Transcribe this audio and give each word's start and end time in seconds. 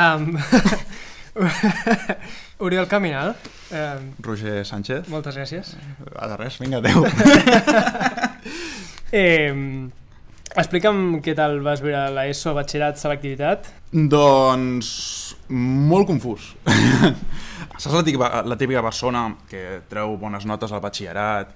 Um, 0.00 0.38
Oriol 2.64 2.86
Caminal, 2.88 3.34
um, 3.72 4.10
Roger 4.24 4.64
Sánchez. 4.64 5.08
moltes 5.12 5.36
gràcies. 5.36 5.74
A 6.16 6.28
de 6.28 6.36
res, 6.40 6.58
vinga, 6.60 6.80
adeu. 6.80 7.04
Eh, 9.10 9.50
explica'm 10.54 11.16
què 11.18 11.32
tal 11.34 11.56
vas 11.66 11.80
veure 11.82 12.04
l'ESO, 12.14 12.52
batxillerat, 12.54 12.94
selectivitat. 13.00 13.66
doncs 13.90 14.90
molt 15.50 16.06
confús. 16.06 16.52
Saps 17.80 17.96
la 17.96 18.04
típica, 18.06 18.44
la 18.46 18.56
típica 18.60 18.84
persona 18.86 19.24
que 19.50 19.80
treu 19.90 20.14
bones 20.20 20.46
notes 20.46 20.70
al 20.70 20.82
batxillerat, 20.84 21.50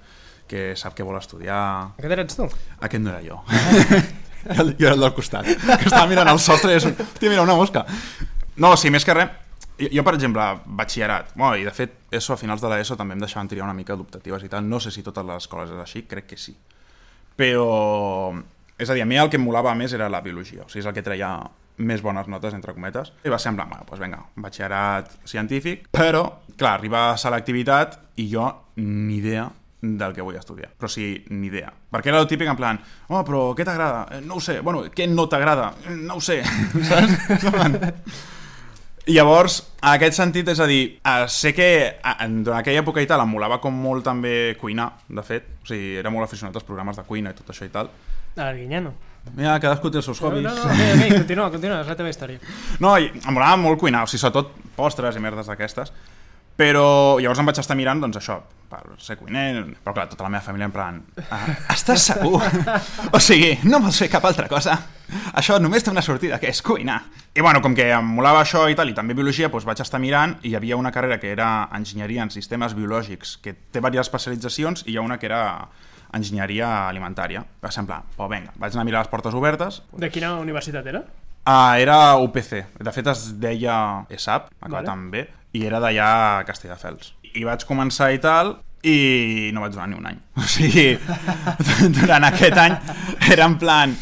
que 0.51 0.73
sap 0.75 0.97
què 0.97 1.07
vol 1.07 1.15
estudiar... 1.15 1.95
Aquest 1.95 2.17
eres 2.17 2.35
tu? 2.35 2.49
Aquest 2.81 3.03
no 3.05 3.15
era 3.15 3.23
jo. 3.23 3.39
jo 4.51 4.65
jo 4.77 4.85
era 4.89 4.93
el 4.93 5.01
del 5.07 5.13
costat, 5.15 5.47
que 5.47 5.87
estava 5.87 6.05
mirant 6.11 6.27
el 6.29 6.43
sostre 6.43 6.75
i 6.75 6.77
és 6.81 6.85
un... 6.85 6.93
Tia, 7.17 7.31
mira, 7.31 7.41
una 7.47 7.55
mosca. 7.57 7.85
No, 8.57 8.75
sí, 8.79 8.89
més 8.93 9.03
que 9.05 9.13
res, 9.13 9.29
jo, 9.79 9.89
jo, 9.91 10.03
per 10.07 10.13
exemple, 10.15 10.43
batxillerat, 10.79 11.33
bueno, 11.35 11.57
i 11.59 11.65
de 11.67 11.73
fet, 11.75 11.97
ESO, 12.15 12.33
a 12.33 12.39
finals 12.39 12.61
de 12.63 12.69
l'ESO 12.71 12.95
també 12.95 13.17
em 13.17 13.23
deixaven 13.25 13.49
triar 13.51 13.65
una 13.67 13.75
mica 13.75 13.95
d'optatives 13.99 14.45
i 14.47 14.49
tal, 14.51 14.63
no 14.69 14.79
sé 14.79 14.91
si 14.95 15.03
totes 15.03 15.25
les 15.27 15.43
escoles 15.43 15.73
és 15.75 15.81
així, 15.83 16.03
crec 16.07 16.29
que 16.31 16.37
sí. 16.39 16.55
Però, 17.35 18.31
és 18.79 18.89
a 18.89 18.95
dir, 18.95 19.03
a 19.03 19.09
mi 19.09 19.17
el 19.19 19.29
que 19.29 19.35
em 19.39 19.43
molava 19.43 19.73
més 19.75 19.93
era 19.93 20.07
la 20.09 20.21
biologia, 20.23 20.63
o 20.63 20.69
sigui, 20.69 20.85
és 20.85 20.87
el 20.87 20.95
que 20.95 21.03
treia 21.03 21.33
més 21.83 21.99
bones 22.01 22.29
notes, 22.31 22.53
entre 22.55 22.71
cometes, 22.73 23.11
i 23.27 23.29
va 23.33 23.35
plan, 23.57 23.67
bueno, 23.67 23.83
doncs 23.89 23.99
vinga, 23.99 24.21
batxillerat 24.39 25.11
científic, 25.27 25.89
però, 25.91 26.23
clar, 26.55 26.77
arriba 26.79 27.09
a 27.11 27.17
selectivitat 27.19 27.99
i 28.23 28.29
jo 28.31 28.47
ni 28.79 29.17
idea 29.17 29.49
del 29.85 30.13
que 30.15 30.23
vull 30.23 30.37
estudiar. 30.39 30.71
Però 30.79 30.87
sí, 30.89 31.25
ni 31.29 31.47
idea. 31.51 31.67
Perquè 31.91 32.09
era 32.09 32.21
el 32.23 32.27
típic 32.31 32.47
en 32.47 32.55
plan, 32.57 32.79
oh, 33.09 33.19
però 33.27 33.49
què 33.53 33.65
t'agrada? 33.67 34.05
Eh, 34.15 34.21
No 34.23 34.39
ho 34.39 34.41
sé. 34.41 34.61
Bueno, 34.61 34.85
què 34.95 35.05
no 35.11 35.27
t'agrada? 35.29 35.73
Eh, 35.85 35.97
No 35.99 36.15
ho 36.15 36.21
sé. 36.23 36.39
Saps? 36.89 38.31
Llavors, 39.07 39.59
en 39.83 39.91
aquest 39.93 40.17
sentit, 40.17 40.47
és 40.49 40.59
a 40.59 40.65
dir, 40.65 40.99
eh, 41.05 41.25
sé 41.29 41.51
que 41.53 41.67
eh, 41.93 42.15
en 42.25 42.39
aquella 42.57 42.81
època 42.81 43.03
i 43.03 43.05
tal 43.09 43.21
em 43.21 43.29
molava 43.29 43.59
com 43.61 43.73
molt 43.73 44.03
també 44.07 44.55
cuinar, 44.57 44.91
de 45.07 45.21
fet. 45.21 45.45
O 45.61 45.67
sigui, 45.69 45.91
era 46.01 46.09
molt 46.09 46.25
aficionat 46.25 46.55
als 46.57 46.65
programes 46.65 46.97
de 46.97 47.03
cuina 47.05 47.29
i 47.29 47.37
tot 47.37 47.51
això 47.53 47.67
i 47.67 47.73
tal. 47.73 47.91
A 48.35 48.41
l'Arguinyano. 48.47 48.93
Mira, 49.35 49.59
cadascú 49.61 49.89
té 49.89 49.97
els 50.01 50.05
seus 50.05 50.19
No, 50.21 50.27
hobbies. 50.27 50.43
no, 50.43 50.53
no, 50.55 50.63
ok, 50.73 50.81
ok, 50.97 51.13
continua, 51.19 51.51
continua, 51.53 51.79
és 51.81 51.87
la 51.89 51.95
teva 51.97 52.09
història. 52.09 52.41
No, 52.81 52.95
i 52.97 53.11
em 53.13 53.33
molava 53.33 53.57
molt 53.61 53.79
cuinar, 53.81 54.03
o 54.05 54.09
sigui, 54.09 54.21
sobretot 54.21 54.51
postres 54.75 55.15
i 55.17 55.21
merdes 55.23 55.47
d'aquestes. 55.49 55.93
Però 56.55 57.19
llavors 57.19 57.41
em 57.41 57.49
vaig 57.49 57.59
estar 57.59 57.75
mirant, 57.75 57.99
doncs 57.99 58.21
això, 58.21 58.39
per 58.71 58.81
ser 59.03 59.17
cuiner, 59.19 59.65
però 59.83 59.93
clar, 59.95 60.07
tota 60.11 60.23
la 60.23 60.31
meva 60.31 60.43
família 60.43 60.69
en 60.69 60.73
plan, 60.73 61.01
ah, 61.29 61.41
estàs 61.73 62.09
segur? 62.11 62.39
o 63.15 63.19
sigui, 63.19 63.57
no 63.67 63.81
vols 63.83 63.99
fer 63.99 64.07
cap 64.11 64.25
altra 64.27 64.47
cosa? 64.51 64.77
Això 65.37 65.59
només 65.61 65.83
té 65.85 65.91
una 65.91 66.03
sortida, 66.05 66.39
que 66.41 66.49
és 66.49 66.61
cuinar. 66.65 67.01
I 67.35 67.43
bueno, 67.43 67.61
com 67.61 67.75
que 67.77 67.89
em 67.93 68.13
molava 68.17 68.41
això 68.41 68.63
i 68.71 68.77
tal, 68.77 68.89
i 68.89 68.95
també 68.97 69.13
biologia, 69.17 69.51
doncs 69.51 69.67
vaig 69.67 69.83
estar 69.83 69.99
mirant 70.01 70.37
i 70.43 70.53
hi 70.53 70.55
havia 70.57 70.79
una 70.79 70.93
carrera 70.95 71.19
que 71.21 71.33
era 71.33 71.67
enginyeria 71.75 72.23
en 72.23 72.31
sistemes 72.33 72.73
biològics, 72.77 73.37
que 73.43 73.53
té 73.53 73.83
diverses 73.83 74.07
especialitzacions, 74.07 74.85
i 74.87 74.95
hi 74.95 74.97
ha 74.97 75.05
una 75.05 75.19
que 75.19 75.29
era 75.29 75.43
enginyeria 76.15 76.87
alimentària. 76.87 77.43
Va 77.61 77.71
ser 77.71 77.83
en 77.83 77.91
plan, 77.91 78.09
oh, 78.17 78.31
vinga, 78.31 78.55
vaig 78.55 78.73
anar 78.73 78.85
a 78.85 78.89
mirar 78.89 79.03
les 79.03 79.11
portes 79.11 79.35
obertes, 79.35 79.83
De 79.91 80.09
quina 80.09 80.37
universitat 80.39 80.87
era? 80.87 81.03
Ah, 81.45 81.77
era 81.77 82.15
UPC. 82.17 82.63
De 82.81 82.91
fet 82.91 83.07
es 83.11 83.27
deia 83.37 83.75
ESAP, 84.09 84.47
acabat 84.57 84.79
Vale. 84.79 84.93
amb 84.95 85.11
B, 85.13 85.27
i 85.55 85.63
era 85.67 85.79
d'allà 85.83 86.11
a 86.39 86.45
Castelldefels. 86.47 87.13
I 87.35 87.43
vaig 87.47 87.65
començar 87.67 88.11
i 88.15 88.21
tal, 88.23 88.57
i 88.85 89.49
no 89.53 89.63
vaig 89.63 89.73
durar 89.73 89.87
ni 89.89 89.97
un 89.97 90.05
any. 90.11 90.21
O 90.41 90.45
sigui, 90.49 90.93
durant 91.99 92.29
aquest 92.31 92.61
any 92.61 92.77
era 93.31 93.49
en 93.49 93.57
plan... 93.61 93.95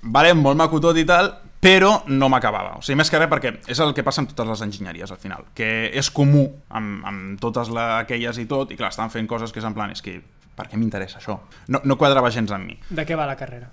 Vale, 0.00 0.32
molt 0.32 0.56
maco 0.56 0.78
tot 0.80 0.96
i 0.96 1.04
tal, 1.04 1.26
però 1.60 1.90
no 2.08 2.30
m'acabava. 2.32 2.78
O 2.78 2.84
sigui, 2.84 2.96
més 3.02 3.10
que 3.12 3.20
res 3.20 3.28
perquè 3.28 3.52
és 3.68 3.80
el 3.84 3.92
que 3.96 4.04
passa 4.06 4.22
amb 4.22 4.30
totes 4.32 4.48
les 4.48 4.62
enginyeries, 4.64 5.12
al 5.12 5.20
final, 5.20 5.44
que 5.56 5.90
és 5.92 6.08
comú 6.16 6.46
amb, 6.72 7.02
amb 7.06 7.40
totes 7.42 7.68
la, 7.76 7.90
aquelles 7.98 8.40
i 8.40 8.46
tot, 8.48 8.72
i 8.72 8.78
clar, 8.80 8.88
estan 8.94 9.12
fent 9.12 9.28
coses 9.28 9.52
que 9.52 9.60
és 9.60 9.68
en 9.68 9.76
plan, 9.76 9.92
és 9.92 10.00
que 10.04 10.16
per 10.56 10.70
què 10.70 10.80
m'interessa 10.80 11.20
això? 11.20 11.36
No, 11.68 11.82
no 11.84 11.98
quadrava 12.00 12.32
gens 12.32 12.52
amb 12.56 12.70
mi. 12.70 12.78
De 12.88 13.04
què 13.08 13.18
va 13.18 13.28
la 13.28 13.36
carrera? 13.36 13.68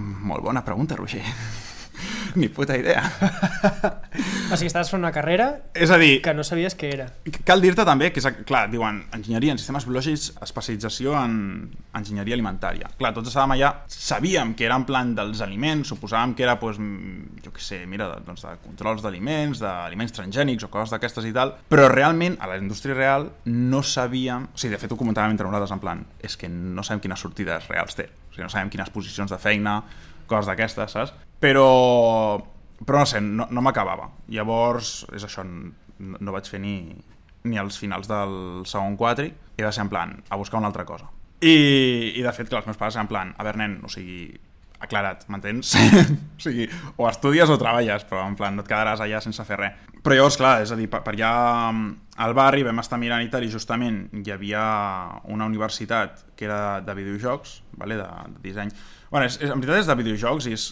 Molt 0.00 0.48
bona 0.48 0.64
pregunta, 0.64 0.96
Roger. 0.96 1.22
Ni 2.40 2.48
puta 2.48 2.76
idea. 2.78 3.02
O 4.50 4.56
sigui, 4.56 4.68
estaves 4.68 4.90
fent 4.90 5.00
una 5.00 5.12
carrera 5.14 5.46
És 5.74 5.90
a 5.90 5.98
dir, 6.00 6.20
que 6.24 6.32
no 6.34 6.44
sabies 6.46 6.74
què 6.78 6.90
era. 6.94 7.06
cal 7.46 7.62
dir-te 7.62 7.84
també 7.86 8.10
que, 8.10 8.22
és, 8.22 8.42
clar, 8.46 8.64
diuen 8.70 9.02
enginyeria 9.14 9.54
en 9.54 9.60
sistemes 9.60 9.86
biològics, 9.86 10.30
especialització 10.42 11.14
en 11.18 11.34
enginyeria 11.96 12.36
alimentària. 12.36 12.90
Clar, 12.98 13.12
tots 13.16 13.30
estàvem 13.30 13.54
allà, 13.56 13.72
sabíem 13.90 14.54
que 14.58 14.66
era 14.66 14.78
en 14.78 14.86
plan 14.88 15.14
dels 15.16 15.42
aliments, 15.46 15.90
suposàvem 15.92 16.34
que 16.38 16.46
era, 16.46 16.56
doncs, 16.60 16.80
jo 17.44 17.54
què 17.54 17.64
sé, 17.64 17.80
mira, 17.90 18.08
de, 18.10 18.24
doncs, 18.26 18.44
de 18.46 18.56
controls 18.64 19.04
d'aliments, 19.06 19.62
d'aliments 19.62 20.14
transgènics 20.16 20.66
o 20.66 20.72
coses 20.72 20.94
d'aquestes 20.94 21.26
i 21.30 21.34
tal, 21.36 21.54
però 21.70 21.88
realment, 21.92 22.38
a 22.40 22.50
la 22.50 22.58
indústria 22.60 22.98
real, 22.98 23.30
no 23.46 23.82
sabíem... 23.86 24.50
O 24.54 24.58
sigui, 24.60 24.74
de 24.74 24.82
fet, 24.82 24.92
ho 24.92 24.98
comentàvem 25.00 25.36
entre 25.36 25.46
nosaltres, 25.46 25.74
en 25.76 25.82
plan, 25.82 26.04
és 26.22 26.36
que 26.36 26.50
no 26.50 26.84
sabem 26.86 27.02
quines 27.06 27.22
sortides 27.22 27.70
reals 27.70 27.98
té. 27.98 28.10
O 28.30 28.34
sigui, 28.34 28.46
no 28.46 28.52
sabem 28.52 28.70
quines 28.72 28.90
posicions 28.94 29.30
de 29.30 29.38
feina, 29.40 29.80
coses 30.30 30.48
d'aquestes, 30.50 30.96
saps? 30.96 31.14
Però, 31.42 31.68
però 32.84 33.02
no 33.02 33.08
sé, 33.08 33.20
no, 33.24 33.48
no 33.50 33.64
m'acabava. 33.64 34.10
Llavors, 34.32 35.00
és 35.16 35.26
això, 35.26 35.44
no, 35.44 36.16
no 36.18 36.34
vaig 36.36 36.48
fer 36.50 36.62
ni, 36.62 36.76
ni 37.44 37.58
als 37.60 37.78
finals 37.80 38.10
del 38.10 38.66
segon 38.68 38.98
quatri 39.00 39.30
i 39.30 39.64
va 39.64 39.72
ser 39.72 39.84
en 39.86 39.92
plan, 39.92 40.14
a 40.28 40.38
buscar 40.40 40.60
una 40.60 40.70
altra 40.70 40.86
cosa. 40.88 41.10
I, 41.40 42.12
i 42.16 42.22
de 42.22 42.32
fet, 42.36 42.50
que 42.50 42.56
els 42.58 42.68
meus 42.68 42.78
pares 42.80 42.98
en 43.00 43.08
plan, 43.08 43.34
a 43.36 43.46
veure, 43.46 43.60
nen, 43.62 43.78
o 43.84 43.90
sigui, 43.92 44.28
aclarat, 44.80 45.26
m'entens? 45.28 45.72
o 46.38 46.42
sigui, 46.42 46.66
o 46.96 47.08
estudies 47.08 47.52
o 47.52 47.56
treballes, 47.60 48.04
però 48.08 48.24
en 48.28 48.36
plan, 48.36 48.56
no 48.56 48.64
et 48.64 48.68
quedaràs 48.68 49.00
allà 49.04 49.20
sense 49.24 49.44
fer 49.48 49.60
res. 49.60 49.88
Però 50.00 50.16
llavors, 50.16 50.38
clar, 50.40 50.54
és 50.64 50.72
a 50.72 50.78
dir, 50.78 50.88
per, 50.92 51.02
per 51.04 51.14
allà 51.14 51.32
mm, 51.72 51.90
al 52.24 52.36
barri 52.36 52.64
vam 52.64 52.80
estar 52.80 53.00
mirant 53.00 53.24
i 53.24 53.28
tal, 53.32 53.44
i 53.44 53.52
justament 53.52 54.02
hi 54.20 54.32
havia 54.32 54.62
una 55.32 55.48
universitat 55.48 56.24
que 56.36 56.48
era 56.48 56.80
de 56.84 56.96
videojocs, 56.96 57.60
vale? 57.80 58.00
de, 58.00 58.08
de 58.36 58.42
disseny. 58.44 58.72
Bueno, 59.10 59.26
és, 59.26 59.40
és, 59.42 59.50
en 59.50 59.58
veritat 59.60 59.80
és 59.82 59.88
de 59.90 59.96
videojocs 59.98 60.46
i 60.46 60.52
és 60.54 60.68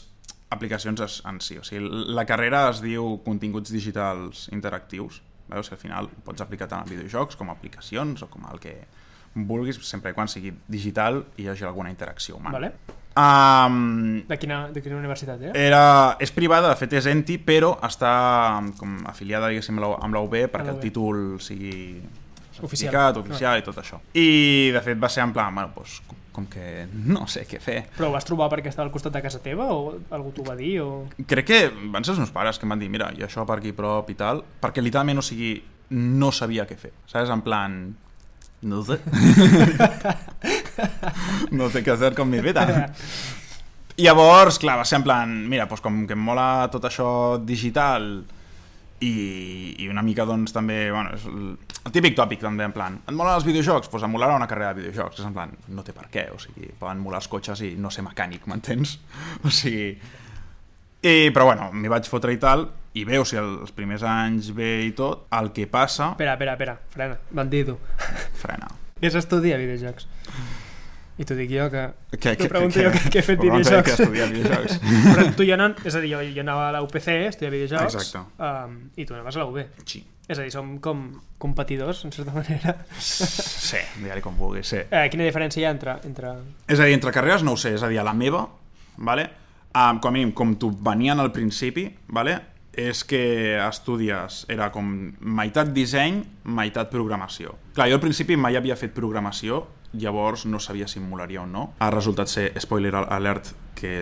aplicacions 0.55 1.19
en 1.29 1.41
si. 1.45 1.59
O 1.59 1.65
sigui, 1.67 1.89
la 2.15 2.25
carrera 2.29 2.69
es 2.71 2.81
diu 2.85 3.19
continguts 3.25 3.73
digitals 3.75 4.47
interactius. 4.55 5.21
Veus 5.49 5.71
al 5.73 5.81
final 5.81 6.09
pots 6.25 6.45
aplicar 6.45 6.69
tant 6.69 6.85
a 6.85 6.89
videojocs 6.89 7.37
com 7.37 7.49
a 7.51 7.57
aplicacions 7.57 8.23
o 8.23 8.29
com 8.31 8.47
el 8.53 8.61
que 8.63 8.77
vulguis, 9.35 9.77
sempre 9.87 10.15
quan 10.17 10.29
sigui 10.29 10.53
digital 10.69 11.23
i 11.37 11.45
hi 11.45 11.49
hagi 11.53 11.65
alguna 11.69 11.91
interacció 11.93 12.37
humana. 12.37 12.59
Vale? 12.59 12.73
Um, 13.19 14.23
De 14.29 14.37
quina, 14.39 14.69
de 14.71 14.81
quina 14.83 14.97
universitat 14.97 15.41
era? 15.43 15.53
era, 15.59 15.83
és 16.23 16.31
privada, 16.31 16.69
de 16.71 16.77
fet 16.79 16.93
és 17.01 17.09
enti, 17.11 17.35
però 17.43 17.73
està 17.83 18.13
com 18.79 18.95
afiliada 19.11 19.49
diguéssim, 19.51 19.79
amb 19.83 20.15
la- 20.15 20.21
UB 20.23 20.37
perquè 20.53 20.71
el 20.71 20.79
títol 20.81 21.41
sigui 21.43 22.01
Oficial. 22.63 23.17
oficial 23.19 23.59
i 23.59 23.63
tot 23.67 23.77
això. 23.83 23.99
I 24.15 24.71
de 24.75 24.81
fet 24.83 24.99
va 25.03 25.09
ser 25.11 25.25
en 25.25 25.33
plan, 25.33 25.55
bueno, 25.55 25.73
doncs, 25.75 26.01
com, 26.39 26.47
que 26.47 26.87
no 26.93 27.27
sé 27.31 27.45
què 27.49 27.61
fer. 27.63 27.79
Però 27.97 28.09
ho 28.09 28.15
vas 28.15 28.27
trobar 28.27 28.49
perquè 28.53 28.71
estava 28.71 28.87
al 28.89 28.95
costat 28.95 29.15
de 29.17 29.23
casa 29.25 29.41
teva 29.45 29.69
o 29.75 29.97
algú 30.15 30.33
t'ho 30.37 30.47
va 30.47 30.57
dir? 30.59 30.79
O... 30.85 31.07
Crec 31.29 31.49
que 31.49 31.61
van 31.93 32.07
ser 32.07 32.15
els 32.15 32.23
meus 32.23 32.35
pares 32.35 32.59
que 32.59 32.69
em 32.69 32.75
van 32.75 32.83
dir, 32.83 32.91
mira, 32.93 33.11
i 33.17 33.25
això 33.27 33.47
per 33.49 33.59
aquí 33.59 33.75
prop 33.77 34.11
i 34.13 34.19
tal, 34.19 34.45
perquè 34.63 34.85
literalment, 34.85 35.21
o 35.21 35.27
sigui, 35.27 35.57
no 35.95 36.31
sabia 36.35 36.69
què 36.69 36.79
fer. 36.79 36.95
Saps? 37.11 37.33
En 37.35 37.45
plan... 37.47 37.81
No 38.59 38.81
sé. 38.83 38.97
no 41.59 41.69
sé 41.71 41.85
què 41.87 41.93
hacer 41.93 42.11
con 42.19 42.31
mi 42.31 42.41
vida. 42.43 42.65
I 43.99 44.07
llavors, 44.07 44.59
clar, 44.63 44.77
va 44.81 44.87
ser 44.87 44.99
en 44.99 45.07
plan, 45.07 45.31
mira, 45.51 45.67
doncs 45.71 45.83
com 45.83 46.03
que 46.07 46.15
em 46.15 46.23
mola 46.23 46.67
tot 46.71 46.85
això 46.87 47.11
digital 47.43 48.11
i, 49.05 49.13
i 49.79 49.89
una 49.89 50.03
mica, 50.03 50.27
doncs, 50.29 50.53
també, 50.55 50.79
bueno, 50.91 51.15
és 51.15 51.27
el, 51.31 51.53
el 51.85 51.95
típic 51.95 52.17
tòpic, 52.19 52.43
també, 52.43 52.67
en 52.67 52.75
plan, 52.75 52.99
et 53.05 53.15
molen 53.15 53.37
els 53.39 53.47
videojocs? 53.47 53.91
Doncs 53.93 54.07
em 54.07 54.15
molarà 54.15 54.37
una 54.39 54.49
carrera 54.51 54.75
de 54.75 54.83
videojocs. 54.83 55.21
És 55.21 55.29
en 55.29 55.37
plan, 55.37 55.55
no 55.75 55.85
té 55.87 55.95
per 55.97 56.09
què, 56.13 56.29
o 56.35 56.41
sigui, 56.43 56.73
poden 56.81 57.03
molar 57.03 57.23
els 57.23 57.31
cotxes 57.31 57.63
i 57.67 57.75
no 57.79 57.93
ser 57.95 58.07
mecànic, 58.07 58.49
m'entens? 58.51 58.99
O 59.47 59.55
sigui... 59.55 59.93
I, 60.99 61.31
però 61.31 61.45
bueno, 61.47 61.69
m'hi 61.71 61.91
vaig 61.91 62.09
fotre 62.11 62.33
i 62.35 62.41
tal, 62.43 62.67
i 62.99 63.05
veu 63.07 63.23
si 63.29 63.39
els 63.39 63.71
primers 63.77 64.03
anys 64.03 64.51
bé 64.57 64.73
i 64.89 64.95
tot, 64.99 65.29
el 65.39 65.53
que 65.55 65.69
passa... 65.71 66.11
Espera, 66.17 66.35
espera, 66.35 66.57
espera, 66.59 66.75
frena, 66.91 67.19
bandido. 67.31 67.79
Frena. 68.43 68.73
Què 68.99 69.13
s'estudia 69.15 69.61
videojocs? 69.61 70.09
I 71.19 71.27
t'ho 71.27 71.35
dic 71.35 71.51
jo 71.51 71.65
que... 71.73 71.85
Que, 72.15 72.35
T'ho 72.39 72.47
pregunto 72.51 72.79
jo 72.79 72.93
que, 72.95 73.01
que 73.11 73.19
he 73.19 73.25
fet 73.27 73.41
videojocs. 73.43 73.97
Que 73.99 74.07
videojocs. 74.13 74.77
Però 75.09 75.25
tu 75.35 75.47
ja 75.49 75.57
no... 75.59 75.73
És 75.83 75.97
a 75.99 76.03
dir, 76.05 76.13
jo, 76.13 76.21
jo 76.23 76.45
anava 76.45 76.69
a 76.69 76.77
la 76.77 76.83
UPC, 76.85 77.09
estudiar 77.27 77.51
videojocs, 77.57 77.97
Exacte. 77.99 78.23
um, 78.39 78.77
i 78.95 79.07
tu 79.09 79.17
anaves 79.17 79.39
a 79.39 79.43
la 79.43 79.49
UB. 79.51 79.59
Sí. 79.83 80.05
És 80.29 80.39
a 80.39 80.45
dir, 80.45 80.53
som 80.55 80.77
com 80.85 81.03
competidors, 81.43 82.05
en 82.07 82.15
certa 82.15 82.37
manera. 82.37 82.77
Sí, 83.03 83.81
digue-li 83.99 84.23
com 84.23 84.39
vulguis, 84.39 84.71
sí. 84.71 84.85
Eh, 84.85 85.09
quina 85.11 85.27
diferència 85.27 85.65
hi 85.65 85.67
ha 85.67 85.73
entre... 85.75 85.97
entre... 86.07 86.37
És 86.69 86.79
a 86.79 86.87
dir, 86.87 86.95
entre 86.95 87.15
carreres 87.17 87.43
no 87.43 87.57
ho 87.57 87.61
sé, 87.61 87.75
és 87.75 87.83
a 87.83 87.91
dir, 87.91 87.99
a 87.99 88.07
la 88.07 88.15
meva, 88.15 88.45
vale? 88.99 89.27
um, 89.75 89.99
com 89.99 90.13
a 90.13 90.15
mínim, 90.15 90.31
com 90.37 90.55
t'ho 90.61 90.71
venien 90.87 91.19
al 91.19 91.33
principi, 91.35 91.89
vale? 92.15 92.39
és 92.79 93.01
que 93.03 93.59
estudies, 93.59 94.45
era 94.47 94.69
com 94.71 94.87
meitat 95.19 95.73
disseny, 95.75 96.21
meitat 96.55 96.93
programació. 96.93 97.57
Clar, 97.75 97.89
jo 97.91 97.99
al 97.99 98.03
principi 98.05 98.37
mai 98.39 98.55
havia 98.55 98.77
fet 98.79 98.93
programació 98.95 99.65
llavors 99.93 100.45
no 100.47 100.61
sabia 100.61 100.89
si 100.89 100.99
em 101.01 101.09
molaria 101.09 101.43
o 101.43 101.47
no. 101.47 101.73
Ha 101.79 101.91
resultat 101.95 102.31
ser, 102.31 102.51
spoiler 102.61 102.95
alert, 103.01 103.53
que 103.79 103.93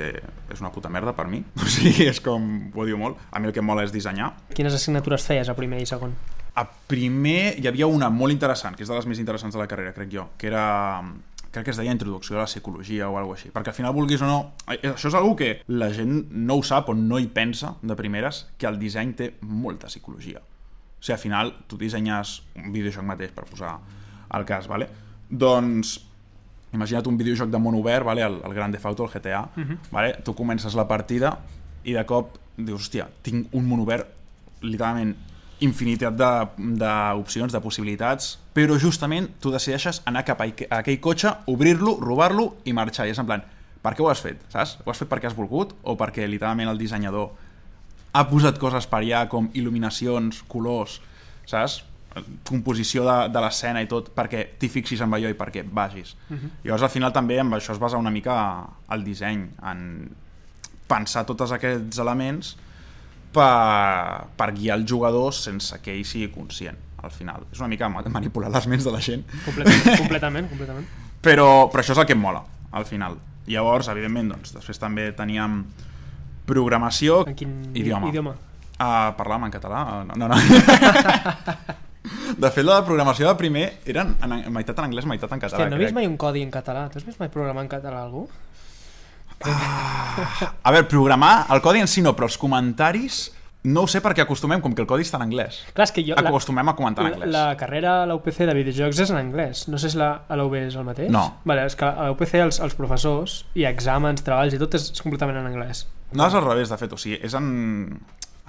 és 0.53 0.62
una 0.62 0.73
puta 0.73 0.91
merda 0.93 1.15
per 1.17 1.29
mi. 1.31 1.43
O 1.62 1.69
sigui, 1.71 2.09
és 2.09 2.21
com, 2.25 2.49
ho 2.75 2.88
diu 2.88 2.99
molt. 2.99 3.21
A 3.31 3.41
mi 3.41 3.50
el 3.50 3.55
que 3.55 3.62
em 3.62 3.69
mola 3.69 3.85
és 3.87 3.94
dissenyar. 3.94 4.33
Quines 4.56 4.75
assignatures 4.75 5.27
feies 5.29 5.53
a 5.53 5.56
primer 5.59 5.83
i 5.83 5.88
segon? 5.88 6.17
A 6.56 6.65
primer 6.65 7.56
hi 7.61 7.69
havia 7.69 7.88
una 7.91 8.09
molt 8.09 8.33
interessant, 8.33 8.77
que 8.77 8.87
és 8.87 8.91
de 8.91 8.97
les 8.97 9.06
més 9.06 9.21
interessants 9.21 9.55
de 9.55 9.61
la 9.61 9.69
carrera, 9.69 9.93
crec 9.97 10.12
jo, 10.12 10.31
que 10.41 10.49
era 10.49 10.67
crec 11.56 11.65
que 11.65 11.73
es 11.73 11.79
deia 11.81 11.93
Introducció 11.93 12.37
a 12.37 12.43
la 12.43 12.49
Psicologia 12.50 13.09
o 13.09 13.17
alguna 13.17 13.38
així, 13.38 13.49
perquè 13.53 13.73
al 13.73 13.77
final 13.77 13.94
vulguis 13.97 14.21
o 14.21 14.29
no, 14.29 14.38
això 14.69 15.09
és 15.09 15.17
algo 15.17 15.33
que 15.38 15.50
la 15.73 15.88
gent 15.94 16.27
no 16.33 16.59
ho 16.59 16.65
sap 16.67 16.91
o 16.93 16.94
no 16.97 17.21
hi 17.21 17.31
pensa 17.33 17.77
de 17.81 17.97
primeres, 17.97 18.44
que 18.61 18.69
el 18.69 18.77
disseny 18.81 19.15
té 19.17 19.31
molta 19.41 19.88
psicologia. 19.88 20.43
O 20.43 21.00
sigui, 21.00 21.15
al 21.17 21.23
final 21.23 21.55
tu 21.69 21.79
dissenyes 21.81 22.43
un 22.61 22.73
videojoc 22.75 23.09
mateix, 23.09 23.33
per 23.33 23.47
posar 23.49 23.79
el 24.37 24.44
cas, 24.49 24.69
vale? 24.69 24.91
Doncs 25.31 26.00
imagina't 26.76 27.06
un 27.08 27.17
videojoc 27.17 27.50
de 27.50 27.58
món 27.58 27.76
obert, 27.78 28.05
vale? 28.05 28.25
el, 28.26 28.40
el 28.44 28.55
Grand 28.55 28.75
Theft 28.75 28.87
Auto, 28.87 29.05
el 29.05 29.11
GTA, 29.11 29.49
uh 29.56 29.62
-huh. 29.62 29.78
vale? 29.90 30.19
tu 30.25 30.34
comences 30.34 30.75
la 30.75 30.87
partida 30.88 31.38
i 31.84 31.93
de 31.93 32.05
cop 32.05 32.38
dius, 32.56 32.82
hòstia, 32.82 33.08
tinc 33.23 33.52
un 33.52 33.67
món 33.69 33.81
obert 33.81 34.08
literalment 34.62 35.14
infinitat 35.61 36.17
d'opcions, 36.17 37.52
de, 37.52 37.58
de 37.58 37.62
possibilitats, 37.64 38.38
però 38.52 38.76
justament 38.81 39.31
tu 39.40 39.50
decideixes 39.52 40.02
anar 40.05 40.25
cap 40.25 40.40
a, 40.40 40.44
a 40.44 40.81
aquell 40.82 41.00
cotxe, 41.00 41.32
obrir-lo, 41.46 41.96
robar-lo 42.00 42.56
i 42.64 42.75
marxar. 42.76 43.06
I 43.06 43.14
és 43.14 43.19
en 43.19 43.28
plan, 43.28 43.44
per 43.82 43.94
què 43.94 44.05
ho 44.05 44.11
has 44.11 44.20
fet? 44.20 44.40
Saps? 44.52 44.76
Ho 44.84 44.90
has 44.90 45.00
fet 45.00 45.08
perquè 45.08 45.31
has 45.31 45.37
volgut 45.37 45.73
o 45.82 45.96
perquè 45.96 46.28
literalment 46.28 46.69
el 46.69 46.81
dissenyador 46.81 47.31
ha 48.17 48.25
posat 48.28 48.58
coses 48.61 48.88
per 48.88 49.02
allà 49.02 49.26
com 49.28 49.49
il·luminacions, 49.55 50.43
colors, 50.49 51.00
saps? 51.49 51.82
Composició 52.48 53.04
de, 53.04 53.16
de 53.32 53.40
l'escena 53.44 53.82
i 53.84 53.88
tot 53.90 54.12
perquè 54.16 54.42
t'hi 54.60 54.70
fixis 54.72 55.02
amb 55.04 55.16
allò 55.16 55.30
i 55.32 55.36
perquè 55.36 55.64
vagis. 55.64 56.14
Uh 56.28 56.36
-huh. 56.36 56.50
Llavors 56.64 56.82
al 56.82 56.90
final 56.90 57.12
també 57.12 57.40
amb 57.40 57.54
això 57.54 57.72
es 57.72 57.78
basa 57.78 57.96
una 57.96 58.10
mica 58.10 58.66
el 58.90 59.04
disseny, 59.04 59.48
en 59.62 60.10
pensar 60.86 61.26
tots 61.26 61.52
aquests 61.52 61.98
elements 61.98 62.56
per, 63.32 64.26
per 64.36 64.52
guiar 64.52 64.78
el 64.78 64.86
jugador 64.88 65.32
sense 65.34 65.80
que 65.82 65.92
ell 65.92 66.04
sigui 66.04 66.30
conscient 66.32 66.76
al 67.02 67.10
final. 67.10 67.46
És 67.52 67.60
una 67.60 67.68
mica 67.68 67.88
manipular 67.88 68.50
les 68.50 68.66
ments 68.66 68.84
de 68.84 68.92
la 68.92 69.00
gent. 69.00 69.24
Completament, 69.44 69.98
completament. 70.02 70.48
completament. 70.48 70.86
Però, 71.22 71.68
però 71.70 71.82
això 71.82 71.92
és 71.92 71.98
el 71.98 72.06
que 72.06 72.16
em 72.16 72.20
mola, 72.20 72.42
al 72.72 72.84
final. 72.84 73.18
Llavors, 73.46 73.88
evidentment, 73.88 74.28
doncs, 74.34 74.52
després 74.54 74.78
també 74.78 75.12
teníem 75.12 75.64
programació... 76.46 77.24
En 77.26 77.34
quin 77.38 77.56
idioma? 77.74 78.08
idioma? 78.08 78.36
Uh, 78.76 79.14
parlàvem 79.16 79.48
en 79.48 79.54
català? 79.54 80.04
No, 80.04 80.16
no. 80.16 80.28
no. 80.28 81.76
De 82.37 82.50
fet, 82.50 82.64
la 82.67 82.81
programació 82.87 83.29
de 83.29 83.37
primer 83.38 83.67
eren 83.88 84.14
en, 84.23 84.37
en 84.38 84.53
meitat 84.55 84.79
en 84.79 84.88
anglès, 84.88 85.06
meitat 85.08 85.32
en 85.32 85.43
català. 85.43 85.64
Hòstia, 85.64 85.73
no 85.73 85.81
he 85.81 85.85
vist 85.87 85.97
mai 85.97 86.08
un 86.08 86.19
codi 86.20 86.44
en 86.47 86.53
català. 86.55 86.87
Tu 86.93 87.00
has 87.00 87.06
vist 87.06 87.23
mai 87.23 87.32
programar 87.32 87.64
en 87.67 87.73
català 87.73 88.03
algú? 88.05 88.26
Ah, 89.44 90.53
a 90.62 90.73
veure, 90.73 90.87
programar, 90.88 91.47
el 91.53 91.61
codi 91.64 91.82
en 91.85 91.91
si 91.91 92.05
no, 92.05 92.14
però 92.17 92.31
els 92.31 92.38
comentaris 92.41 93.26
no 93.67 93.82
ho 93.82 93.88
sé 93.91 93.99
perquè 94.03 94.23
acostumem, 94.23 94.61
com 94.62 94.75
que 94.76 94.82
el 94.85 94.87
codi 94.88 95.03
està 95.03 95.19
en 95.19 95.25
anglès. 95.26 95.58
Clar, 95.75 95.88
que 95.93 96.05
jo... 96.06 96.14
Acostumem 96.20 96.70
a 96.70 96.76
comentar 96.79 97.03
en 97.03 97.17
anglès. 97.17 97.32
La, 97.35 97.49
la 97.50 97.56
carrera 97.58 97.97
a 98.05 98.06
la 98.06 98.14
UPC 98.14 98.44
de 98.47 98.55
videojocs 98.55 99.00
és 99.02 99.11
en 99.11 99.19
anglès. 99.19 99.64
No 99.73 99.81
sé 99.82 99.91
si 99.91 99.99
la, 99.99 100.12
a 100.23 100.38
la 100.38 100.47
UB 100.47 100.55
és 100.61 100.76
el 100.79 100.87
mateix. 100.87 101.11
No. 101.12 101.25
Vale, 101.49 101.67
és 101.67 101.75
que 101.79 101.88
a 101.88 102.06
la 102.06 102.14
UPC 102.14 102.37
els, 102.44 102.61
els 102.62 102.79
professors 102.79 103.41
i 103.59 103.67
exàmens, 103.67 104.23
treballs 104.26 104.55
i 104.55 104.62
tot 104.62 104.79
és, 104.79 104.87
és 104.94 105.02
completament 105.02 105.41
en 105.43 105.50
anglès. 105.50 105.82
No, 106.12 106.29
és 106.29 106.38
al 106.38 106.47
revés, 106.47 106.70
de 106.70 106.79
fet. 106.79 106.94
O 106.94 107.00
sigui, 107.00 107.19
és 107.26 107.35
en, 107.35 107.50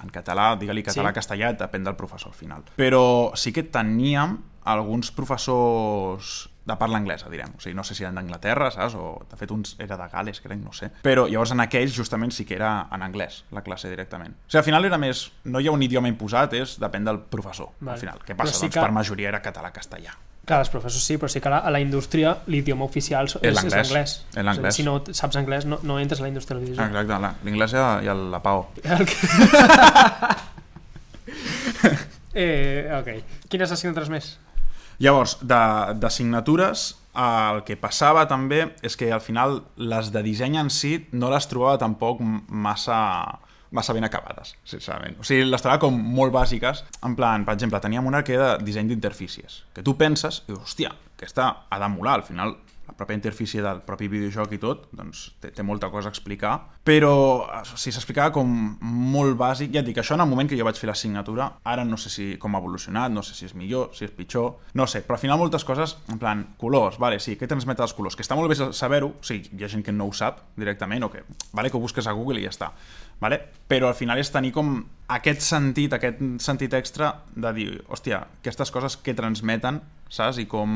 en 0.02 0.10
català, 0.10 0.56
digue-li 0.56 0.82
català-castellà, 0.82 1.50
Sí. 1.50 1.56
depèn 1.64 1.84
del 1.84 1.96
professor 1.96 2.28
al 2.32 2.34
final. 2.38 2.62
Però 2.76 3.32
sí 3.36 3.52
que 3.52 3.62
teníem 3.64 4.38
alguns 4.64 5.10
professors 5.62 6.50
de 6.68 6.76
parla 6.76 6.98
anglesa, 6.98 7.30
direm. 7.30 7.54
O 7.56 7.60
sigui, 7.60 7.74
no 7.74 7.82
sé 7.82 7.94
si 7.94 8.04
eren 8.04 8.14
d'Anglaterra, 8.18 8.70
saps? 8.70 8.94
O, 8.94 9.22
de 9.30 9.36
fet, 9.40 9.50
uns 9.50 9.74
era 9.80 9.96
de 9.96 10.08
Gales, 10.12 10.40
crec, 10.44 10.58
no 10.60 10.72
sé. 10.76 10.90
Però 11.02 11.24
llavors 11.26 11.54
en 11.54 11.60
aquells 11.64 11.94
justament 11.96 12.30
sí 12.36 12.44
que 12.44 12.54
era 12.58 12.86
en 12.92 13.02
anglès, 13.02 13.44
la 13.56 13.62
classe 13.64 13.88
directament. 13.88 14.34
O 14.34 14.50
sigui, 14.50 14.58
al 14.60 14.64
final 14.64 14.84
era 14.84 14.98
més... 15.00 15.30
No 15.44 15.60
hi 15.60 15.68
ha 15.68 15.72
un 15.72 15.82
idioma 15.82 16.08
imposat, 16.12 16.52
és 16.60 16.76
depèn 16.78 17.04
del 17.08 17.20
professor, 17.20 17.70
Vale. 17.80 17.94
al 17.94 17.98
final. 18.02 18.18
Què 18.20 18.34
Però 18.36 18.44
passa? 18.44 18.52
sí 18.58 18.66
doncs 18.66 18.74
que- 18.74 18.80
per 18.84 18.92
majoria 18.92 19.28
era 19.32 19.40
català-castellà. 19.40 20.12
Clar, 20.48 20.62
els 20.64 20.70
professors 20.72 21.04
sí, 21.04 21.18
però 21.20 21.28
sí 21.28 21.42
que 21.44 21.48
a 21.50 21.52
la, 21.52 21.58
a 21.68 21.70
la 21.74 21.80
indústria 21.84 22.30
l'idioma 22.48 22.86
oficial 22.88 23.26
és, 23.28 23.34
és 23.42 23.52
l'anglès. 23.58 23.74
l'anglès. 23.90 24.14
És 24.32 24.44
l'anglès. 24.46 24.78
Si 24.78 24.82
no 24.86 24.94
saps 25.12 25.36
anglès, 25.36 25.66
no, 25.68 25.76
no 25.84 25.98
entres 26.00 26.22
a 26.22 26.24
la 26.24 26.30
indústria 26.32 26.56
Ah. 26.78 26.86
Exacte, 26.88 27.18
la- 27.20 27.34
l'inglès 27.44 27.74
i 27.74 27.76
la, 27.76 27.90
i 28.02 28.08
el- 28.08 28.30
la 28.32 28.40
PAO. 28.42 28.62
El 28.84 29.04
que... 29.04 29.14
eh, 32.34 32.90
ok. 33.00 33.08
Quines 33.50 33.72
assignatures 33.74 34.10
més? 34.12 34.30
Llavors, 35.04 35.36
d'assignatures, 35.44 36.88
el 37.18 37.62
que 37.66 37.76
passava 37.78 38.24
també 38.30 38.64
és 38.86 38.96
que 38.98 39.10
al 39.14 39.20
final 39.22 39.60
les 39.76 40.10
de 40.14 40.22
disseny 40.26 40.56
en 40.58 40.70
si 40.70 41.06
no 41.12 41.30
les 41.32 41.46
trobava 41.50 41.78
tampoc 41.78 42.20
massa 42.22 42.98
massa 43.70 43.94
ben 43.96 44.06
acabades, 44.06 44.54
sincerament. 44.64 45.18
O 45.20 45.26
sigui, 45.26 45.44
les 45.48 45.64
trobava 45.64 45.82
com 45.86 45.98
molt 45.98 46.32
bàsiques. 46.34 46.84
En 47.04 47.16
plan, 47.18 47.44
per 47.44 47.56
exemple, 47.58 47.80
teníem 47.84 48.06
una 48.08 48.22
que 48.24 48.36
era 48.38 48.56
de 48.56 48.66
disseny 48.66 48.88
d'interfícies, 48.92 49.62
que 49.74 49.84
tu 49.84 49.96
penses 50.00 50.42
i 50.46 50.52
dius, 50.52 50.64
hòstia, 50.64 50.94
aquesta 51.16 51.50
ha 51.68 51.78
de 51.82 51.92
molar, 51.92 52.18
al 52.20 52.26
final 52.26 52.56
la 52.88 52.94
pròpia 52.96 53.18
interfície 53.18 53.60
del 53.62 53.82
propi 53.84 54.08
videojoc 54.08 54.54
i 54.56 54.60
tot, 54.62 54.86
doncs 54.96 55.28
té, 55.42 55.50
té 55.52 55.64
molta 55.66 55.90
cosa 55.92 56.08
a 56.08 56.14
explicar, 56.14 56.54
però 56.88 57.44
o 57.44 57.76
sigui, 57.76 57.92
s'explicava 57.92 58.32
com 58.32 58.48
molt 58.80 59.36
bàsic, 59.36 59.74
ja 59.74 59.82
et 59.82 59.88
dic, 59.90 59.98
això 60.00 60.16
en 60.16 60.24
el 60.24 60.30
moment 60.30 60.48
que 60.48 60.56
jo 60.56 60.64
vaig 60.64 60.78
fer 60.80 60.88
l'assignatura, 60.88 61.50
ara 61.68 61.84
no 61.84 61.98
sé 62.00 62.08
si 62.08 62.28
com 62.40 62.56
ha 62.56 62.62
evolucionat, 62.62 63.12
no 63.12 63.20
sé 63.26 63.36
si 63.36 63.44
és 63.44 63.52
millor, 63.58 63.90
si 63.96 64.06
és 64.06 64.14
pitjor, 64.16 64.54
no 64.78 64.86
sé, 64.88 65.02
però 65.04 65.18
al 65.18 65.20
final 65.20 65.40
moltes 65.40 65.66
coses, 65.68 65.98
en 66.08 66.20
plan, 66.22 66.46
colors, 66.56 66.96
vale, 67.02 67.20
sí, 67.20 67.36
què 67.36 67.48
transmeten 67.50 67.84
els 67.84 67.92
colors? 67.98 68.16
Que 68.16 68.24
està 68.24 68.38
molt 68.38 68.48
bé 68.48 68.56
saber-ho, 68.56 69.12
o 69.18 69.28
sigui, 69.28 69.52
hi 69.58 69.66
ha 69.66 69.72
gent 69.74 69.84
que 69.84 69.92
no 69.92 70.08
ho 70.08 70.16
sap 70.16 70.40
directament, 70.56 71.04
o 71.04 71.12
que, 71.12 71.26
vale, 71.52 71.68
que 71.68 71.76
ho 71.76 71.84
busques 71.84 72.08
a 72.08 72.16
Google 72.16 72.40
i 72.40 72.48
ja 72.48 72.54
està, 72.56 72.72
vale? 73.20 73.42
però 73.68 73.90
al 73.90 73.98
final 73.98 74.16
és 74.16 74.32
tenir 74.32 74.54
com 74.56 74.78
aquest 75.12 75.44
sentit, 75.44 75.92
aquest 75.92 76.24
sentit 76.40 76.72
extra 76.78 77.12
de 77.36 77.52
dir, 77.52 77.68
hòstia, 77.92 78.24
aquestes 78.40 78.72
coses 78.72 78.96
que 78.96 79.12
transmeten 79.18 79.82
saps? 80.08 80.40
I 80.40 80.46
com, 80.48 80.70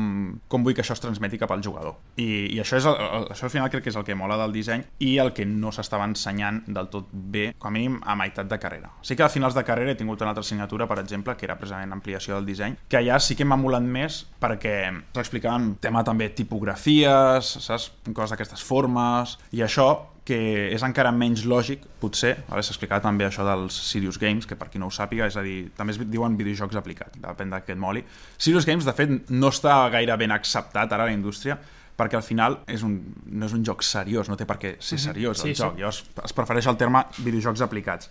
com 0.49 0.65
vull 0.65 0.75
que 0.77 0.83
això 0.83 0.95
es 0.95 1.01
transmeti 1.03 1.39
cap 1.41 1.51
al 1.53 1.63
jugador. 1.65 1.97
I, 2.21 2.53
i 2.53 2.59
això, 2.61 2.77
és 2.79 2.87
el, 2.89 2.97
el, 3.01 3.27
això 3.33 3.47
al 3.47 3.53
final 3.53 3.71
crec 3.73 3.87
que 3.87 3.93
és 3.93 3.99
el 3.99 4.05
que 4.07 4.17
mola 4.17 4.37
del 4.39 4.53
disseny 4.55 4.85
i 5.03 5.15
el 5.21 5.33
que 5.35 5.45
no 5.49 5.73
s'estava 5.73 6.02
ensenyant 6.05 6.63
del 6.67 6.89
tot 6.93 7.09
bé, 7.11 7.49
com 7.57 7.71
a 7.71 7.73
mínim 7.73 7.99
a 8.03 8.15
meitat 8.19 8.49
de 8.49 8.59
carrera. 8.59 8.93
Sí 9.01 9.17
que 9.17 9.25
a 9.25 9.31
finals 9.33 9.57
de 9.57 9.65
carrera 9.65 9.93
he 9.93 9.99
tingut 9.99 10.21
una 10.21 10.33
altra 10.33 10.45
assignatura, 10.45 10.87
per 10.87 10.99
exemple, 11.01 11.35
que 11.37 11.47
era 11.47 11.57
precisament 11.59 11.93
ampliació 11.95 12.37
del 12.37 12.47
disseny, 12.47 12.77
que 12.89 12.99
allà 13.01 13.19
sí 13.23 13.37
que 13.39 13.47
m'ha 13.47 13.59
molat 13.59 13.83
més 13.83 14.23
perquè 14.41 14.77
s'explicaven 15.15 15.75
tema 15.83 16.03
també 16.03 16.29
tipografies, 16.35 17.57
saps? 17.67 17.91
Coses 18.13 18.35
d'aquestes 18.35 18.63
formes, 18.63 19.37
i 19.51 19.63
això 19.65 20.13
que 20.23 20.37
és 20.71 20.83
encara 20.85 21.11
menys 21.11 21.43
lògic, 21.49 21.83
potser, 21.99 22.33
ara 22.47 22.63
s'explicava 22.63 23.03
també 23.03 23.27
això 23.27 23.43
dels 23.47 23.75
Serious 23.89 24.19
Games, 24.19 24.47
que 24.47 24.55
per 24.59 24.69
qui 24.71 24.79
no 24.79 24.87
ho 24.87 24.93
sàpiga, 24.93 25.27
és 25.27 25.37
a 25.37 25.43
dir, 25.43 25.67
també 25.75 25.95
es 25.95 25.99
diuen 25.99 26.37
videojocs 26.39 26.79
aplicats, 26.79 27.19
depèn 27.19 27.51
d'aquest 27.51 27.79
moli. 27.79 28.05
Serious 28.37 28.67
Games, 28.69 28.87
de 28.87 28.95
fet, 28.95 29.15
no 29.29 29.51
està 29.51 29.81
gaire 29.93 30.15
ben 30.19 30.31
acceptat 30.31 30.95
ara 30.95 31.07
a 31.07 31.11
la 31.11 31.15
indústria, 31.15 31.59
perquè 31.97 32.17
al 32.17 32.25
final 32.25 32.59
és 32.67 32.83
un, 32.85 32.97
no 33.29 33.45
és 33.47 33.53
un 33.53 33.63
joc 33.65 33.83
seriós, 33.85 34.29
no 34.29 34.37
té 34.39 34.47
per 34.49 34.57
què 34.61 34.75
ser 34.79 34.99
seriós 35.01 35.41
Sí, 35.41 35.51
el 35.51 35.55
sí. 35.55 35.61
joc, 35.61 35.77
llavors 35.79 36.03
es 36.23 36.35
prefereix 36.35 36.69
el 36.71 36.79
terme 36.81 37.05
videojocs 37.19 37.61
aplicats 37.65 38.09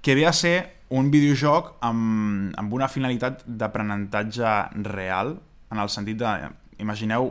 que 0.00 0.14
ve 0.14 0.26
a 0.26 0.32
ser 0.32 0.80
un 0.96 1.10
videojoc 1.12 1.74
amb, 1.84 2.54
amb 2.58 2.72
una 2.72 2.88
finalitat 2.88 3.44
d'aprenentatge 3.46 4.54
real, 4.88 5.36
en 5.70 5.78
el 5.78 5.90
sentit 5.92 6.18
de, 6.18 6.30
imagineu 6.82 7.30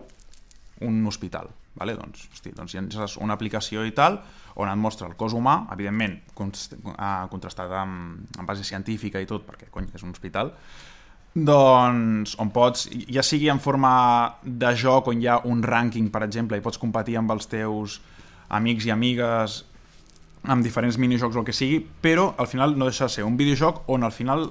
un 0.85 0.99
hospital, 1.09 1.49
vale? 1.75 1.95
doncs, 1.97 2.29
hosti, 2.31 2.53
doncs 2.55 2.75
hi 2.75 2.79
ha 2.79 3.07
una 3.25 3.35
aplicació 3.35 3.83
i 3.85 3.91
tal, 3.95 4.21
on 4.59 4.69
et 4.69 4.79
mostra 4.79 5.07
el 5.09 5.15
cos 5.19 5.33
humà, 5.35 5.63
evidentment 5.73 6.19
ah, 6.97 7.27
contrastat 7.31 7.73
amb, 7.81 8.29
amb 8.37 8.47
base 8.47 8.63
científica 8.67 9.19
i 9.19 9.27
tot, 9.27 9.45
perquè 9.47 9.69
cony, 9.71 9.89
és 9.95 10.05
un 10.05 10.13
hospital, 10.15 10.53
doncs 11.45 12.35
on 12.39 12.51
pots, 12.53 12.87
ja 13.11 13.23
sigui 13.25 13.49
en 13.51 13.59
forma 13.59 13.91
de 14.43 14.73
joc 14.77 15.09
on 15.11 15.21
hi 15.21 15.27
ha 15.29 15.39
un 15.49 15.63
rànquing, 15.63 16.09
per 16.13 16.23
exemple, 16.25 16.57
i 16.57 16.63
pots 16.65 16.81
competir 16.81 17.17
amb 17.19 17.31
els 17.35 17.49
teus 17.51 17.99
amics 18.49 18.87
i 18.87 18.93
amigues 18.93 19.63
amb 20.49 20.63
diferents 20.63 20.97
minijocs 20.97 21.35
o 21.35 21.41
el 21.41 21.47
que 21.47 21.55
sigui, 21.55 21.81
però 22.01 22.33
al 22.37 22.47
final 22.47 22.77
no 22.77 22.87
deixa 22.87 23.09
de 23.09 23.15
ser 23.17 23.27
un 23.27 23.37
videojoc 23.37 23.83
on 23.91 24.07
al 24.07 24.15
final 24.15 24.47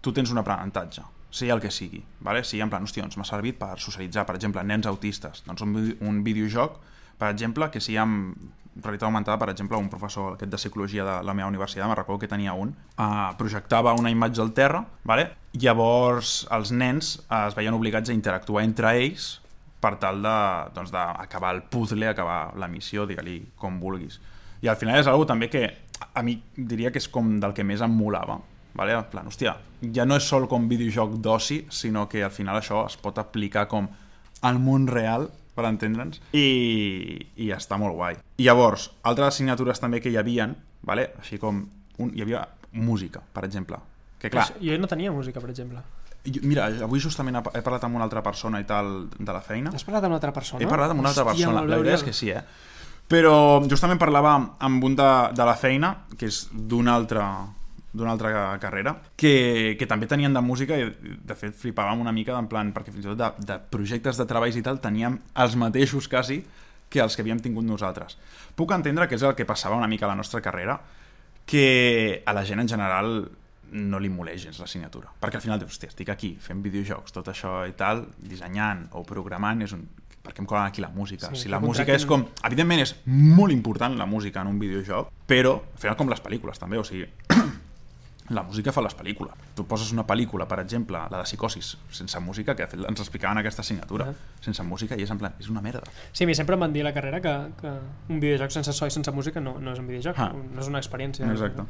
tu 0.00 0.12
tens 0.12 0.30
un 0.32 0.40
aprenentatge, 0.40 1.02
sigui 1.30 1.52
el 1.54 1.60
que 1.60 1.70
sigui, 1.72 2.02
vale? 2.20 2.44
sigui 2.44 2.62
en 2.64 2.70
plan, 2.72 2.84
hòstia, 2.84 3.04
doncs 3.06 3.18
m'ha 3.20 3.28
servit 3.28 3.58
per 3.60 3.76
socialitzar, 3.80 4.26
per 4.28 4.36
exemple, 4.36 4.64
nens 4.64 4.88
autistes, 4.90 5.44
doncs 5.46 5.64
un, 5.64 5.76
un 6.06 6.22
videojoc, 6.26 6.78
per 7.20 7.32
exemple, 7.32 7.70
que 7.72 7.80
sigui 7.80 7.98
amb 8.00 8.36
realitat 8.82 9.08
augmentada, 9.08 9.38
per 9.38 9.50
exemple, 9.52 9.78
un 9.78 9.88
professor 9.92 10.34
aquest 10.34 10.50
de 10.50 10.58
psicologia 10.60 11.04
de 11.06 11.18
la 11.26 11.34
meva 11.34 11.48
universitat, 11.48 11.86
me'n 11.86 11.98
recordo 11.98 12.20
que 12.24 12.30
tenia 12.30 12.54
un, 12.56 12.72
uh, 12.96 13.30
projectava 13.38 13.94
una 13.98 14.10
imatge 14.12 14.42
al 14.42 14.52
terra, 14.56 14.84
vale? 15.04 15.30
llavors 15.52 16.44
els 16.54 16.70
nens 16.70 17.16
eh, 17.24 17.46
es 17.48 17.56
veien 17.58 17.74
obligats 17.74 18.10
a 18.10 18.14
interactuar 18.14 18.62
entre 18.62 18.92
ells 19.00 19.40
per 19.80 19.96
tal 19.98 20.20
de, 20.22 20.36
doncs, 20.76 20.92
d'acabar 20.92 21.54
el 21.56 21.62
puzzle, 21.72 22.10
acabar 22.10 22.52
la 22.60 22.68
missió, 22.68 23.06
digue-li 23.08 23.40
com 23.58 23.80
vulguis. 23.80 24.20
I 24.60 24.68
al 24.68 24.76
final 24.76 25.00
és 25.00 25.08
algo 25.08 25.24
també 25.26 25.48
que 25.50 25.64
a 26.14 26.22
mi 26.22 26.36
diria 26.54 26.92
que 26.92 27.00
és 27.00 27.08
com 27.08 27.38
del 27.40 27.56
que 27.56 27.64
més 27.64 27.80
em 27.80 27.92
molava. 27.96 28.38
Vale? 28.76 28.94
En 28.94 29.08
plan, 29.10 29.26
hòstia, 29.26 29.56
ja 29.96 30.04
no 30.06 30.18
és 30.20 30.28
sol 30.28 30.46
com 30.48 30.68
videojoc 30.70 31.16
d'oci, 31.24 31.64
sinó 31.74 32.06
que 32.08 32.22
al 32.22 32.30
final 32.30 32.60
això 32.60 32.84
es 32.86 32.96
pot 33.00 33.18
aplicar 33.18 33.66
com 33.72 33.88
al 34.46 34.60
món 34.62 34.86
real 34.86 35.26
per 35.54 35.66
entendre'ns, 35.68 36.20
i, 36.32 37.18
i 37.36 37.50
està 37.54 37.78
molt 37.80 37.96
guai. 37.98 38.16
I 38.38 38.46
llavors, 38.48 38.90
altres 39.02 39.34
assignatures 39.34 39.80
també 39.82 40.00
que 40.00 40.10
hi 40.12 40.16
havien, 40.20 40.54
vale? 40.86 41.10
així 41.20 41.38
com 41.38 41.64
un, 41.98 42.12
hi 42.14 42.22
havia 42.24 42.46
música, 42.72 43.20
per 43.34 43.44
exemple, 43.44 43.78
que 44.20 44.30
clar, 44.30 44.46
Jo 44.62 44.78
no 44.78 44.86
tenia 44.88 45.12
música, 45.12 45.40
per 45.40 45.50
exemple. 45.50 45.82
jo, 46.24 46.40
mira, 46.44 46.66
avui 46.84 47.00
justament 47.00 47.36
he 47.40 47.62
parlat 47.62 47.84
amb 47.84 47.96
una 47.96 48.04
altra 48.04 48.22
persona 48.22 48.60
i 48.60 48.64
tal 48.68 49.08
de 49.18 49.32
la 49.32 49.40
feina, 49.40 49.70
Has 49.74 49.84
parlat 49.84 50.04
amb 50.04 50.12
una 50.14 50.20
altra 50.20 50.32
persona? 50.32 50.62
he 50.62 50.68
parlat 50.68 50.90
amb 50.90 51.00
una 51.00 51.08
altra 51.08 51.24
Hòstia, 51.24 51.46
persona, 51.48 51.66
la 51.66 51.78
veritat 51.80 51.98
és 52.00 52.04
que 52.04 52.12
sí, 52.12 52.30
eh? 52.30 52.42
Però 53.10 53.60
justament 53.66 53.98
parlava 53.98 54.36
amb 54.62 54.84
un 54.86 54.94
de, 54.94 55.08
de 55.34 55.44
la 55.48 55.56
feina, 55.58 55.94
que 56.16 56.28
és 56.30 56.44
d'una 56.52 56.94
altra 56.94 57.24
d'una 57.92 58.12
altra 58.14 58.58
carrera, 58.62 58.94
que, 59.18 59.76
que 59.78 59.86
també 59.90 60.06
tenien 60.06 60.34
de 60.34 60.42
música 60.44 60.78
i 60.78 60.88
de 60.94 61.36
fet 61.38 61.56
flipàvem 61.58 62.00
una 62.00 62.12
mica 62.14 62.36
en 62.38 62.46
plan, 62.50 62.70
perquè 62.74 62.94
fins 62.94 63.04
i 63.04 63.10
tot 63.10 63.18
de, 63.18 63.30
de 63.48 63.58
projectes 63.72 64.20
de 64.20 64.26
treballs 64.30 64.56
i 64.56 64.62
tal 64.66 64.78
teníem 64.82 65.18
els 65.42 65.56
mateixos 65.58 66.06
quasi 66.08 66.44
que 66.90 67.02
els 67.02 67.16
que 67.16 67.22
havíem 67.22 67.40
tingut 67.42 67.66
nosaltres. 67.66 68.16
Puc 68.58 68.72
entendre 68.74 69.06
que 69.08 69.18
és 69.18 69.26
el 69.26 69.36
que 69.38 69.46
passava 69.46 69.78
una 69.78 69.90
mica 69.90 70.06
a 70.06 70.10
la 70.10 70.18
nostra 70.18 70.42
carrera, 70.42 70.80
que 71.46 72.22
a 72.26 72.34
la 72.34 72.44
gent 72.46 72.62
en 72.62 72.68
general 72.70 73.30
no 73.70 73.98
li 74.02 74.10
moleix 74.10 74.44
gens 74.44 74.58
l'assignatura. 74.58 75.10
Perquè 75.22 75.38
al 75.38 75.44
final 75.44 75.58
dius, 75.62 75.72
hòstia, 75.74 75.90
estic 75.92 76.10
aquí 76.10 76.34
fent 76.42 76.62
videojocs, 76.62 77.14
tot 77.14 77.30
això 77.30 77.60
i 77.70 77.74
tal, 77.78 78.04
dissenyant 78.18 78.88
o 78.98 79.04
programant, 79.06 79.62
és 79.62 79.74
un... 79.76 79.86
per 80.20 80.34
què 80.34 80.42
em 80.42 80.48
colen 80.50 80.66
aquí 80.66 80.82
la 80.82 80.90
música? 80.94 81.30
Sí, 81.30 81.44
si 81.46 81.52
la 81.52 81.60
música 81.62 81.94
és 81.94 82.06
com... 82.06 82.26
Evidentment 82.46 82.82
és 82.82 82.94
molt 83.06 83.54
important 83.54 83.94
la 83.98 84.06
música 84.10 84.42
en 84.42 84.50
un 84.50 84.58
videojoc, 84.62 85.14
però 85.26 85.56
al 85.60 85.82
final 85.82 85.96
com 85.96 86.10
les 86.10 86.22
pel·lícules 86.22 86.58
també, 86.58 86.78
o 86.78 86.86
sigui... 86.86 87.06
la 88.30 88.42
música 88.46 88.70
fa 88.72 88.80
les 88.82 88.94
pel·lícules. 88.96 89.34
Tu 89.54 89.64
poses 89.66 89.90
una 89.92 90.04
pel·lícula, 90.06 90.46
per 90.48 90.60
exemple, 90.62 90.98
la 91.10 91.18
de 91.18 91.24
Psicosis, 91.26 91.76
sense 91.90 92.20
música, 92.20 92.54
que 92.56 92.62
ens 92.62 93.00
explicaven 93.00 93.38
aquesta 93.38 93.62
assignatura, 93.62 94.06
Ah. 94.10 94.14
sense 94.40 94.62
música, 94.62 94.96
i 94.96 95.02
és 95.02 95.10
en 95.10 95.18
plan, 95.18 95.34
és 95.40 95.48
una 95.50 95.60
merda. 95.60 95.82
Sí, 96.12 96.24
a 96.24 96.26
mi 96.26 96.34
sempre 96.34 96.54
em 96.54 96.60
van 96.60 96.72
dir 96.72 96.82
a 96.82 96.84
la 96.84 96.94
carrera 96.94 97.20
que, 97.20 97.34
que 97.60 97.72
un 98.08 98.20
videojoc 98.20 98.50
sense 98.50 98.72
so 98.72 98.86
i 98.86 98.90
sense 98.90 99.10
música 99.12 99.40
no, 99.40 99.58
no 99.58 99.72
és 99.72 99.78
un 99.78 99.86
videojoc, 99.88 100.18
Ah. 100.18 100.32
no 100.32 100.60
és 100.60 100.68
una 100.68 100.78
experiència. 100.78 101.26
Exacte. 101.30 101.62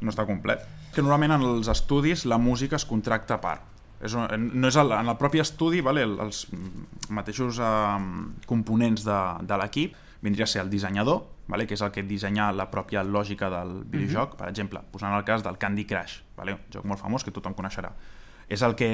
No 0.00 0.10
està 0.10 0.24
complet. 0.26 0.60
Que 0.94 1.02
normalment 1.02 1.32
en 1.32 1.42
els 1.42 1.68
estudis 1.68 2.24
la 2.26 2.38
música 2.38 2.76
es 2.76 2.84
contracta 2.84 3.34
a 3.34 3.40
part. 3.40 3.62
És 4.04 4.12
un, 4.14 4.26
no 4.60 4.68
és 4.68 4.76
el, 4.76 4.92
en 4.92 5.08
el 5.08 5.16
propi 5.16 5.40
estudi, 5.40 5.80
vale, 5.80 6.02
el- 6.02 6.18
els 6.20 6.46
mateixos 7.08 7.58
eh, 7.58 7.98
components 8.46 9.04
de, 9.04 9.18
de 9.42 9.56
l'equip 9.58 9.94
vindria 10.22 10.44
a 10.44 10.46
ser 10.46 10.62
el 10.62 10.70
dissenyador, 10.70 11.22
vale, 11.48 11.66
que 11.66 11.76
és 11.76 11.82
el 11.84 11.92
que 11.92 12.04
dissenya 12.06 12.50
la 12.52 12.68
pròpia 12.72 13.02
lògica 13.04 13.50
del 13.52 13.82
videojoc, 13.84 14.38
per 14.38 14.48
exemple, 14.48 14.80
posant 14.92 15.14
el 15.16 15.24
cas 15.28 15.44
del 15.44 15.58
Candy 15.60 15.84
Crush, 15.88 16.22
vale, 16.38 16.56
un 16.56 16.72
joc 16.72 16.86
molt 16.88 17.02
famós 17.02 17.24
que 17.24 17.34
tothom 17.34 17.56
coneixerà. 17.56 17.92
És 18.48 18.62
el 18.64 18.74
que 18.76 18.90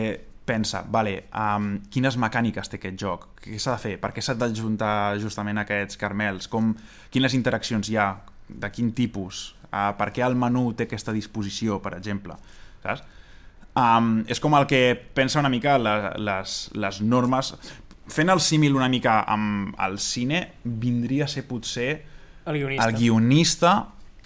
pensa, 0.47 0.83
vale, 0.90 1.26
um, 1.37 1.76
quines 1.92 2.16
mecàniques 2.19 2.71
té 2.71 2.80
aquest 2.80 2.99
joc, 2.99 3.28
què 3.45 3.59
s'ha 3.61 3.76
de 3.76 3.83
fer, 3.85 3.95
per 4.02 4.11
què 4.14 4.25
s'ha 4.25 4.35
d'ajuntar 4.38 5.19
justament 5.23 5.62
aquests 5.62 6.00
carmels, 6.00 6.50
com, 6.50 6.73
quines 7.14 7.37
interaccions 7.38 7.90
hi 7.90 7.99
ha, 8.00 8.11
de 8.50 8.71
quin 8.75 8.90
tipus, 8.97 9.54
uh, 9.71 9.92
per 9.99 10.11
què 10.11 10.26
el 10.26 10.35
menú 10.35 10.73
té 10.75 10.88
aquesta 10.88 11.14
disposició, 11.14 11.78
per 11.83 11.95
exemple, 12.00 12.35
saps? 12.83 13.07
Um, 13.78 14.25
és 14.26 14.40
com 14.42 14.57
el 14.59 14.66
que 14.66 14.97
pensa 15.14 15.38
una 15.38 15.49
mica 15.49 15.76
la, 15.78 16.16
les, 16.19 16.54
les 16.75 16.97
normes. 17.07 17.52
Fent 18.11 18.33
el 18.33 18.40
símil 18.42 18.75
una 18.75 18.88
mica 18.90 19.21
amb 19.30 19.76
el 19.78 20.00
cine 20.02 20.40
vindria 20.64 21.28
a 21.28 21.30
ser 21.30 21.45
potser 21.47 21.92
El 22.47 22.59
guionista. 22.59 22.87
el 22.87 22.97
guionista 22.97 23.73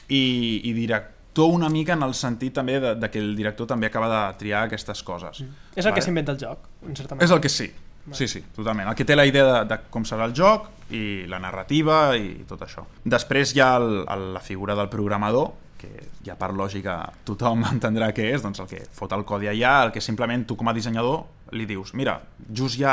i, 0.08 0.60
i 0.64 0.72
director 0.72 1.50
una 1.50 1.68
mica 1.68 1.94
en 1.94 2.02
el 2.06 2.14
sentit 2.14 2.54
també 2.54 2.78
de, 2.80 2.94
de 2.94 3.10
que 3.10 3.18
el 3.18 3.34
director 3.36 3.66
també 3.66 3.88
acaba 3.90 4.08
de 4.12 4.20
triar 4.38 4.66
aquestes 4.68 5.02
coses. 5.02 5.40
És 5.74 5.84
el 5.84 5.90
Vale? 5.90 5.94
que 5.96 6.04
s'inventa 6.06 6.32
el 6.32 6.38
joc, 6.38 6.68
en 6.86 6.94
certa 6.94 7.14
manera. 7.14 7.26
És 7.26 7.34
el 7.34 7.42
que 7.42 7.50
sí. 7.50 7.72
Sí, 8.12 8.28
sí, 8.28 8.42
totalment. 8.54 8.90
El 8.90 8.94
que 8.94 9.04
té 9.08 9.16
la 9.16 9.24
idea 9.24 9.44
de, 9.48 9.60
de 9.64 9.78
com 9.90 10.04
serà 10.04 10.26
el 10.28 10.34
joc 10.36 10.68
i 10.92 11.24
la 11.26 11.38
narrativa 11.40 12.12
i 12.20 12.44
tot 12.46 12.60
això. 12.66 12.84
Després 13.02 13.54
hi 13.56 13.62
ha 13.64 13.70
el, 13.80 14.02
el, 14.04 14.26
la 14.34 14.42
figura 14.44 14.76
del 14.76 14.90
programador, 14.92 15.54
que 15.80 16.10
ja 16.24 16.36
per 16.36 16.50
lògica 16.52 16.98
tothom 17.24 17.64
entendrà 17.72 18.10
què 18.12 18.28
és, 18.34 18.44
doncs 18.44 18.60
el 18.60 18.68
que 18.68 18.82
fot 18.92 19.12
el 19.16 19.24
codi 19.24 19.48
allà, 19.48 19.78
el 19.86 19.94
que 19.94 20.04
simplement 20.04 20.44
tu 20.44 20.56
com 20.60 20.68
a 20.68 20.76
dissenyador 20.76 21.24
li 21.56 21.66
dius, 21.66 21.94
mira, 21.96 22.18
just 22.52 22.78
hi 22.78 22.84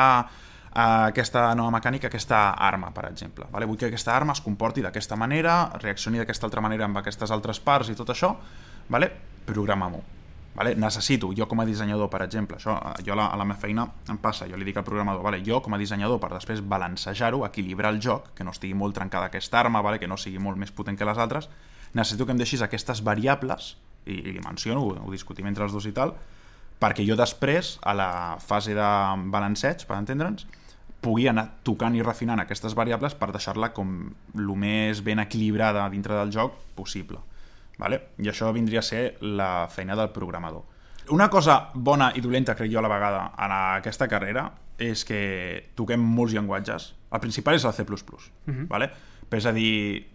eh, 0.75 1.09
aquesta 1.09 1.49
nova 1.55 1.71
mecànica, 1.77 2.07
aquesta 2.07 2.51
arma, 2.55 2.91
per 2.95 3.07
exemple. 3.09 3.47
Vale? 3.51 3.67
Vull 3.69 3.77
que 3.77 3.91
aquesta 3.91 4.15
arma 4.15 4.33
es 4.33 4.41
comporti 4.41 4.81
d'aquesta 4.81 5.17
manera, 5.19 5.65
reaccioni 5.81 6.21
d'aquesta 6.21 6.47
altra 6.47 6.61
manera 6.61 6.87
amb 6.87 6.97
aquestes 7.01 7.31
altres 7.31 7.59
parts 7.59 7.91
i 7.91 7.95
tot 7.95 8.09
això, 8.09 8.35
vale? 8.89 9.11
programa-m'ho. 9.45 10.01
Vale? 10.53 10.73
Necessito, 10.75 11.29
jo 11.31 11.47
com 11.47 11.61
a 11.63 11.65
dissenyador, 11.65 12.09
per 12.11 12.25
exemple, 12.25 12.57
això 12.59 12.75
eh, 12.75 13.03
jo 13.07 13.13
a 13.13 13.19
la, 13.21 13.27
a 13.31 13.37
la 13.39 13.45
meva 13.47 13.59
feina 13.59 13.85
em 14.11 14.17
passa, 14.19 14.47
jo 14.51 14.57
li 14.59 14.67
dic 14.67 14.81
al 14.81 14.87
programador, 14.87 15.23
vale? 15.23 15.39
jo 15.45 15.61
com 15.63 15.73
a 15.73 15.79
dissenyador, 15.79 16.19
per 16.19 16.33
després 16.33 16.59
balancejar-ho, 16.61 17.45
equilibrar 17.47 17.93
el 17.95 18.01
joc, 18.03 18.33
que 18.35 18.43
no 18.43 18.51
estigui 18.51 18.75
molt 18.75 18.97
trencada 18.97 19.31
aquesta 19.31 19.61
arma, 19.61 19.81
vale? 19.81 19.99
que 19.99 20.09
no 20.11 20.19
sigui 20.19 20.43
molt 20.43 20.59
més 20.59 20.73
potent 20.75 20.99
que 20.99 21.07
les 21.07 21.17
altres, 21.17 21.47
necessito 21.93 22.27
que 22.27 22.35
em 22.35 22.41
deixis 22.41 22.63
aquestes 22.63 23.03
variables, 23.03 23.77
i, 24.05 24.17
i 24.17 24.35
li 24.35 24.43
menciono, 24.43 24.83
ho, 24.83 24.97
ho 25.07 25.11
discutim 25.11 25.47
entre 25.47 25.63
els 25.63 25.75
dos 25.75 25.87
i 25.87 25.95
tal, 25.95 26.17
perquè 26.81 27.05
jo 27.07 27.15
després, 27.15 27.77
a 27.87 27.93
la 27.95 28.11
fase 28.43 28.75
de 28.75 28.89
balanceig, 29.31 29.85
per 29.87 30.01
entendre'ns, 30.01 30.47
pugui 31.01 31.27
anar 31.27 31.47
tocant 31.65 31.95
i 31.97 32.03
refinant 32.05 32.39
aquestes 32.43 32.75
variables 32.77 33.15
per 33.17 33.31
deixar-la 33.33 33.71
com 33.73 33.95
el 34.37 34.51
més 34.55 35.01
ben 35.03 35.19
equilibrada 35.23 35.87
dintre 35.89 36.15
del 36.15 36.31
joc 36.33 36.55
possible. 36.77 37.19
Vale? 37.81 38.01
I 38.21 38.29
això 38.29 38.51
vindria 38.53 38.83
a 38.83 38.85
ser 38.85 39.17
la 39.21 39.67
feina 39.73 39.97
del 39.97 40.11
programador. 40.13 40.63
Una 41.09 41.29
cosa 41.33 41.71
bona 41.73 42.11
i 42.15 42.21
dolenta, 42.21 42.53
crec 42.55 42.69
jo, 42.71 42.77
a 42.79 42.85
la 42.85 42.91
vegada, 42.91 43.23
en 43.41 43.53
aquesta 43.57 44.07
carrera, 44.07 44.45
és 44.77 45.01
que 45.05 45.71
toquem 45.75 46.01
molts 46.01 46.35
llenguatges. 46.37 46.91
El 47.11 47.19
principal 47.23 47.57
és 47.57 47.65
el 47.65 47.73
C++. 47.73 47.85
Mhm. 48.45 48.67
vale? 48.67 48.91
Però 49.29 49.37
és 49.37 49.45
a 49.45 49.51
dir, 49.51 50.07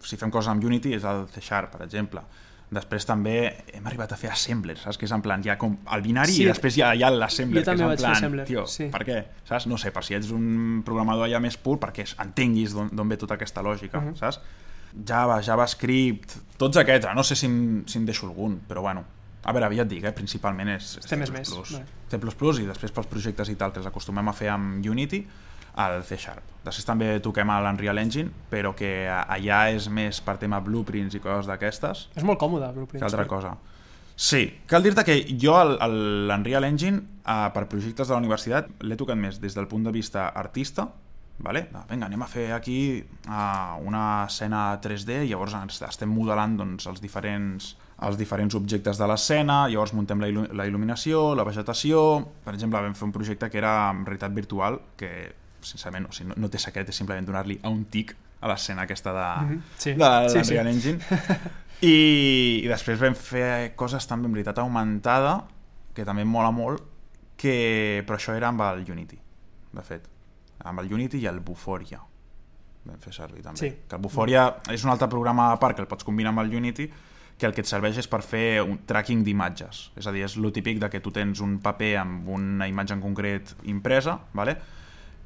si 0.00 0.16
fem 0.16 0.30
coses 0.30 0.48
amb 0.48 0.62
Unity 0.64 0.94
és 0.94 1.04
el 1.04 1.26
C 1.28 1.40
Sharp, 1.40 1.72
per 1.72 1.82
exemple. 1.82 2.22
Després 2.70 3.06
també 3.08 3.64
hem 3.72 3.86
arribat 3.88 4.12
a 4.12 4.16
fer 4.20 4.28
assembler, 4.30 4.74
saps? 4.76 4.98
Que 5.00 5.06
és 5.06 5.12
en 5.16 5.22
plan, 5.24 5.40
hi 5.44 5.48
ha 5.48 5.56
com 5.56 5.78
el 5.94 6.02
binari 6.04 6.32
Sí. 6.32 6.42
i 6.42 6.46
després 6.50 6.76
hi 6.76 6.82
ha, 6.82 6.90
hi 6.94 7.02
ha 7.02 7.08
l'assembler, 7.10 7.62
que 7.64 7.72
és 7.72 7.80
en 7.80 7.96
plan, 7.96 8.44
tio, 8.44 8.66
sí. 8.66 8.90
per 8.92 9.04
què? 9.08 9.24
Saps? 9.48 9.66
No 9.66 9.78
sé, 9.78 9.90
per 9.90 10.04
si 10.04 10.14
ets 10.14 10.30
un 10.30 10.82
programador 10.84 11.30
ja 11.32 11.40
més 11.40 11.56
pur, 11.56 11.78
perquè 11.80 12.04
entenguis 12.20 12.74
d'on 12.74 13.08
ve 13.08 13.16
tota 13.16 13.34
aquesta 13.34 13.62
lògica, 13.62 14.00
Mhm. 14.00 14.16
saps? 14.16 14.40
Java, 15.06 15.40
JavaScript, 15.42 16.36
tots 16.58 16.76
aquests, 16.76 17.08
no 17.14 17.22
sé 17.24 17.36
si 17.36 17.46
em, 17.46 17.84
si 17.86 17.98
em 17.98 18.04
deixo 18.04 18.26
algun, 18.26 18.60
però 18.68 18.80
bueno, 18.82 19.04
a 19.44 19.52
veure, 19.52 19.74
ja 19.76 19.82
et 19.82 19.88
dic, 19.88 20.04
eh? 20.04 20.12
principalment 20.12 20.68
és, 20.68 20.98
és 20.98 21.04
C++, 21.06 21.16
C++, 21.16 21.32
vale. 21.70 21.84
C++ 22.10 22.62
i 22.62 22.66
després 22.66 22.92
pels 22.92 23.06
projectes 23.06 23.48
i 23.48 23.54
tal 23.56 23.72
que 23.72 23.78
els 23.78 23.86
acostumem 23.86 24.28
a 24.28 24.32
fer 24.32 24.48
amb 24.50 24.84
Unity, 24.84 25.26
al 25.78 26.02
C 26.04 26.18
Sharp. 26.18 26.44
Després 26.66 26.86
també 26.86 27.08
toquem 27.24 27.48
a 27.54 27.60
l'Unreal 27.64 28.00
Engine, 28.02 28.32
però 28.50 28.74
que 28.76 28.90
allà 29.08 29.62
és 29.72 29.88
més 29.88 30.20
per 30.24 30.36
tema 30.42 30.60
blueprints 30.64 31.16
i 31.16 31.22
coses 31.22 31.48
d'aquestes 31.48 32.08
És 32.18 32.26
molt 32.26 32.40
còmode, 32.40 32.70
Blueprint. 32.74 33.00
que 33.00 33.06
altra 33.06 33.26
cosa. 33.30 33.54
Sí, 34.18 34.42
cal 34.66 34.82
dir-te 34.82 35.04
que 35.06 35.20
jo 35.38 35.54
l'Unreal 35.62 36.66
Engine 36.66 36.98
eh, 37.22 37.50
per 37.54 37.68
projectes 37.70 38.08
de 38.08 38.16
la 38.16 38.18
universitat 38.18 38.72
l'he 38.82 38.98
tocat 38.98 39.16
més 39.16 39.38
des 39.38 39.54
del 39.54 39.70
punt 39.70 39.86
de 39.86 39.94
vista 39.94 40.26
artista, 40.34 40.88
vale? 41.38 41.68
Vinga, 41.88 42.08
anem 42.08 42.24
a 42.26 42.26
fer 42.26 42.48
aquí 42.52 42.78
uh, 42.98 43.78
una 43.86 44.24
escena 44.26 44.72
3D 44.82 45.22
i 45.22 45.30
llavors 45.30 45.54
estem 45.86 46.10
modelant 46.10 46.58
doncs, 46.58 46.88
els 46.90 46.98
diferents 47.00 47.76
els 48.06 48.18
diferents 48.18 48.54
objectes 48.54 48.98
de 48.98 49.06
l'escena, 49.10 49.64
llavors 49.70 49.92
muntem 49.94 50.20
la, 50.22 50.28
il·lu 50.30 50.44
la 50.54 50.66
il·luminació, 50.68 51.32
la 51.34 51.46
vegetació... 51.46 52.02
Per 52.44 52.54
exemple, 52.54 52.78
vam 52.78 52.94
fer 52.94 53.06
un 53.08 53.14
projecte 53.14 53.48
que 53.50 53.58
era 53.58 53.90
en 53.90 54.04
realitat 54.06 54.34
virtual, 54.36 54.78
que, 54.98 55.10
sincerament, 55.62 56.06
o 56.08 56.12
sigui, 56.12 56.28
no, 56.30 56.34
no 56.36 56.48
té 56.50 56.58
secret, 56.58 56.88
és 56.88 56.96
simplement 56.96 57.26
donar-li 57.26 57.58
a 57.62 57.68
un 57.72 57.84
tic 57.90 58.14
a 58.40 58.48
l'escena 58.48 58.82
aquesta 58.86 59.12
de, 59.12 59.46
Mhm, 59.46 59.62
sí. 59.76 59.92
de 59.94 59.98
l'Unreal 59.98 60.30
Sí, 60.30 60.44
sí. 60.44 60.56
Engine. 60.56 60.98
I, 61.82 62.60
I 62.64 62.68
després 62.68 62.98
vam 63.00 63.14
fer 63.14 63.72
coses 63.78 64.06
també 64.06 64.26
en 64.26 64.32
veritat 64.34 64.58
augmentada, 64.58 65.44
que 65.94 66.04
també 66.06 66.24
mola 66.24 66.50
molt, 66.54 66.82
que, 67.38 68.02
però 68.06 68.16
això 68.18 68.34
era 68.34 68.48
amb 68.50 68.60
el 68.66 68.84
Unity, 68.90 69.18
de 69.72 69.82
fet. 69.86 70.08
Amb 70.66 70.80
el 70.82 70.92
Unity 70.92 71.20
i 71.22 71.26
el 71.30 71.38
Buforia. 71.40 72.00
Vam 72.88 72.98
fer 73.02 73.12
servir 73.14 73.42
també. 73.44 73.58
Sí. 73.60 73.70
Que 73.88 73.94
el 73.98 74.02
Buforia 74.02 74.48
és 74.74 74.82
un 74.84 74.90
altre 74.90 75.06
programa 75.08 75.52
a 75.52 75.58
part 75.60 75.76
que 75.76 75.82
el 75.84 75.88
pots 75.90 76.04
combinar 76.06 76.30
amb 76.34 76.40
el 76.42 76.54
Unity, 76.56 76.88
que 77.38 77.46
el 77.46 77.52
que 77.54 77.62
et 77.62 77.68
serveix 77.70 77.98
és 78.02 78.08
per 78.10 78.22
fer 78.26 78.62
un 78.64 78.80
tracking 78.86 79.22
d'imatges. 79.22 79.92
És 79.96 80.08
a 80.10 80.12
dir, 80.14 80.24
és 80.26 80.34
lo 80.36 80.50
típic 80.50 80.80
de 80.82 80.88
que 80.90 80.98
tu 81.00 81.12
tens 81.14 81.38
un 81.44 81.60
paper 81.62 81.92
amb 82.00 82.26
una 82.34 82.66
imatge 82.66 82.96
en 82.96 83.00
concret 83.04 83.54
impresa, 83.70 84.16
vale? 84.34 84.56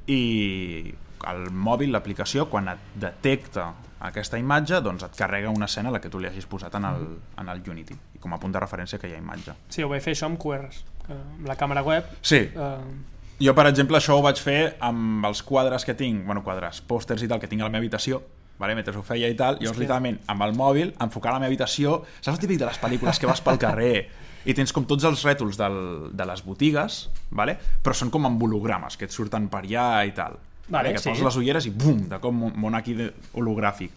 I 0.07 0.93
el 1.29 1.45
mòbil, 1.55 1.91
l'aplicació, 1.93 2.47
quan 2.51 2.67
et 2.73 2.81
detecta 2.99 3.69
aquesta 4.03 4.37
imatge, 4.39 4.81
doncs 4.83 5.05
et 5.07 5.15
carrega 5.15 5.49
una 5.53 5.69
escena 5.71 5.87
a 5.87 5.95
la 5.95 6.01
que 6.03 6.09
tu 6.11 6.19
li 6.19 6.27
hagis 6.27 6.45
posat 6.51 6.75
en 6.75 6.85
el, 6.89 7.05
en 7.39 7.49
el 7.53 7.61
Unity, 7.71 7.95
i 8.17 8.19
com 8.19 8.33
a 8.35 8.39
punt 8.41 8.51
de 8.51 8.59
referència 8.59 8.99
que 8.99 9.07
hi 9.07 9.15
ha 9.15 9.21
imatge. 9.21 9.55
Sí, 9.71 9.83
ho 9.85 9.87
vaig 9.91 10.03
fer 10.03 10.17
això 10.17 10.27
amb 10.27 10.39
QRs. 10.41 10.83
que 11.05 11.15
Amb 11.15 11.47
la 11.47 11.55
càmera 11.55 11.83
web... 11.87 12.11
Sí, 12.21 12.43
Eh, 12.51 13.45
jo, 13.47 13.53
per 13.55 13.65
exemple, 13.67 13.97
això 13.97 14.17
ho 14.19 14.21
vaig 14.23 14.39
fer 14.39 14.75
amb 14.79 15.25
els 15.25 15.41
quadres 15.43 15.83
que 15.85 15.95
tinc, 15.99 16.25
bueno, 16.25 16.43
quadres, 16.43 16.81
pòsters 16.87 17.23
i 17.23 17.27
tal, 17.27 17.39
que 17.39 17.47
tinc 17.47 17.61
a 17.63 17.65
la 17.65 17.71
meva 17.71 17.81
habitació, 17.81 18.21
vale? 18.59 18.75
mentre 18.75 18.95
ho 18.95 19.01
feia 19.03 19.27
i 19.31 19.35
tal, 19.35 19.55
llavors, 19.55 19.71
Hòstia. 19.71 19.81
literalment, 19.81 20.19
amb 20.27 20.43
el 20.43 20.53
mòbil, 20.55 20.93
enfocar 20.99 21.33
la 21.33 21.39
meva 21.39 21.49
habitació... 21.51 22.01
Saps 22.19 22.35
el 22.37 22.43
típic 22.43 22.59
de 22.59 22.67
les 22.69 22.79
pel·lícules 22.79 23.19
que 23.19 23.27
vas 23.27 23.41
pel 23.41 23.57
carrer 23.59 23.95
i 24.45 24.53
tens 24.53 24.73
com 24.75 24.85
tots 24.89 25.05
els 25.07 25.23
rètols 25.25 25.57
del, 25.59 25.77
de 26.11 26.25
les 26.27 26.43
botigues, 26.45 27.07
vale? 27.31 27.57
però 27.83 27.95
són 27.95 28.11
com 28.13 28.25
amb 28.27 28.41
hologrames, 28.43 28.97
que 28.97 29.07
et 29.07 29.15
surten 29.15 29.47
per 29.51 29.63
allà 29.63 30.03
i 30.07 30.11
tal. 30.15 30.39
Vale, 30.67 30.93
que 30.93 30.99
et 30.99 31.03
sí. 31.03 31.09
poses 31.11 31.23
les 31.25 31.37
ulleres 31.39 31.67
i 31.67 31.71
bum, 31.75 32.05
de 32.09 32.19
com 32.23 32.43
un 32.49 32.53
món 32.59 32.75
aquí 32.75 32.95
de- 32.97 33.11
hologràfic. 33.33 33.91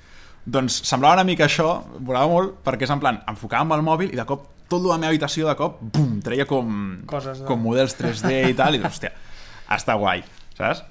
Doncs 0.46 0.80
semblava 0.86 1.18
una 1.18 1.26
mica 1.26 1.46
això, 1.46 1.82
volava 1.98 2.28
molt, 2.30 2.58
perquè 2.66 2.86
és 2.86 2.92
en 2.94 3.02
plan, 3.02 3.18
enfocava 3.26 3.66
amb 3.66 3.74
el 3.74 3.82
mòbil 3.86 4.12
i 4.14 4.18
de 4.18 4.26
cop 4.26 4.46
tota 4.70 4.90
la 4.90 4.98
meva 4.98 5.12
habitació 5.14 5.46
de 5.48 5.54
cop, 5.58 5.78
bum, 5.80 6.18
treia 6.22 6.46
com, 6.46 6.72
Coses, 7.06 7.40
no? 7.42 7.46
com 7.46 7.62
models 7.62 7.94
3D 7.98 8.32
i 8.50 8.54
tal, 8.58 8.74
i 8.74 8.82
hòstia, 8.82 9.12
està 9.76 9.94
guai, 9.98 10.24
saps? 10.58 10.82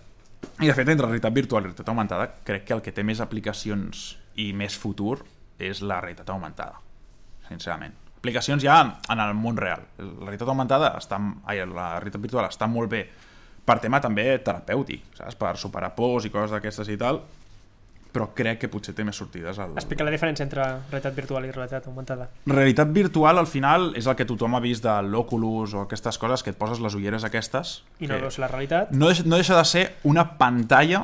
I 0.61 0.69
de 0.69 0.75
fet, 0.77 0.87
entre 0.91 1.07
realitat 1.09 1.35
virtual 1.35 1.63
i 1.63 1.67
realitat 1.69 1.91
augmentada, 1.91 2.29
crec 2.47 2.63
que 2.67 2.75
el 2.77 2.83
que 2.85 2.93
té 2.95 3.03
més 3.03 3.19
aplicacions 3.23 4.13
i 4.39 4.51
més 4.55 4.75
futur 4.79 5.17
és 5.59 5.81
la 5.83 5.99
realitat 6.03 6.29
augmentada, 6.31 6.79
sincerament. 7.49 8.04
Aplicacions 8.25 8.65
ja 8.65 8.81
en 9.13 9.21
el 9.21 9.37
món 9.37 9.61
real. 9.61 9.85
La 10.01 10.25
realitat 10.25 10.49
augmentada 10.49 10.95
està, 10.97 11.21
ai, 11.45 11.61
la 11.69 11.93
realitat 11.99 12.25
virtual 12.25 12.49
està 12.49 12.67
molt 12.71 12.89
bé 12.91 13.05
per 13.65 13.79
tema 13.81 14.01
també 14.01 14.27
terapèutic, 14.45 15.09
saps? 15.17 15.37
Per 15.39 15.55
superar 15.61 15.91
pors 15.97 16.27
i 16.27 16.31
coses 16.33 16.53
d'aquestes 16.53 16.89
i 16.93 16.97
tal, 17.01 17.19
però 18.15 18.29
crec 18.37 18.61
que 18.61 18.69
potser 18.71 18.93
té 18.95 19.03
més 19.03 19.17
sortides 19.19 19.57
al... 19.59 19.73
Explica 19.75 20.05
la 20.07 20.13
diferència 20.13 20.45
entre 20.45 20.63
realitat 20.91 21.17
virtual 21.17 21.47
i 21.47 21.51
realitat 21.51 21.89
augmentada. 21.89 22.29
Realitat 22.47 22.93
virtual, 22.95 23.41
al 23.41 23.49
final, 23.49 23.89
és 23.99 24.07
el 24.07 24.15
que 24.15 24.27
tothom 24.29 24.55
ha 24.55 24.61
vist 24.63 24.85
de 24.85 24.93
l'Oculus 25.09 25.73
o 25.75 25.83
aquestes 25.83 26.21
coses, 26.21 26.45
que 26.45 26.53
et 26.53 26.59
poses 26.59 26.79
les 26.83 26.95
ulleres 26.95 27.25
aquestes. 27.27 27.81
I 27.99 28.07
no 28.11 28.21
veus 28.21 28.39
la 28.39 28.47
realitat. 28.51 28.93
no, 28.93 29.09
deixa, 29.11 29.25
no 29.27 29.41
deixa 29.41 29.57
de 29.57 29.65
ser 29.67 29.85
una 30.07 30.29
pantalla 30.39 31.03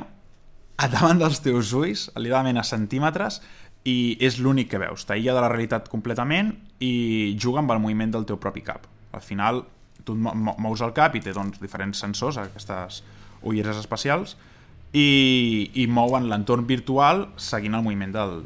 a 0.82 0.88
davant 0.88 1.20
dels 1.20 1.42
teus 1.44 1.74
ulls, 1.76 2.06
literalment 2.16 2.62
a 2.62 2.64
centímetres, 2.64 3.42
i 3.84 4.16
és 4.22 4.38
l'únic 4.38 4.70
que 4.70 4.80
veus. 4.80 5.06
T'aïlla 5.08 5.34
de 5.34 5.42
la 5.42 5.50
realitat 5.50 5.88
completament 5.90 6.52
i 6.82 7.34
juga 7.40 7.62
amb 7.62 7.72
el 7.74 7.82
moviment 7.82 8.12
del 8.14 8.26
teu 8.28 8.38
propi 8.38 8.62
cap. 8.62 8.86
Al 9.12 9.24
final, 9.24 9.64
tu 10.04 10.14
mous 10.16 10.82
el 10.82 10.94
cap 10.94 11.16
i 11.16 11.22
té 11.22 11.34
doncs, 11.34 11.60
diferents 11.62 11.98
sensors, 11.98 12.38
aquestes 12.38 13.02
ulleres 13.42 13.78
espacials, 13.80 14.36
i, 14.92 15.70
i 15.74 15.86
mouen 15.88 16.28
l'entorn 16.30 16.66
virtual 16.68 17.26
seguint 17.40 17.74
el 17.78 17.84
moviment 17.84 18.12
del, 18.14 18.36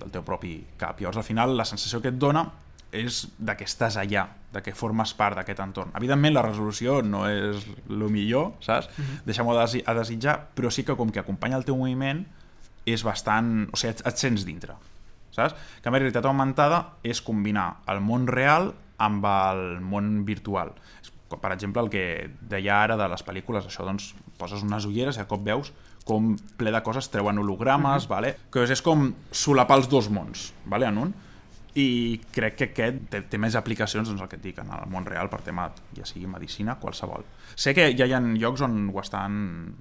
del 0.00 0.12
teu 0.12 0.24
propi 0.26 0.58
cap. 0.80 1.00
Llavors, 1.00 1.20
al 1.20 1.26
final, 1.26 1.56
la 1.56 1.66
sensació 1.68 2.02
que 2.02 2.12
et 2.12 2.18
dona 2.20 2.44
és 2.92 3.22
de 3.38 3.54
que 3.56 3.64
estàs 3.64 3.96
allà, 3.96 4.26
de 4.52 4.60
que 4.60 4.74
formes 4.76 5.14
part 5.16 5.38
d'aquest 5.38 5.62
entorn. 5.64 5.94
Evidentment, 5.96 6.34
la 6.36 6.44
resolució 6.44 7.00
no 7.06 7.24
és 7.30 7.64
el 7.88 8.04
millor, 8.12 8.52
saps? 8.60 8.90
Mm 8.90 9.04
-hmm. 9.04 9.22
Deixa-m'ho 9.24 9.56
a 9.56 9.94
desitjar, 9.94 10.48
però 10.54 10.70
sí 10.70 10.84
que 10.84 10.96
com 10.96 11.10
que 11.10 11.20
acompanya 11.20 11.56
el 11.56 11.64
teu 11.64 11.76
moviment 11.76 12.26
és 12.86 13.04
bastant... 13.06 13.68
O 13.72 13.78
sigui, 13.78 13.94
et, 13.94 14.02
et 14.08 14.24
sents 14.24 14.46
dintre, 14.48 14.76
saps? 15.34 15.54
Que 15.82 15.90
a 15.90 15.94
més, 15.94 16.02
realitat 16.02 16.26
augmentada 16.28 16.82
és 17.02 17.22
combinar 17.24 17.82
el 17.92 18.02
món 18.04 18.26
real 18.30 18.72
amb 19.02 19.24
el 19.26 19.80
món 19.80 20.22
virtual. 20.28 20.74
Per 21.32 21.50
exemple, 21.54 21.80
el 21.80 21.88
que 21.88 22.04
deia 22.50 22.82
ara 22.82 22.98
de 23.00 23.08
les 23.08 23.24
pel·lícules, 23.24 23.66
això, 23.66 23.86
doncs, 23.88 24.12
poses 24.38 24.62
unes 24.66 24.84
ulleres 24.88 25.16
i 25.16 25.24
a 25.24 25.28
cop 25.30 25.42
veus 25.46 25.72
com 26.04 26.32
ple 26.58 26.72
de 26.74 26.80
coses 26.82 27.08
treuen 27.10 27.38
hologrames, 27.38 28.04
mm 28.04 28.06
-hmm. 28.06 28.14
vale? 28.14 28.36
que 28.50 28.64
és 28.64 28.82
com 28.82 29.14
solapar 29.30 29.78
els 29.78 29.88
dos 29.88 30.10
mons 30.10 30.52
vale? 30.66 30.86
en 30.86 30.98
un 30.98 31.14
i 31.74 32.20
crec 32.32 32.56
que 32.56 32.64
aquest 32.64 33.08
té, 33.08 33.22
té 33.22 33.38
més 33.38 33.54
aplicacions 33.54 34.08
doncs 34.08 34.20
el 34.20 34.28
que 34.28 34.36
et 34.36 34.42
dic, 34.42 34.58
en 34.58 34.68
el 34.68 34.90
món 34.92 35.06
real 35.06 35.30
per 35.32 35.40
tema, 35.40 35.70
ja 35.96 36.04
sigui 36.04 36.26
medicina, 36.26 36.76
qualsevol. 36.76 37.24
Sé 37.54 37.72
que 37.74 37.96
ja 37.96 38.06
hi 38.06 38.12
ha 38.12 38.20
llocs 38.20 38.60
on 38.60 38.90
ho 38.92 39.00
estan 39.00 39.74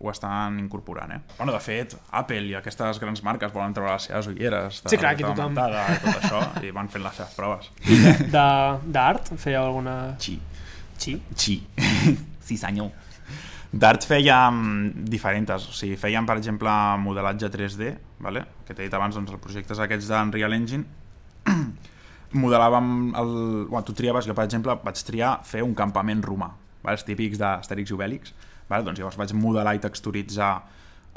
ho 0.00 0.08
estan 0.10 0.58
incorporant, 0.58 1.12
eh? 1.12 1.18
Bueno, 1.36 1.52
de 1.52 1.60
fet, 1.60 1.94
Apple 2.16 2.46
i 2.48 2.54
aquestes 2.56 2.98
grans 3.02 3.20
marques 3.26 3.52
volen 3.52 3.74
treure 3.76 3.92
les 3.92 4.06
seves 4.08 4.26
ulleres 4.32 4.78
de 4.82 4.88
Sí, 4.94 4.96
clar, 4.96 5.12
aquí 5.12 5.22
realitat 5.22 5.36
tothom. 5.36 5.58
augmentada 5.58 5.82
i 5.92 5.98
tot 6.06 6.22
això, 6.22 6.64
i 6.64 6.70
van 6.72 6.88
fent 6.88 7.04
les 7.04 7.18
seves 7.20 7.34
proves. 7.36 7.68
De- 8.32 8.92
D'art? 8.96 9.28
Fèieu 9.36 9.60
alguna... 9.62 9.98
Sí. 10.18 10.38
Sí? 11.00 11.18
Sí, 11.36 11.58
sí 12.40 12.56
senyor. 12.60 12.90
D'art 13.72 14.02
fèiem 14.08 14.56
diferents, 15.06 15.68
o 15.68 15.72
sigui, 15.76 15.94
fèiem, 16.00 16.26
per 16.26 16.34
exemple, 16.40 16.72
modelatge 17.04 17.48
3D, 17.54 17.92
vale? 18.24 18.42
que 18.66 18.74
t'he 18.74 18.88
dit 18.88 18.94
abans, 18.98 19.14
doncs, 19.14 19.30
els 19.30 19.40
projectes 19.44 19.78
aquests 19.78 20.08
d'Unreal 20.10 20.56
Engine, 20.56 20.84
modelàvem 22.32 22.90
el... 23.18 23.30
Bueno, 23.68 23.84
tu 23.84 23.92
triaves, 23.96 24.26
jo 24.28 24.34
per 24.34 24.44
exemple 24.48 24.74
vaig 24.84 25.00
triar 25.06 25.36
fer 25.46 25.62
un 25.66 25.74
campament 25.78 26.22
romà, 26.26 26.50
vale? 26.82 26.96
els 26.98 27.04
típics 27.06 27.38
d'Astèrix 27.40 27.90
i 27.92 27.96
Obèlix, 27.96 28.34
vale? 28.70 28.84
doncs 28.86 28.98
llavors 29.02 29.18
vaig 29.20 29.34
modelar 29.34 29.74
i 29.76 29.82
texturitzar 29.82 30.52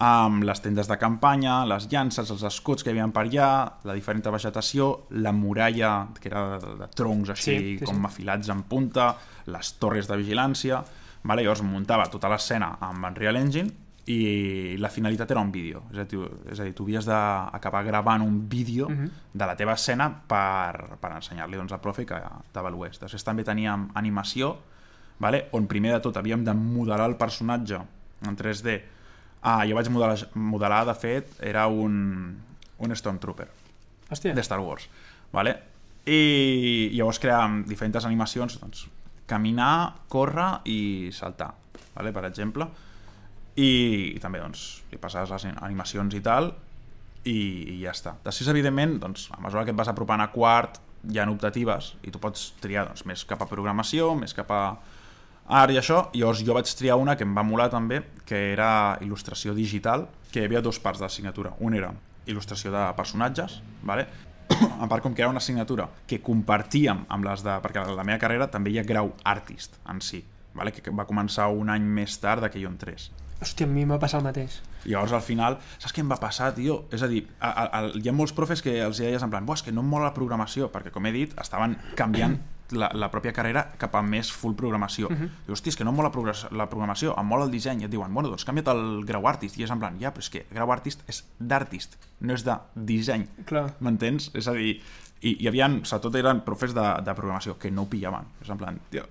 amb 0.04 0.42
les 0.44 0.60
tendes 0.60 0.88
de 0.90 0.98
campanya, 0.98 1.60
les 1.70 1.86
llances, 1.92 2.30
els 2.34 2.42
escuts 2.50 2.82
que 2.84 2.90
hi 2.90 2.96
havia 2.98 3.06
per 3.14 3.28
allà, 3.28 3.50
la 3.86 3.94
diferent 3.94 4.24
vegetació, 4.34 5.06
la 5.22 5.32
muralla, 5.32 6.08
que 6.20 6.28
era 6.32 6.58
de, 6.58 6.74
de 6.82 6.88
troncs 6.98 7.30
així 7.30 7.44
Sí, 7.46 7.58
sí, 7.60 7.78
sí. 7.78 7.86
com 7.86 8.04
afilats 8.10 8.50
en 8.50 8.64
punta, 8.66 9.12
les 9.54 9.74
torres 9.78 10.10
de 10.10 10.18
vigilància, 10.18 10.82
vale? 11.24 11.44
llavors 11.46 11.62
muntava 11.62 12.10
tota 12.10 12.28
l'escena 12.34 12.74
amb 12.82 13.06
Unreal 13.06 13.38
Engine 13.38 13.70
i 14.10 14.76
la 14.82 14.90
finalitat 14.92 15.30
era 15.32 15.40
un 15.40 15.52
vídeo, 15.54 15.84
és 15.94 16.00
a 16.02 16.04
dir, 16.10 16.26
és 16.52 16.60
a 16.60 16.66
dir 16.68 16.74
tu 16.76 16.84
havies 16.84 17.06
d'acabar 17.08 17.86
gravant 17.86 18.26
un 18.26 18.42
vídeo 18.50 18.90
Mhm. 18.90 19.10
de 19.32 19.46
la 19.46 19.56
teva 19.56 19.74
escena 19.78 20.10
per, 20.28 20.98
per 21.00 21.12
ensenyar-li 21.22 21.56
doncs, 21.56 21.72
al 21.72 21.80
profe 21.80 22.04
que 22.06 22.18
t'avalués. 22.52 23.00
Després 23.00 23.24
també 23.24 23.44
teníem 23.46 23.88
animació, 23.94 24.58
vale? 25.20 25.48
on 25.52 25.68
primer 25.68 25.94
de 25.94 26.02
tot 26.04 26.18
havíem 26.18 26.44
de 26.46 26.54
modelar 26.58 27.10
el 27.10 27.18
personatge 27.20 27.80
en 28.24 28.38
3D. 28.38 28.80
Ah, 29.44 29.66
jo 29.68 29.76
vaig 29.76 29.90
modelar, 29.92 30.18
modelar 30.34 30.86
de 30.88 30.96
fet, 30.96 31.36
era 31.44 31.68
un, 31.68 32.40
un 32.80 32.96
Stormtrooper 32.96 33.50
Hòstia. 34.10 34.34
de 34.34 34.44
Star 34.44 34.60
Wars. 34.60 34.88
Vale? 35.34 35.58
I 36.06 36.92
llavors 36.96 37.20
creàvem 37.24 37.64
diferents 37.68 38.06
animacions, 38.06 38.58
doncs, 38.60 38.88
caminar, 39.28 40.04
córrer 40.12 40.64
i 40.68 41.10
saltar, 41.16 41.54
vale? 41.96 42.12
per 42.12 42.26
exemple. 42.28 42.68
I, 43.56 43.70
i 44.16 44.20
també 44.20 44.42
doncs, 44.42 44.84
li 44.92 45.00
passaves 45.00 45.32
les 45.32 45.46
animacions 45.62 46.16
i 46.16 46.22
tal, 46.26 46.52
i, 47.24 47.38
i 47.76 47.78
ja 47.84 47.94
està. 47.94 48.18
Després, 48.24 48.50
evidentment, 48.52 48.98
doncs, 49.00 49.30
a 49.32 49.40
mesura 49.44 49.64
que 49.68 49.72
et 49.72 49.80
vas 49.80 49.92
apropant 49.92 50.24
a 50.24 50.32
quart, 50.34 50.80
hi 51.04 51.20
ha 51.20 51.28
optatives, 51.30 51.94
i 52.04 52.12
tu 52.12 52.20
pots 52.24 52.54
triar 52.64 52.88
doncs, 52.88 53.06
més 53.08 53.24
cap 53.28 53.42
a 53.44 53.48
programació, 53.50 54.14
més 54.16 54.36
cap 54.36 54.52
a 54.52 54.64
art 55.48 55.74
i 55.74 55.80
això, 55.80 56.10
llavors 56.14 56.44
jo 56.46 56.56
vaig 56.56 56.70
triar 56.78 56.98
una 57.00 57.16
que 57.18 57.26
em 57.28 57.34
va 57.36 57.44
molar 57.44 57.70
també, 57.72 58.02
que 58.26 58.54
era 58.54 58.98
il·lustració 59.04 59.54
digital, 59.54 60.08
que 60.32 60.42
hi 60.42 60.48
havia 60.48 60.62
dos 60.62 60.80
parts 60.80 61.02
de 61.02 61.08
l'assignatura. 61.08 61.54
Un 61.60 61.76
era 61.78 61.92
il·lustració 62.28 62.72
de 62.72 62.84
personatges, 62.98 63.62
vale? 63.84 64.08
a 64.84 64.88
part 64.88 65.04
com 65.04 65.14
que 65.16 65.24
era 65.24 65.32
una 65.32 65.42
assignatura 65.44 65.88
que 66.08 66.22
compartíem 66.22 67.06
amb 67.10 67.26
les 67.28 67.44
de... 67.44 67.58
perquè 67.64 67.84
a 67.84 67.96
la 67.96 68.06
meva 68.08 68.20
carrera 68.20 68.50
també 68.52 68.74
hi 68.74 68.80
ha 68.80 68.88
grau 68.88 69.14
artist 69.24 69.78
en 69.90 70.02
si, 70.02 70.24
vale? 70.56 70.74
que 70.76 70.92
va 70.92 71.08
començar 71.10 71.50
un 71.52 71.72
any 71.72 71.84
més 71.84 72.18
tard 72.20 72.50
que 72.52 72.62
jo 72.62 72.72
entrés. 72.72 73.12
Hòstia, 73.44 73.68
a 73.68 73.70
mi 73.70 73.84
m'ha 73.84 74.00
passat 74.00 74.22
el 74.22 74.28
mateix. 74.28 74.62
I 74.86 74.94
llavors 74.94 75.14
al 75.16 75.24
final, 75.24 75.58
saps 75.78 75.92
què 75.96 76.04
em 76.04 76.12
va 76.12 76.20
passar, 76.20 76.54
tio? 76.56 76.84
És 76.96 77.04
a 77.04 77.10
dir, 77.12 77.26
a, 77.40 77.50
a, 77.50 77.64
a, 77.66 77.82
hi 78.00 78.08
ha 78.08 78.16
molts 78.16 78.36
profes 78.36 78.64
que 78.64 78.78
els 78.86 79.02
deies 79.04 79.24
en 79.24 79.32
plan, 79.32 79.48
és 79.52 79.64
que 79.66 79.74
no 79.76 79.84
em 79.84 79.90
mola 79.92 80.12
la 80.12 80.16
programació, 80.16 80.70
perquè 80.72 80.94
com 80.96 81.08
he 81.08 81.12
dit, 81.16 81.36
estaven 81.42 81.76
canviant 82.00 82.38
la, 82.72 82.90
la 82.94 83.10
pròpia 83.12 83.34
carrera 83.36 83.66
cap 83.78 83.96
a 83.96 84.02
més 84.06 84.32
full 84.32 84.56
programació. 84.56 85.08
Uh 85.10 85.16
-huh. 85.16 85.30
Dius, 85.46 85.60
hosti, 85.60 85.70
és 85.70 85.78
que 85.78 85.84
no 85.84 85.92
em 85.92 85.96
mola 85.96 86.12
la 86.52 86.70
programació, 86.70 87.16
em 87.20 87.26
mola 87.26 87.46
el 87.46 87.52
disseny. 87.52 87.82
I 87.82 87.86
et 87.86 87.92
diuen, 87.92 88.14
bueno, 88.14 88.30
doncs 88.30 88.46
canvia't 88.46 88.68
el 88.68 89.06
grau 89.06 89.28
artist. 89.28 89.58
I 89.58 89.64
és 89.64 89.72
en 89.72 89.80
plan, 89.80 90.00
ja, 90.00 90.12
però 90.12 90.20
és 90.20 90.30
que 90.30 90.46
grau 90.52 90.72
artist 90.72 91.04
és 91.08 91.26
d'artist, 91.40 91.98
no 92.20 92.34
és 92.34 92.44
de 92.44 92.58
disseny. 92.76 93.28
Clar. 93.46 93.74
M'entens? 93.80 94.32
És 94.34 94.48
a 94.48 94.54
dir, 94.54 94.82
i 95.22 95.38
hi 95.40 95.48
havia, 95.48 95.70
sobretot 95.84 96.16
eren 96.16 96.42
profes 96.42 96.74
de, 96.74 96.88
de 97.04 97.14
programació 97.14 97.58
que 97.58 97.72
no 97.72 97.84
ho 97.84 97.90
pillaven. 97.90 98.26
És 98.42 98.50
en 98.50 98.58
plan, 98.58 98.80
tio... 98.90 99.06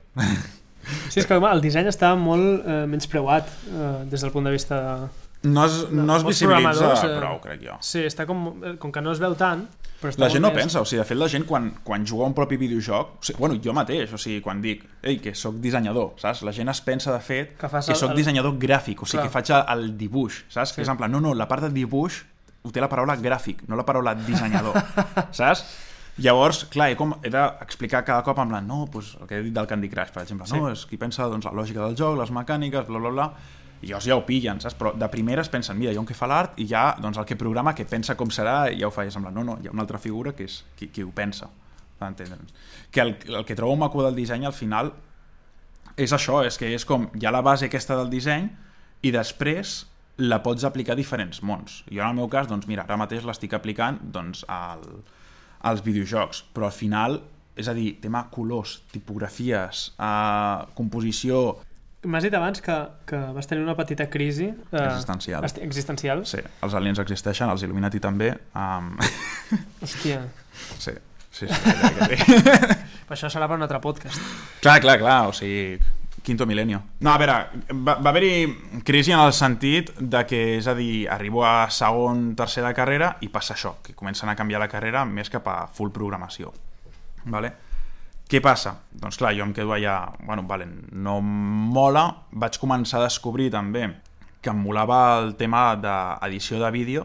Sí, 0.82 1.20
és 1.20 1.26
que 1.26 1.36
el 1.38 1.60
disseny 1.62 1.86
està 1.86 2.16
molt 2.18 2.64
eh, 2.66 2.86
menyspreuat 2.90 3.46
eh, 3.70 3.90
des 4.10 4.20
del 4.20 4.32
punt 4.34 4.48
de 4.48 4.50
vista 4.50 4.80
de... 4.82 4.94
No 5.42 5.64
es, 5.66 5.90
no, 5.90 6.16
es 6.16 6.22
visibilitza 6.24 6.92
eh, 7.02 7.16
prou, 7.18 7.40
crec 7.42 7.62
jo. 7.66 7.76
Sí, 7.82 8.04
està 8.06 8.26
com, 8.28 8.44
eh, 8.62 8.76
com 8.78 8.92
que 8.94 9.00
no 9.02 9.10
es 9.10 9.18
veu 9.18 9.34
tant, 9.34 9.64
però 10.00 10.12
està 10.12 10.22
La 10.22 10.28
gent 10.30 10.42
no 10.44 10.50
més... 10.52 10.60
pensa, 10.62 10.80
o 10.80 10.86
sigui, 10.86 11.00
de 11.00 11.06
fet 11.08 11.18
la 11.18 11.26
gent 11.28 11.44
quan, 11.48 11.68
quan 11.82 12.04
juga 12.06 12.28
un 12.30 12.34
propi 12.34 12.56
videojoc, 12.60 13.16
o 13.18 13.26
sigui, 13.26 13.38
bueno, 13.40 13.56
jo 13.64 13.74
mateix, 13.74 14.12
o 14.14 14.18
sigui, 14.22 14.40
quan 14.40 14.60
dic, 14.62 14.84
ei, 15.02 15.18
que 15.18 15.34
sóc 15.34 15.56
dissenyador, 15.62 16.12
saps? 16.22 16.42
La 16.46 16.52
gent 16.54 16.70
es 16.70 16.80
pensa 16.86 17.12
de 17.12 17.20
fet 17.20 17.56
Que 17.56 17.66
que, 17.66 17.68
fas 17.74 17.86
que 17.86 17.92
el- 17.96 17.98
sóc 17.98 18.10
el- 18.12 18.16
dissenyador 18.22 18.54
gràfic, 18.58 19.02
o 19.02 19.06
sigui, 19.06 19.18
Clar. 19.22 19.26
que 19.26 19.32
faig 19.34 19.50
el, 19.50 19.64
el 19.78 19.96
dibuix, 19.98 20.44
saps? 20.48 20.70
Sí. 20.70 20.76
Que 20.76 20.82
és 20.86 20.88
en 20.94 20.96
plan, 21.02 21.10
no, 21.10 21.20
no, 21.20 21.34
la 21.34 21.48
part 21.50 21.62
de 21.66 21.70
dibuix 21.74 22.22
ho 22.62 22.70
té 22.70 22.78
la 22.80 22.88
paraula 22.88 23.16
gràfic, 23.18 23.64
no 23.66 23.74
la 23.74 23.84
paraula 23.84 24.14
dissenyador, 24.14 24.78
saps? 25.32 25.64
Llavors, 26.22 26.66
clar, 26.70 26.90
he, 26.92 26.94
com, 26.96 27.14
he 27.24 27.30
d'explicar 27.32 28.04
cada 28.04 28.22
cop 28.22 28.38
en 28.38 28.50
plan, 28.52 28.66
no, 28.68 28.84
pues, 28.92 29.16
el 29.18 29.26
que 29.26 29.38
he 29.38 29.42
dit 29.42 29.54
del 29.56 29.66
Candy 29.66 29.88
Crush, 29.88 30.10
per 30.12 30.22
exemple, 30.22 30.46
Sí. 30.46 30.54
no, 30.60 30.68
és 30.70 30.84
qui 30.86 30.98
pensa 31.00 31.24
doncs, 31.26 31.46
la 31.48 31.54
lògica 31.56 31.80
del 31.86 31.96
joc, 31.96 32.18
les 32.20 32.30
mecàniques, 32.30 32.86
bla, 32.86 32.98
bla, 33.00 33.10
bla, 33.10 33.32
i 33.82 33.90
llavors 33.90 34.06
ja 34.06 34.16
ho 34.16 34.22
pillen, 34.26 34.60
saps? 34.62 34.76
Però 34.78 34.92
de 34.94 35.08
primeres 35.10 35.50
pensen, 35.50 35.78
mira, 35.78 35.92
hi 35.92 35.98
ha 35.98 36.02
un 36.02 36.06
que 36.06 36.14
fa 36.14 36.28
l'art 36.30 36.58
i 36.62 36.68
ja, 36.70 36.92
doncs 37.02 37.18
el 37.18 37.26
que 37.26 37.36
programa, 37.38 37.74
que 37.74 37.86
pensa 37.88 38.14
com 38.18 38.30
serà, 38.30 38.70
ja 38.78 38.86
ho 38.86 38.94
fa, 38.94 39.04
en 39.08 39.26
plan, 39.26 39.34
no, 39.34 39.44
no, 39.46 39.58
hi 39.60 39.70
ha 39.70 39.74
una 39.74 39.82
altra 39.82 39.98
figura 39.98 40.34
que 40.38 40.46
és 40.46 40.62
qui, 40.78 40.88
qui 40.94 41.02
ho 41.02 41.10
pensa. 41.14 41.50
Que 42.90 43.00
el, 43.02 43.16
el 43.30 43.44
que 43.46 43.54
trobo 43.54 43.76
maco 43.78 44.02
del 44.02 44.16
disseny 44.18 44.46
al 44.46 44.54
final 44.56 44.90
és 45.96 46.12
això, 46.14 46.40
és 46.46 46.58
que 46.58 46.70
és 46.74 46.86
com, 46.88 47.06
hi 47.14 47.26
ha 47.26 47.34
la 47.34 47.42
base 47.44 47.68
aquesta 47.68 47.98
del 47.98 48.10
disseny 48.10 48.48
i 49.02 49.12
després 49.14 49.82
la 50.22 50.40
pots 50.44 50.64
aplicar 50.64 50.94
a 50.94 50.98
diferents 50.98 51.42
mons. 51.42 51.82
Jo 51.90 52.02
en 52.02 52.12
el 52.12 52.18
meu 52.20 52.30
cas, 52.32 52.48
doncs 52.50 52.68
mira, 52.70 52.84
ara 52.86 52.98
mateix 53.00 53.26
l'estic 53.26 53.54
aplicant 53.56 53.98
doncs, 54.14 54.44
al, 54.48 54.82
als 55.68 55.82
videojocs, 55.84 56.44
però 56.54 56.68
al 56.68 56.76
final, 56.76 57.20
és 57.58 57.68
a 57.68 57.74
dir, 57.76 57.96
tema 58.02 58.26
colors, 58.32 58.80
tipografies, 58.92 59.90
eh, 59.98 60.72
composició, 60.78 61.42
M'has 62.02 62.24
dit 62.26 62.34
abans 62.34 62.58
que, 62.58 62.74
que 63.06 63.18
vas 63.36 63.46
tenir 63.46 63.62
una 63.62 63.76
petita 63.78 64.08
crisi... 64.10 64.48
Eh, 64.50 64.80
Existencial. 64.80 65.44
Existencial? 65.62 66.24
Sí, 66.26 66.40
els 66.66 66.74
aliens 66.74 66.98
existeixen, 66.98 67.50
els 67.52 67.62
Illuminati 67.62 68.02
també. 68.02 68.32
Um... 68.58 68.96
Hòstia, 69.84 70.24
sí, 70.82 70.96
sí, 71.30 71.46
sí, 71.46 71.46
sí, 71.46 72.36
però 73.06 73.14
això 73.14 73.30
serà 73.30 73.46
per 73.46 73.60
un 73.60 73.66
altre 73.68 73.78
podcast. 73.84 74.18
clar, 74.64 74.80
clar, 74.82 74.98
clar, 74.98 75.20
o 75.30 75.36
sigui, 75.36 75.78
quinto 76.26 76.46
milenio. 76.46 76.82
No, 77.06 77.12
a 77.12 77.18
veure, 77.22 77.38
va, 77.70 77.96
va 78.02 78.10
haver-hi 78.10 78.82
crisi 78.86 79.14
en 79.14 79.22
el 79.22 79.30
sentit 79.36 79.94
de 79.98 80.26
que, 80.26 80.42
és 80.58 80.66
a 80.66 80.74
dir, 80.78 81.06
arribo 81.10 81.46
a 81.46 81.68
segon, 81.70 82.32
tercer 82.38 82.66
de 82.66 82.74
carrera 82.74 83.16
i 83.22 83.30
passa 83.30 83.54
això, 83.54 83.76
que 83.82 83.94
comencen 83.94 84.30
a 84.30 84.38
canviar 84.38 84.62
la 84.62 84.70
carrera 84.70 85.04
més 85.06 85.30
cap 85.30 85.46
a 85.50 85.60
full 85.70 85.94
programació. 85.94 86.50
Vale? 87.30 87.54
Què 88.32 88.40
passa? 88.40 88.78
Doncs 88.96 89.18
clar, 89.20 89.34
jo 89.36 89.44
em 89.44 89.52
quedo 89.52 89.74
allà, 89.76 89.98
bueno, 90.24 90.46
vale, 90.48 90.64
no 90.96 91.18
mola, 91.20 92.06
vaig 92.32 92.56
començar 92.56 93.02
a 93.02 93.08
descobrir 93.10 93.50
també 93.52 93.90
que 94.42 94.50
em 94.50 94.62
molava 94.64 95.00
el 95.20 95.34
tema 95.36 95.74
d'edició 95.76 96.56
de 96.62 96.70
vídeo, 96.72 97.04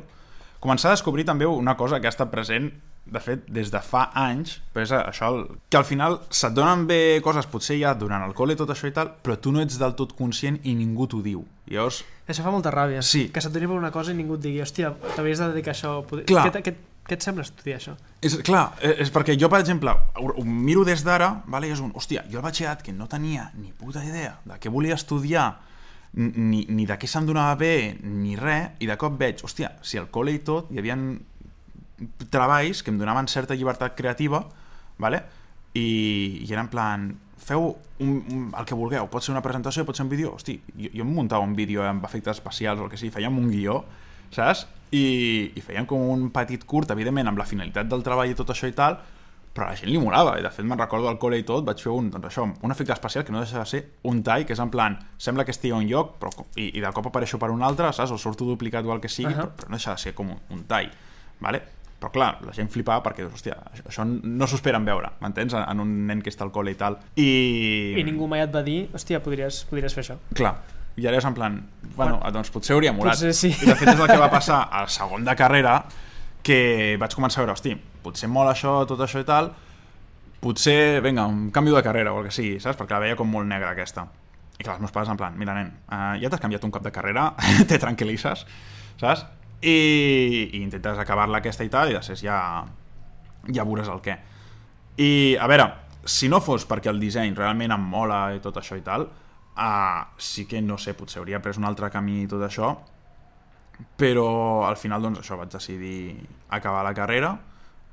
començar 0.63 0.89
a 0.89 0.95
descobrir 0.95 1.25
també 1.27 1.45
una 1.45 1.75
cosa 1.75 1.99
que 1.99 2.07
ha 2.07 2.13
estat 2.15 2.31
present 2.31 2.71
de 3.07 3.19
fet, 3.23 3.43
des 3.51 3.69
de 3.71 3.79
fa 3.83 4.07
anys, 4.19 4.57
però 4.73 4.83
és 4.83 4.91
això, 4.95 5.29
el, 5.31 5.43
que 5.71 5.79
al 5.79 5.85
final 5.87 6.17
se't 6.29 6.55
donen 6.55 6.87
bé 6.87 7.19
coses, 7.23 7.47
potser 7.47 7.77
ja 7.79 7.93
durant 7.95 8.23
el 8.25 8.35
col·le 8.35 8.57
tot 8.59 8.71
això 8.73 8.89
i 8.89 8.95
tal, 8.95 9.13
però 9.23 9.37
tu 9.39 9.53
no 9.55 9.61
ets 9.63 9.77
del 9.79 9.95
tot 9.99 10.15
conscient 10.17 10.59
i 10.63 10.75
ningú 10.75 11.07
t'ho 11.07 11.21
diu. 11.23 11.45
Llavors, 11.71 12.03
Això 12.27 12.43
fa 12.43 12.51
molta 12.51 12.71
ràbia. 12.73 12.99
Sí. 13.07 13.29
Que 13.31 13.39
se't 13.39 13.53
doni 13.55 13.69
per 13.69 13.77
una 13.77 13.91
cosa 13.91 14.11
i 14.11 14.17
ningú 14.17 14.35
et 14.35 14.43
digui, 14.43 14.59
hòstia, 14.59 14.91
t'havies 15.15 15.39
de 15.39 15.45
dedicar 15.53 15.71
a 15.71 15.77
això. 15.77 15.93
Clar. 16.27 16.49
Què, 16.51 16.63
què, 16.65 16.73
què 17.07 17.15
et 17.15 17.23
sembla 17.23 17.45
estudiar 17.47 17.77
això? 17.79 17.93
És, 18.21 18.35
clar, 18.45 18.65
és, 18.83 19.05
és 19.05 19.13
perquè 19.15 19.37
jo, 19.39 19.49
per 19.51 19.61
exemple, 19.63 19.93
ho, 20.19 20.43
miro 20.43 20.83
des 20.87 21.03
d'ara, 21.07 21.29
vale, 21.47 21.69
és 21.71 21.81
un, 21.83 21.93
hòstia, 21.95 22.25
jo 22.31 22.41
al 22.41 22.45
batxillerat 22.45 22.83
que 22.83 22.95
no 22.95 23.07
tenia 23.11 23.47
ni 23.55 23.71
puta 23.71 24.03
idea 24.03 24.35
de 24.45 24.59
què 24.61 24.71
volia 24.73 24.97
estudiar, 24.99 25.47
ni, 26.17 26.65
ni 26.69 26.85
de 26.89 26.97
què 26.99 27.07
se'm 27.09 27.27
donava 27.27 27.55
bé, 27.59 27.97
ni 28.03 28.35
res, 28.39 28.75
i 28.83 28.89
de 28.89 28.97
cop 28.99 29.17
veig, 29.19 29.43
hòstia, 29.45 29.75
si 29.85 29.99
al 30.01 30.09
col·le 30.11 30.35
i 30.35 30.43
tot 30.45 30.71
hi 30.71 30.81
havia 30.81 30.97
treballs 32.33 32.83
que 32.83 32.93
em 32.93 32.99
donaven 32.99 33.29
certa 33.31 33.55
llibertat 33.57 33.95
creativa, 33.97 34.43
vale? 35.01 35.23
I, 35.77 36.43
i 36.43 36.51
era 36.51 36.63
en 36.65 36.71
plan, 36.73 37.07
feu 37.37 37.69
un, 38.03 38.13
un, 38.33 38.47
el 38.57 38.65
que 38.67 38.77
vulgueu, 38.77 39.07
pot 39.11 39.23
ser 39.23 39.33
una 39.33 39.43
presentació, 39.45 39.85
pot 39.85 39.97
ser 39.97 40.05
un 40.05 40.11
vídeo, 40.11 40.33
hosti, 40.35 40.57
jo, 40.73 40.91
jo 40.91 41.05
em 41.05 41.13
muntava 41.13 41.45
un 41.45 41.55
vídeo 41.57 41.85
amb 41.85 42.05
efectes 42.07 42.37
especials 42.37 42.81
o 42.81 42.87
el 42.87 42.91
que 42.91 42.99
sigui, 42.99 43.13
fèiem 43.13 43.37
un 43.39 43.49
guió, 43.53 43.81
saps? 44.35 44.65
I, 44.91 45.05
i 45.57 45.61
fèiem 45.63 45.85
com 45.89 46.03
un 46.13 46.29
petit 46.31 46.63
curt, 46.63 46.91
evidentment, 46.95 47.27
amb 47.27 47.41
la 47.41 47.45
finalitat 47.47 47.89
del 47.91 48.03
treball 48.05 48.31
i 48.31 48.37
tot 48.37 48.53
això 48.53 48.69
i 48.69 48.75
tal, 48.75 48.99
però 49.57 49.65
a 49.65 49.73
la 49.73 49.77
gent 49.79 49.89
li 49.89 49.97
molava, 49.97 50.35
i 50.37 50.43
de 50.45 50.51
fet 50.53 50.65
me'n 50.69 50.77
recordo 50.77 51.09
al 51.09 51.17
col·le 51.17 51.39
i 51.41 51.45
tot, 51.47 51.65
vaig 51.65 51.81
fer 51.81 51.89
un, 51.89 52.11
doncs 52.13 52.29
això, 52.29 52.45
un 52.45 52.73
efecte 52.73 52.93
especial 52.93 53.25
que 53.25 53.33
no 53.33 53.41
deixa 53.41 53.57
de 53.57 53.65
ser 53.65 53.81
un 54.05 54.21
tall, 54.23 54.45
que 54.45 54.53
és 54.53 54.61
en 54.61 54.69
plan, 54.69 54.99
sembla 55.17 55.47
que 55.47 55.55
estigui 55.55 55.73
a 55.73 55.79
un 55.81 55.87
lloc, 55.89 56.13
però, 56.21 56.29
i, 56.55 56.69
i 56.77 56.83
de 56.83 56.91
cop 56.93 57.09
apareixo 57.09 57.39
per 57.41 57.49
un 57.49 57.65
altre, 57.65 57.89
saps? 57.89 58.13
O 58.13 58.19
surto 58.21 58.45
duplicat 58.45 58.85
o 58.85 58.93
el 58.93 59.01
que 59.01 59.09
sigui, 59.09 59.33
Ahà. 59.33 59.47
però, 59.47 59.55
però 59.57 59.73
no 59.73 59.79
deixa 59.79 59.97
de 59.97 60.03
ser 60.05 60.13
com 60.17 60.29
un, 60.35 60.39
un 60.53 60.63
tall, 60.69 60.91
vale? 61.41 61.63
Però 61.97 62.11
clar, 62.13 62.29
la 62.45 62.53
gent 62.53 62.69
flipava 62.69 63.01
perquè, 63.01 63.25
dius, 63.25 63.33
hòstia, 63.33 63.57
això, 63.73 63.87
això 63.89 64.05
no 64.05 64.45
s'ho 64.45 64.59
esperen 64.59 64.85
veure, 64.85 65.09
m'entens? 65.23 65.57
En, 65.57 65.65
en 65.65 65.81
un 65.81 65.95
nen 66.11 66.21
que 66.21 66.29
està 66.29 66.45
al 66.45 66.53
col·le 66.53 66.75
i 66.75 66.77
tal. 66.77 66.99
I... 67.17 67.29
I 67.97 68.05
ningú 68.05 68.29
mai 68.29 68.45
et 68.45 68.53
va 68.53 68.61
dir, 68.61 68.83
hòstia, 68.93 69.23
podries, 69.25 69.63
podries 69.71 69.97
fer 69.97 70.05
això. 70.05 70.21
Clar, 70.37 70.53
i 70.97 71.05
ara 71.05 71.19
és 71.19 71.25
en 71.29 71.35
plan, 71.37 71.57
bueno, 71.95 72.17
doncs 72.33 72.49
potser 72.53 72.73
hauria 72.73 72.93
molat. 72.95 73.13
Potser 73.13 73.33
sí. 73.37 73.51
I 73.53 73.69
de 73.69 73.75
fet 73.77 73.91
és 73.93 73.99
el 73.99 74.09
que 74.09 74.17
va 74.17 74.31
passar 74.33 74.63
al 74.73 74.89
segon 74.89 75.25
de 75.27 75.35
carrera, 75.37 75.77
que 76.41 76.95
vaig 76.97 77.13
començar 77.13 77.41
a 77.41 77.45
veure, 77.45 77.53
hosti, 77.57 77.75
potser 78.03 78.29
mola 78.31 78.55
això, 78.55 78.79
tot 78.89 79.03
això 79.05 79.21
i 79.21 79.27
tal, 79.27 79.51
potser, 80.41 81.01
vinga, 81.05 81.27
un 81.29 81.51
canvi 81.53 81.75
de 81.75 81.83
carrera 81.85 82.13
o 82.13 82.21
el 82.21 82.29
que 82.29 82.33
sigui, 82.33 82.57
saps? 82.63 82.79
Perquè 82.79 82.97
la 82.97 83.03
veia 83.05 83.17
com 83.19 83.29
molt 83.29 83.49
negra 83.49 83.75
aquesta. 83.75 84.07
I 84.57 84.63
clar, 84.65 84.77
els 84.77 84.87
meus 84.87 84.95
pares 84.95 85.11
en 85.13 85.19
plan, 85.19 85.37
mira 85.37 85.53
nen, 85.53 85.69
uh, 85.85 86.15
ja 86.17 86.31
t'has 86.33 86.41
canviat 86.41 86.65
un 86.65 86.73
cop 86.73 86.85
de 86.85 86.93
carrera, 86.93 87.29
te 87.69 87.77
tranquil·litzes, 87.81 88.45
saps? 88.97 89.25
I, 89.61 89.77
i 90.53 90.63
intentes 90.63 90.97
acabar-la 91.01 91.43
aquesta 91.43 91.65
i 91.65 91.69
tal, 91.73 91.91
i 91.91 91.97
després 91.97 92.25
ja, 92.25 92.39
ja 93.53 93.65
veuràs 93.67 93.93
el 93.93 94.01
què. 94.05 94.17
I, 94.97 95.11
a 95.37 95.45
veure, 95.49 95.69
si 96.09 96.29
no 96.31 96.41
fos 96.41 96.65
perquè 96.65 96.89
el 96.89 97.01
disseny 97.01 97.37
realment 97.37 97.75
em 97.75 97.87
mola 97.91 98.21
i 98.33 98.41
tot 98.41 98.57
això 98.57 98.77
i 98.79 98.85
tal, 98.85 99.05
uh, 99.57 100.05
sí 100.17 100.45
que, 100.45 100.61
no 100.61 100.77
sé, 100.77 100.93
potser 100.97 101.21
hauria 101.21 101.41
pres 101.43 101.57
un 101.57 101.65
altre 101.67 101.89
camí 101.93 102.21
i 102.23 102.29
tot 102.29 102.43
això, 102.45 102.71
però 103.97 104.29
al 104.67 104.77
final, 104.77 105.03
doncs, 105.03 105.21
això, 105.21 105.37
vaig 105.37 105.51
decidir 105.53 106.17
acabar 106.53 106.83
la 106.85 106.95
carrera, 106.97 107.35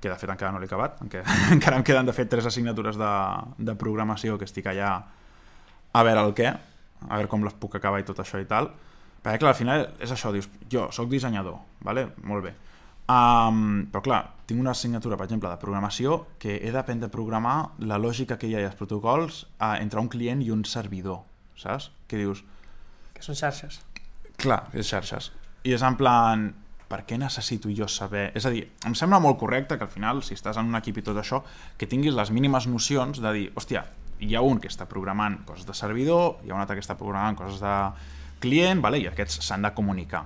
que 0.01 0.13
de 0.13 0.17
fet 0.21 0.31
encara 0.31 0.53
no 0.53 0.61
l'he 0.61 0.69
acabat, 0.69 1.01
encara, 1.05 1.77
em 1.79 1.85
queden 1.87 2.09
de 2.09 2.17
fet 2.17 2.31
tres 2.31 2.47
assignatures 2.51 3.01
de, 3.01 3.13
de 3.59 3.77
programació 3.81 4.39
que 4.41 4.49
estic 4.49 4.69
allà 4.73 4.95
a 5.95 6.03
veure 6.05 6.27
el 6.27 6.35
què, 6.37 6.51
a 7.05 7.15
veure 7.17 7.31
com 7.31 7.45
les 7.47 7.57
puc 7.61 7.79
acabar 7.79 8.03
i 8.03 8.07
tot 8.09 8.21
això 8.21 8.41
i 8.41 8.49
tal, 8.51 8.71
perquè 9.25 9.41
clar, 9.41 9.55
al 9.55 9.59
final 9.59 9.89
és 10.03 10.13
això, 10.13 10.33
dius, 10.35 10.51
jo 10.71 10.89
sóc 10.93 11.09
dissenyador, 11.09 11.61
vale? 11.85 12.09
molt 12.29 12.45
bé, 12.45 12.55
um, 13.09 13.85
però 13.93 14.05
clar, 14.05 14.23
tinc 14.49 14.61
una 14.61 14.75
assignatura, 14.77 15.17
per 15.17 15.29
exemple, 15.29 15.49
de 15.53 15.61
programació, 15.61 16.25
que 16.41 16.59
he 16.61 16.73
d'aprendre 16.75 17.09
a 17.09 17.15
programar 17.15 17.57
la 17.89 18.01
lògica 18.01 18.37
que 18.41 18.51
hi 18.51 18.59
ha 18.59 18.65
i 18.65 18.69
els 18.69 18.77
protocols 18.77 19.45
uh, 19.57 19.77
entre 19.79 20.03
un 20.03 20.11
client 20.13 20.45
i 20.45 20.51
un 20.53 20.67
servidor, 20.69 21.23
saps? 21.61 21.91
Que 22.09 22.21
dius, 22.21 22.45
Que 23.15 23.23
són 23.23 23.39
xarxes. 23.39 23.79
Clar, 24.43 24.65
és 24.75 24.89
xarxes. 24.91 25.31
I 25.65 25.73
és 25.77 25.83
en 25.87 25.97
plan, 25.97 26.49
per 26.91 27.05
què 27.09 27.17
necessito 27.19 27.71
jo 27.73 27.87
saber... 27.89 28.27
És 28.37 28.45
a 28.47 28.53
dir, 28.53 28.65
em 28.87 28.97
sembla 28.99 29.21
molt 29.23 29.39
correcte 29.41 29.79
que 29.79 29.87
al 29.87 29.93
final, 29.93 30.23
si 30.27 30.35
estàs 30.37 30.59
en 30.61 30.69
un 30.69 30.79
equip 30.81 30.99
i 31.01 31.05
tot 31.07 31.19
això, 31.21 31.41
que 31.79 31.89
tinguis 31.91 32.17
les 32.17 32.33
mínimes 32.35 32.67
nocions 32.71 33.23
de 33.23 33.33
dir, 33.37 33.45
hòstia, 33.55 33.85
hi 34.21 34.35
ha 34.35 34.43
un 34.45 34.61
que 34.61 34.71
està 34.71 34.89
programant 34.91 35.41
coses 35.47 35.67
de 35.67 35.77
servidor, 35.79 36.41
hi 36.45 36.51
ha 36.51 36.59
un 36.59 36.65
altre 36.65 36.77
que 36.79 36.85
està 36.85 36.99
programant 36.99 37.39
coses 37.39 37.63
de 37.63 37.75
client, 38.43 38.83
vale? 38.85 39.01
i 39.01 39.09
aquests 39.09 39.41
s'han 39.47 39.65
de 39.65 39.73
comunicar. 39.75 40.25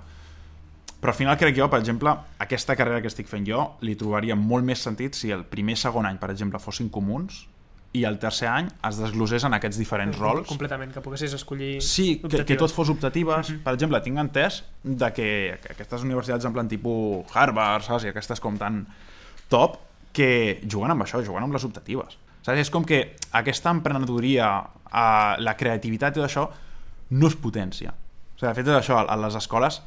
Però 0.99 1.13
al 1.13 1.19
final 1.21 1.39
crec 1.39 1.55
jo, 1.55 1.69
per 1.71 1.79
exemple, 1.79 2.11
aquesta 2.43 2.75
carrera 2.75 3.05
que 3.05 3.13
estic 3.13 3.29
fent 3.31 3.47
jo 3.47 3.61
li 3.87 3.95
trobaria 4.01 4.35
molt 4.35 4.67
més 4.67 4.83
sentit 4.83 5.15
si 5.15 5.31
el 5.31 5.45
primer 5.47 5.77
segon 5.79 6.09
any, 6.09 6.19
per 6.19 6.33
exemple, 6.33 6.59
fossin 6.59 6.89
comuns 6.91 7.45
i 7.97 8.05
el 8.05 8.19
tercer 8.21 8.49
any 8.51 8.69
es 8.85 8.99
desglosés 9.01 9.47
en 9.49 9.57
aquests 9.57 9.79
diferents 9.81 10.19
rols 10.21 10.49
Completament, 10.51 10.93
que 10.93 11.01
poguessis 11.01 11.33
escollir 11.39 11.79
Sí, 11.85 12.19
que, 12.21 12.45
que 12.45 12.59
tot 12.61 12.73
fos 12.75 12.91
optatives. 12.93 13.55
Per 13.65 13.73
exemple, 13.73 14.01
tinc 14.05 14.21
entès 14.21 14.61
de 14.85 15.09
que, 15.17 15.29
que 15.63 15.73
aquestes 15.73 16.05
universitats 16.05 16.45
en 16.45 16.57
plan 16.57 16.69
tipus 16.69 17.33
Harvard, 17.35 17.87
saps? 17.87 18.05
I 18.05 18.13
aquestes 18.13 18.45
com 18.45 18.59
tan 18.61 18.83
top, 19.49 19.79
que 20.13 20.61
juguen 20.69 20.93
amb 20.93 21.07
això, 21.07 21.23
juguen 21.25 21.47
amb 21.47 21.57
les 21.57 21.65
optatives. 21.65 22.19
Saps? 22.43 22.59
És 22.61 22.73
com 22.75 22.85
que 22.85 23.01
aquesta 23.41 23.73
emprenedoria, 23.73 24.51
eh, 24.89 25.35
la 25.41 25.57
creativitat 25.57 26.17
i 26.17 26.21
tot 26.21 26.29
això, 26.29 26.49
no 27.11 27.31
es 27.33 27.37
potència. 27.41 27.95
O 27.95 28.39
sigui, 28.39 28.51
de 28.51 28.57
fet, 28.61 28.69
és 28.69 28.81
això, 28.83 29.01
a 29.01 29.17
les 29.25 29.39
escoles 29.39 29.81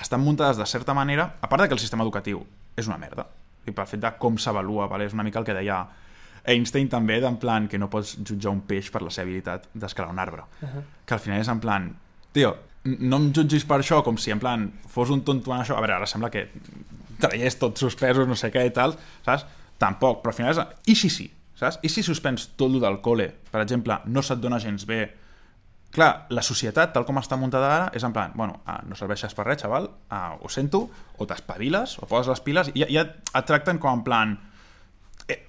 estan 0.00 0.22
muntades 0.24 0.56
de 0.56 0.66
certa 0.66 0.94
manera, 0.96 1.36
a 1.40 1.48
part 1.48 1.62
de 1.62 1.68
que 1.68 1.76
el 1.76 1.82
sistema 1.82 2.02
educatiu 2.06 2.42
és 2.76 2.88
una 2.88 2.98
merda, 2.98 3.26
i 3.68 3.72
pel 3.76 3.86
fet 3.86 4.00
de 4.00 4.10
com 4.18 4.38
s'avalua, 4.40 4.88
vale? 4.88 5.06
és 5.06 5.14
una 5.14 5.26
mica 5.26 5.38
el 5.38 5.44
que 5.44 5.54
deia 5.54 5.82
Einstein 6.44 6.88
també, 6.88 7.20
d'en 7.20 7.36
plan 7.40 7.68
que 7.68 7.78
no 7.78 7.90
pots 7.92 8.16
jutjar 8.24 8.52
un 8.52 8.62
peix 8.68 8.90
per 8.90 9.02
la 9.02 9.12
seva 9.12 9.28
habilitat 9.28 9.68
d'escalar 9.74 10.10
un 10.10 10.18
arbre. 10.18 10.44
Uh 10.62 10.68
-huh. 10.68 10.82
Que 11.06 11.14
al 11.14 11.20
final 11.20 11.40
és 11.40 11.48
en 11.48 11.60
plan, 11.60 11.94
tio, 12.32 12.56
no 12.84 13.16
em 13.16 13.32
jutgis 13.32 13.64
per 13.64 13.80
això 13.80 14.02
com 14.02 14.16
si 14.16 14.30
en 14.30 14.38
plan 14.38 14.72
fos 14.88 15.10
un 15.10 15.22
tonto 15.22 15.52
en 15.52 15.60
això. 15.60 15.76
A 15.76 15.80
veure, 15.80 15.94
ara 15.94 16.06
sembla 16.06 16.30
que 16.30 16.48
traies 17.18 17.58
tots 17.58 17.80
suspesos, 17.80 18.26
no 18.28 18.34
sé 18.34 18.50
què 18.50 18.66
i 18.66 18.70
tal, 18.70 18.96
saps? 19.24 19.46
Tampoc, 19.78 20.22
però 20.22 20.30
al 20.30 20.36
final 20.36 20.50
és... 20.50 20.66
I 20.86 20.94
si 20.94 21.10
sí, 21.10 21.30
saps? 21.54 21.78
I 21.82 21.88
si 21.88 22.02
suspens 22.02 22.50
tot 22.56 22.72
el 22.72 22.80
del 22.80 23.00
col·le, 23.00 23.30
per 23.50 23.60
exemple, 23.60 23.98
no 24.06 24.22
se't 24.22 24.40
dona 24.40 24.58
gens 24.58 24.86
bé 24.86 25.16
Clar, 25.90 26.26
la 26.30 26.42
societat, 26.46 26.92
tal 26.94 27.02
com 27.02 27.18
està 27.18 27.34
muntada 27.34 27.66
ara, 27.66 27.86
és 27.98 28.04
en 28.06 28.12
plan, 28.14 28.30
bueno, 28.38 28.60
ah, 28.70 28.78
no 28.86 28.94
serveixes 28.94 29.32
per 29.34 29.48
res, 29.48 29.58
xaval, 29.58 29.88
ah, 30.14 30.36
ho 30.38 30.48
sento, 30.48 30.84
o 31.18 31.26
t'espaviles, 31.26 31.96
o 31.98 32.06
poses 32.06 32.30
les 32.30 32.42
piles, 32.46 32.70
i 32.76 32.84
ja, 32.84 32.86
ja 32.94 33.02
et 33.10 33.48
tracten 33.48 33.80
com 33.82 33.98
en 33.98 34.04
plan, 34.06 34.36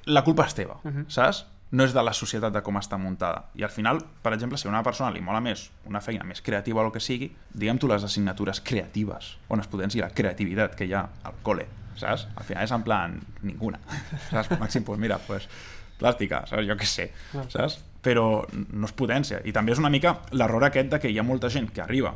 la 0.06 0.24
culpa 0.24 0.46
és 0.46 0.56
teva, 0.58 0.80
uh 0.84 0.92
-huh. 0.92 1.06
saps? 1.08 1.46
No 1.72 1.86
és 1.86 1.94
de 1.94 2.04
la 2.04 2.12
societat 2.14 2.52
de 2.54 2.62
com 2.62 2.76
està 2.76 2.98
muntada. 2.98 3.46
I 3.56 3.64
al 3.64 3.70
final, 3.70 4.02
per 4.22 4.34
exemple, 4.34 4.58
si 4.58 4.68
a 4.68 4.72
una 4.72 4.84
persona 4.84 5.12
li 5.12 5.22
mola 5.22 5.40
més 5.40 5.70
una 5.86 6.02
feina 6.02 6.24
més 6.24 6.42
creativa 6.42 6.82
o 6.82 6.86
el 6.86 6.92
que 6.92 7.00
sigui, 7.00 7.32
diguem 7.54 7.78
tu 7.78 7.88
les 7.88 8.04
assignatures 8.04 8.60
creatives, 8.60 9.38
on 9.48 9.60
es 9.60 9.68
potencia 9.68 10.04
la 10.04 10.14
creativitat 10.14 10.76
que 10.76 10.86
hi 10.86 10.94
ha 10.94 11.10
al 11.24 11.34
col·le, 11.44 11.66
saps? 11.96 12.28
Al 12.36 12.44
final 12.44 12.64
és 12.64 12.72
en 12.72 12.84
plan, 12.84 13.22
ninguna, 13.42 13.80
saps? 14.32 14.60
Màxim, 14.60 14.84
pues 14.84 15.00
mira, 15.00 15.18
pues, 15.18 15.48
plàstica, 16.00 16.46
saps? 16.46 16.68
Jo 16.68 16.76
què 16.76 16.86
sé, 16.86 17.12
saps? 17.48 17.80
Però 18.02 18.46
no 18.52 18.86
es 18.86 18.92
potència. 18.92 19.42
I 19.46 19.52
també 19.52 19.72
és 19.72 19.80
una 19.80 19.90
mica 19.90 20.18
l'error 20.32 20.64
aquest 20.64 20.90
de 20.90 21.00
que 21.00 21.10
hi 21.10 21.20
ha 21.20 21.24
molta 21.24 21.50
gent 21.50 21.72
que 21.72 21.82
arriba 21.82 22.14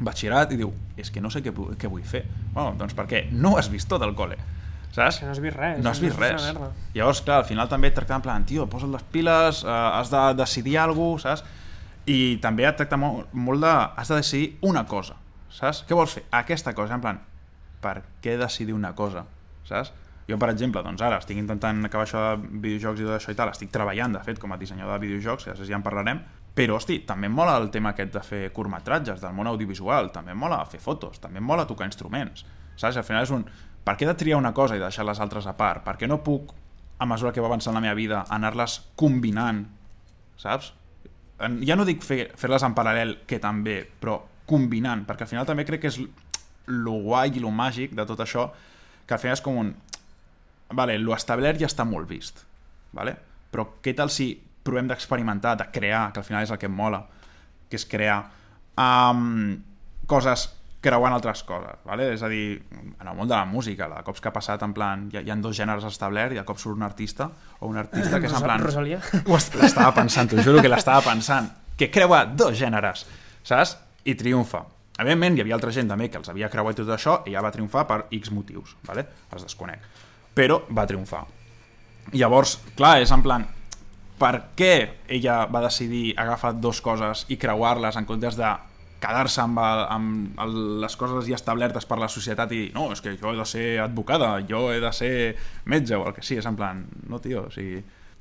batxillerat 0.00 0.54
i 0.54 0.58
diu, 0.60 0.72
és 0.96 1.10
que 1.12 1.20
no 1.20 1.30
sé 1.32 1.42
què, 1.44 1.52
què 1.52 1.90
vull 1.90 2.04
fer. 2.06 2.24
Bueno, 2.54 2.74
doncs 2.78 2.96
perquè 2.96 3.26
no 3.30 3.56
has 3.58 3.70
vist 3.72 3.88
tot 3.90 4.02
el 4.02 4.14
col·le, 4.16 4.38
saps? 4.94 5.20
Que 5.20 5.28
no 5.28 5.32
has 5.34 5.40
vist 5.42 5.56
res. 5.56 5.80
No 5.84 5.92
has 5.92 6.02
vist 6.02 6.18
una 6.18 6.30
res. 6.32 6.50
Llavors, 6.94 7.22
clar, 7.26 7.40
al 7.42 7.48
final 7.48 7.70
també 7.70 7.90
et 7.90 7.96
tracta 7.96 8.18
en 8.18 8.24
plan, 8.24 8.44
tio, 8.46 8.66
posa't 8.70 8.92
les 8.92 9.06
piles, 9.14 9.62
eh, 9.64 9.70
has 9.70 10.12
de 10.12 10.22
decidir 10.40 10.78
alguna 10.82 11.16
cosa, 11.16 11.36
saps? 11.36 11.56
I 12.10 12.18
també 12.42 12.66
et 12.66 12.78
tracta 12.80 12.98
molt, 12.98 13.32
molt 13.32 13.62
de... 13.62 13.72
Has 13.72 14.10
de 14.10 14.20
decidir 14.20 14.52
una 14.66 14.86
cosa, 14.88 15.16
saps? 15.52 15.84
Què 15.88 15.96
vols 15.98 16.18
fer? 16.18 16.26
Aquesta 16.42 16.74
cosa, 16.74 16.96
en 16.98 17.04
plan, 17.04 17.22
per 17.80 18.00
què 18.24 18.36
decidir 18.40 18.74
una 18.74 18.94
cosa, 18.98 19.26
saps? 19.68 19.94
Jo, 20.30 20.36
per 20.38 20.52
exemple, 20.52 20.82
doncs 20.86 21.02
ara 21.02 21.16
estic 21.18 21.40
intentant 21.40 21.80
acabar 21.86 22.04
això 22.06 22.20
de 22.22 22.50
videojocs 22.62 23.00
i 23.02 23.06
tot 23.08 23.16
això 23.16 23.32
i 23.34 23.38
tal, 23.38 23.50
estic 23.50 23.72
treballant, 23.74 24.14
de 24.14 24.20
fet, 24.22 24.38
com 24.38 24.52
a 24.54 24.58
dissenyador 24.60 24.98
de 24.98 25.08
videojocs, 25.08 25.48
que 25.48 25.66
ja 25.66 25.78
en 25.78 25.82
parlarem, 25.82 26.20
Però, 26.54 26.76
hosti, 26.76 26.98
també 27.06 27.28
em 27.30 27.34
mola 27.34 27.54
el 27.60 27.68
tema 27.70 27.92
aquest 27.94 28.10
de 28.16 28.22
fer 28.26 28.40
curtmetratges, 28.54 29.20
del 29.22 29.34
món 29.36 29.48
audiovisual, 29.48 30.10
també 30.14 30.34
em 30.34 30.40
mola 30.40 30.58
fer 30.68 30.80
fotos, 30.82 31.20
també 31.22 31.38
em 31.38 31.46
mola 31.46 31.66
tocar 31.68 31.86
instruments, 31.86 32.44
saps? 32.74 32.98
Al 32.98 33.06
final 33.06 33.26
és 33.26 33.32
un... 33.36 33.46
Per 33.90 33.96
què 33.98 34.06
he 34.06 34.08
de 34.12 34.14
triar 34.14 34.38
una 34.38 34.52
cosa 34.54 34.76
i 34.78 34.78
deixar 34.78 35.02
les 35.02 35.18
altres 35.18 35.48
a 35.50 35.56
part? 35.58 35.82
Per 35.82 35.96
què 35.98 36.06
no 36.06 36.20
puc, 36.22 36.52
a 37.02 37.06
mesura 37.10 37.32
que 37.34 37.42
va 37.42 37.48
avançant 37.50 37.74
la 37.74 37.80
meva 37.82 37.96
vida, 37.98 38.20
anar-les 38.30 38.76
combinant, 38.94 39.64
saps? 40.38 40.68
Ja 41.66 41.74
no 41.74 41.86
dic 41.88 42.04
fer- 42.06 42.28
fer-les 42.38 42.62
en 42.62 42.76
paral·lel, 42.76 43.16
que 43.26 43.40
també, 43.42 43.80
però 43.98 44.20
combinant, 44.46 45.02
perquè 45.08 45.26
al 45.26 45.30
final 45.32 45.48
també 45.48 45.64
crec 45.66 45.82
que 45.82 45.90
és 45.90 45.98
lo 46.70 47.00
guai 47.02 47.32
i 47.34 47.42
lo 47.42 47.50
màgic 47.50 47.96
de 47.98 48.06
tot 48.06 48.22
això, 48.22 48.44
que 49.08 49.16
al 49.16 49.22
final 49.24 49.34
és 49.34 49.42
com 49.42 49.58
un... 49.58 49.72
Vale, 50.70 50.94
lo 51.02 51.16
establert 51.16 51.58
ja 51.58 51.66
està 51.66 51.82
molt 51.82 52.06
vist, 52.06 52.44
vale? 52.94 53.16
però 53.50 53.64
què 53.82 53.96
tal 53.98 54.12
si 54.14 54.28
provem 54.62 54.86
d'experimentar, 54.86 55.56
de 55.58 55.66
crear, 55.74 56.12
que 56.14 56.22
al 56.22 56.28
final 56.28 56.44
és 56.46 56.52
el 56.54 56.58
que 56.62 56.68
em 56.70 56.76
mola, 56.78 57.00
que 57.66 57.74
és 57.74 57.88
crear 57.90 58.20
um, 58.78 59.56
coses 60.06 60.46
creuant 60.80 61.12
altres 61.12 61.42
coses, 61.44 61.76
vale? 61.84 62.08
és 62.14 62.22
a 62.24 62.28
dir, 62.32 62.62
en 62.72 63.06
el 63.06 63.16
món 63.16 63.28
de 63.28 63.34
la 63.36 63.44
música, 63.44 63.88
de 63.90 64.00
cops 64.04 64.22
que 64.22 64.30
ha 64.30 64.32
passat 64.32 64.62
en 64.64 64.72
plan, 64.76 65.08
hi 65.12 65.20
ha, 65.20 65.22
hi 65.26 65.32
ha 65.32 65.36
dos 65.44 65.56
gèneres 65.56 65.84
establerts 65.84 66.34
i 66.34 66.40
de 66.40 66.44
cop 66.48 66.60
surt 66.60 66.78
un 66.78 66.86
artista 66.86 67.28
o 67.58 67.68
un 67.68 67.76
artista 67.80 68.20
que 68.20 68.30
és 68.30 68.36
en 68.36 68.46
plan... 68.46 68.64
Rosalia. 68.64 69.00
L'estava 69.60 69.92
pensant, 69.96 70.30
t'ho 70.32 70.40
juro 70.44 70.62
que 70.64 70.72
l'estava 70.72 71.04
pensant. 71.04 71.50
Que 71.76 71.90
creua 71.92 72.24
dos 72.24 72.56
gèneres, 72.58 73.04
saps? 73.44 73.76
I 74.08 74.16
triomfa. 74.16 74.64
Evidentment, 75.00 75.36
hi 75.36 75.44
havia 75.44 75.56
altra 75.56 75.72
gent 75.72 75.88
també 75.88 76.08
que 76.12 76.20
els 76.20 76.28
havia 76.32 76.48
creuat 76.52 76.80
tot 76.80 76.88
això 76.96 77.20
i 77.28 77.36
ja 77.36 77.44
va 77.44 77.52
triomfar 77.52 77.86
per 77.88 78.02
X 78.16 78.32
motius, 78.36 78.74
¿vale? 78.88 79.06
els 79.32 79.44
desconec. 79.44 79.84
Però 80.36 80.62
va 80.76 80.86
triomfar. 80.88 81.22
Llavors, 82.16 82.56
clar, 82.76 82.98
és 83.04 83.12
en 83.12 83.22
plan, 83.24 83.44
per 84.20 84.34
què 84.56 84.74
ella 85.08 85.44
va 85.48 85.62
decidir 85.64 86.12
agafar 86.20 86.54
dos 86.60 86.80
coses 86.84 87.24
i 87.32 87.38
creuar-les 87.40 87.96
en 87.96 88.08
comptes 88.08 88.36
de 88.36 88.50
quedar-se 89.00 89.40
amb, 89.42 89.58
el, 89.62 89.84
amb 89.96 90.42
el, 90.44 90.58
les 90.82 90.96
coses 91.00 91.28
ja 91.28 91.38
establertes 91.38 91.86
per 91.88 91.98
la 92.00 92.10
societat 92.12 92.52
i 92.52 92.66
no, 92.74 92.90
és 92.94 93.00
que 93.04 93.16
jo 93.18 93.32
he 93.32 93.38
de 93.38 93.46
ser 93.48 93.64
advocada, 93.84 94.34
jo 94.48 94.68
he 94.72 94.80
de 94.82 94.92
ser 94.96 95.14
metge 95.64 95.96
o 95.96 96.04
el 96.08 96.14
que 96.16 96.24
sigui, 96.24 96.40
és 96.42 96.50
en 96.50 96.58
plan, 96.58 96.84
no, 97.08 97.20
tio, 97.24 97.46
o 97.48 97.54
sigui, 97.54 97.80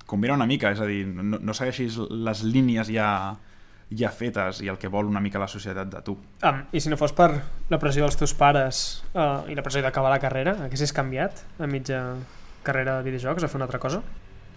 combina 0.09 0.37
una 0.37 0.47
mica, 0.49 0.71
és 0.73 0.81
a 0.81 0.87
dir, 0.89 1.03
no, 1.05 1.37
no 1.37 1.55
segueixis 1.55 1.99
les 2.09 2.43
línies 2.47 2.89
ja, 2.95 3.09
ja 3.91 4.11
fetes 4.13 4.63
i 4.63 4.71
el 4.71 4.79
que 4.81 4.89
vol 4.91 5.09
una 5.09 5.21
mica 5.21 5.41
la 5.41 5.49
societat 5.51 5.91
de 5.91 6.01
tu. 6.05 6.15
Um, 6.45 6.63
I 6.71 6.81
si 6.81 6.91
no 6.91 6.97
fos 6.97 7.13
per 7.17 7.29
la 7.69 7.81
pressió 7.81 8.05
dels 8.05 8.17
teus 8.19 8.33
pares 8.37 9.03
uh, 9.13 9.45
i 9.49 9.57
la 9.57 9.65
pressió 9.65 9.83
d'acabar 9.85 10.13
la 10.13 10.21
carrera, 10.23 10.55
haguessis 10.65 10.95
canviat 10.95 11.43
a 11.59 11.69
mitja 11.69 12.01
carrera 12.63 12.99
de 12.99 13.09
videojocs 13.11 13.45
a 13.45 13.51
fer 13.51 13.59
una 13.59 13.69
altra 13.69 13.81
cosa? 13.81 14.03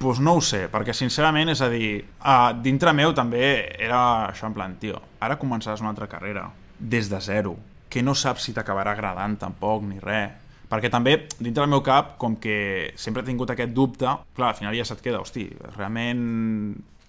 Pues 0.02 0.18
no 0.18 0.32
ho 0.34 0.40
sé, 0.42 0.64
perquè 0.66 0.90
sincerament, 0.98 1.52
és 1.52 1.60
a 1.62 1.68
dir, 1.70 2.00
uh, 2.26 2.50
dintre 2.58 2.90
meu 2.90 3.12
també 3.14 3.44
era 3.78 4.00
això 4.32 4.48
en 4.48 4.56
plan, 4.56 4.72
tio, 4.82 4.98
ara 5.22 5.36
començaràs 5.38 5.78
una 5.78 5.92
altra 5.92 6.08
carrera, 6.10 6.48
des 6.80 7.06
de 7.06 7.20
zero, 7.22 7.52
que 7.86 8.02
no 8.02 8.16
saps 8.18 8.48
si 8.48 8.54
t'acabarà 8.56 8.96
agradant 8.96 9.36
tampoc, 9.38 9.84
ni 9.86 10.02
res. 10.02 10.34
Perquè 10.72 10.90
també, 10.90 11.28
dintre 11.36 11.62
del 11.62 11.70
meu 11.70 11.84
cap, 11.86 12.16
com 12.18 12.34
que 12.42 12.90
sempre 12.98 13.22
he 13.22 13.28
tingut 13.28 13.54
aquest 13.54 13.70
dubte, 13.76 14.10
clar, 14.34 14.48
al 14.50 14.58
final 14.58 14.74
ja 14.74 14.88
se't 14.88 15.04
queda, 15.04 15.20
hosti, 15.22 15.44
realment 15.76 16.24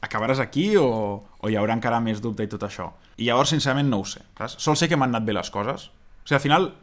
acabaràs 0.05 0.43
aquí 0.43 0.73
o, 0.77 0.85
o 1.23 1.49
hi 1.49 1.57
haurà 1.57 1.73
encara 1.79 2.03
més 2.03 2.21
dubte 2.21 2.45
i 2.45 2.51
tot 2.51 2.67
això? 2.67 2.91
I 3.17 3.31
llavors, 3.31 3.55
sincerament, 3.55 3.89
no 3.89 4.03
ho 4.03 4.05
sé. 4.05 4.21
Saps? 4.37 4.59
Sol 4.61 4.77
sé 4.77 4.91
que 4.91 4.99
m'han 4.99 5.15
anat 5.15 5.25
bé 5.25 5.33
les 5.33 5.49
coses. 5.49 5.89
O 5.89 6.27
sigui, 6.27 6.37
al 6.37 6.45
final, 6.45 6.73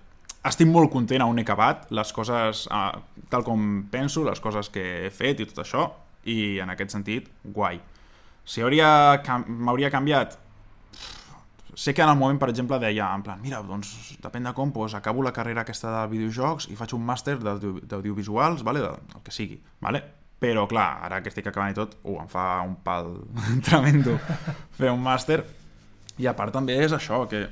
estic 0.44 0.68
molt 0.70 0.90
content 0.92 1.22
on 1.24 1.38
he 1.38 1.42
acabat, 1.44 1.88
les 1.92 2.12
coses 2.16 2.66
eh, 2.70 2.92
tal 3.28 3.44
com 3.44 3.84
penso, 3.92 4.24
les 4.24 4.40
coses 4.40 4.70
que 4.72 4.84
he 5.06 5.10
fet 5.10 5.40
i 5.40 5.46
tot 5.50 5.64
això, 5.64 5.88
i 6.24 6.58
en 6.60 6.70
aquest 6.72 6.92
sentit, 6.96 7.28
guai. 7.44 7.80
Si 8.44 8.62
m'hauria 8.62 9.90
canviat, 9.92 10.38
sé 11.74 11.94
que 11.94 12.02
en 12.02 12.08
el 12.10 12.16
moment, 12.16 12.38
per 12.40 12.48
exemple, 12.50 12.78
deia, 12.82 13.12
en 13.14 13.22
plan, 13.22 13.40
mira, 13.40 13.60
doncs, 13.62 14.16
depèn 14.22 14.44
de 14.48 14.52
com, 14.56 14.72
doncs, 14.72 14.94
acabo 14.98 15.22
la 15.22 15.32
carrera 15.32 15.62
aquesta 15.62 15.92
de 15.94 16.06
videojocs 16.10 16.66
i 16.72 16.76
faig 16.76 16.92
un 16.96 17.04
màster 17.06 17.36
d'audio- 17.38 17.80
d'audiovisuals, 17.86 18.64
vale? 18.66 18.80
de, 18.80 18.90
el 19.14 19.22
que 19.24 19.32
sigui, 19.32 19.60
vale? 19.80 20.02
però 20.40 20.62
clar, 20.66 21.02
ara 21.04 21.18
que 21.20 21.28
estic 21.28 21.46
acabant 21.50 21.70
i 21.70 21.76
tot, 21.76 21.98
uh, 22.02 22.14
em 22.22 22.28
fa 22.32 22.62
un 22.64 22.78
pal 22.82 23.10
tremendo 23.66 24.14
fer 24.72 24.88
un 24.90 25.02
màster, 25.04 25.42
i 26.16 26.26
a 26.26 26.32
part 26.36 26.52
també 26.56 26.78
és 26.80 26.92
això, 26.96 27.26
que 27.28 27.42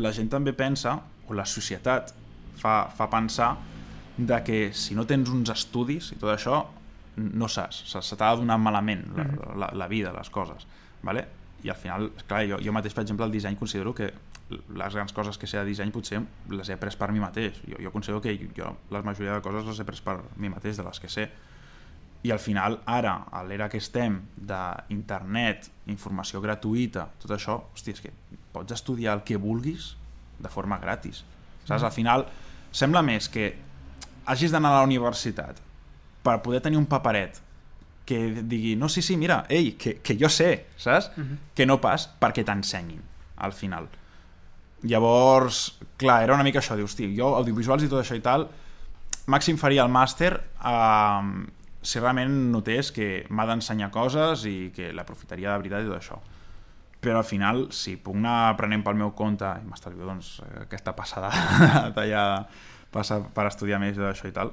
la 0.00 0.12
gent 0.16 0.30
també 0.32 0.54
pensa, 0.56 0.94
o 1.26 1.34
la 1.34 1.46
societat 1.46 2.12
fa, 2.56 2.86
fa 2.94 3.08
pensar, 3.12 3.54
de 4.16 4.38
que 4.44 4.60
si 4.72 4.96
no 4.96 5.04
tens 5.06 5.28
uns 5.28 5.52
estudis 5.52 6.12
i 6.14 6.20
tot 6.20 6.32
això, 6.32 6.62
no 7.16 7.48
saps, 7.48 7.82
se, 7.90 8.00
se 8.04 8.16
t'ha 8.16 8.32
de 8.34 8.44
donar 8.44 8.56
malament 8.60 9.04
la, 9.16 9.26
la, 9.56 9.72
la 9.84 9.88
vida, 9.88 10.12
les 10.16 10.30
coses, 10.32 10.66
vale? 11.04 11.26
i 11.66 11.70
al 11.70 11.76
final, 11.76 12.10
clar, 12.28 12.44
jo, 12.46 12.58
jo 12.62 12.72
mateix, 12.74 12.94
per 12.94 13.02
exemple, 13.02 13.26
el 13.26 13.32
disseny 13.34 13.56
considero 13.58 13.94
que 13.96 14.12
les 14.50 14.94
grans 14.94 15.12
coses 15.12 15.38
que 15.38 15.48
sé 15.50 15.58
de 15.58 15.66
disseny 15.66 15.90
potser 15.90 16.20
les 16.52 16.68
he 16.70 16.76
après 16.76 16.94
per 16.98 17.08
mi 17.10 17.22
mateix. 17.22 17.58
Jo, 17.66 17.80
jo 17.82 17.90
considero 17.90 18.20
que 18.22 18.36
jo 18.54 18.70
la 18.94 19.02
majoria 19.02 19.34
de 19.34 19.42
coses 19.42 19.66
les 19.66 19.80
he 19.80 19.86
après 19.86 20.02
per 20.04 20.20
mi 20.36 20.50
mateix, 20.52 20.78
de 20.78 20.86
les 20.86 21.00
que 21.02 21.10
sé. 21.10 21.26
I 22.26 22.32
al 22.34 22.40
final, 22.42 22.78
ara, 22.86 23.16
a 23.30 23.42
l'era 23.46 23.68
que 23.70 23.80
estem 23.82 24.20
d'internet, 24.36 25.70
informació 25.90 26.40
gratuïta, 26.42 27.08
tot 27.22 27.34
això, 27.34 27.58
hòstia, 27.74 27.98
és 27.98 28.04
que 28.04 28.14
pots 28.54 28.74
estudiar 28.76 29.18
el 29.18 29.24
que 29.26 29.38
vulguis 29.40 29.94
de 30.38 30.48
forma 30.52 30.78
gratis. 30.78 31.24
Saps? 31.64 31.82
Al 31.82 31.92
final, 31.92 32.26
sembla 32.72 33.02
més 33.02 33.28
que 33.32 33.54
hagis 34.26 34.52
d'anar 34.54 34.74
a 34.74 34.80
la 34.80 34.86
universitat 34.88 35.58
per 36.26 36.40
poder 36.42 36.60
tenir 36.64 36.78
un 36.78 36.88
paperet 36.90 37.40
que 38.06 38.18
digui, 38.46 38.76
no, 38.78 38.88
sí, 38.88 39.02
sí, 39.02 39.16
mira, 39.18 39.44
ei, 39.50 39.72
que, 39.74 39.96
que 39.98 40.14
jo 40.18 40.28
sé, 40.30 40.66
saps? 40.78 41.10
Uh 41.16 41.24
-huh. 41.24 41.38
Que 41.54 41.66
no 41.66 41.80
pas 41.80 42.08
perquè 42.20 42.44
t'ensenyin, 42.44 43.02
al 43.36 43.52
final. 43.52 43.88
Llavors, 44.82 45.78
clar, 45.96 46.22
era 46.22 46.34
una 46.34 46.44
mica 46.44 46.60
això, 46.60 46.76
dius, 46.76 46.94
tio, 46.94 47.08
jo 47.16 47.34
audiovisuals 47.34 47.82
i 47.82 47.88
tot 47.88 48.04
això 48.04 48.14
i 48.14 48.20
tal, 48.20 48.48
màxim 49.26 49.58
faria 49.58 49.82
el 49.82 49.90
màster 49.90 50.32
eh, 50.64 51.46
si 51.82 52.00
realment 52.00 52.52
notés 52.52 52.92
que 52.92 53.26
m'ha 53.30 53.46
d'ensenyar 53.46 53.90
coses 53.90 54.44
i 54.44 54.72
que 54.74 54.92
l'aprofitaria 54.92 55.52
de 55.52 55.58
veritat 55.58 55.82
i 55.82 55.86
tot 55.86 55.98
això. 55.98 56.18
Però 57.04 57.20
al 57.20 57.28
final, 57.28 57.66
si 57.76 57.96
puc 58.02 58.16
anar 58.18 58.52
aprenent 58.52 58.82
pel 58.86 58.96
meu 58.98 59.12
compte 59.14 59.48
i 59.60 59.66
m'estalvio 59.68 60.08
doncs, 60.08 60.38
aquesta 60.64 60.94
passada 60.96 61.30
d'allà 61.96 62.22
passar 62.92 63.20
per 63.34 63.46
estudiar 63.50 63.80
més 63.82 63.98
d'això 63.98 64.30
i 64.30 64.34
tal, 64.34 64.52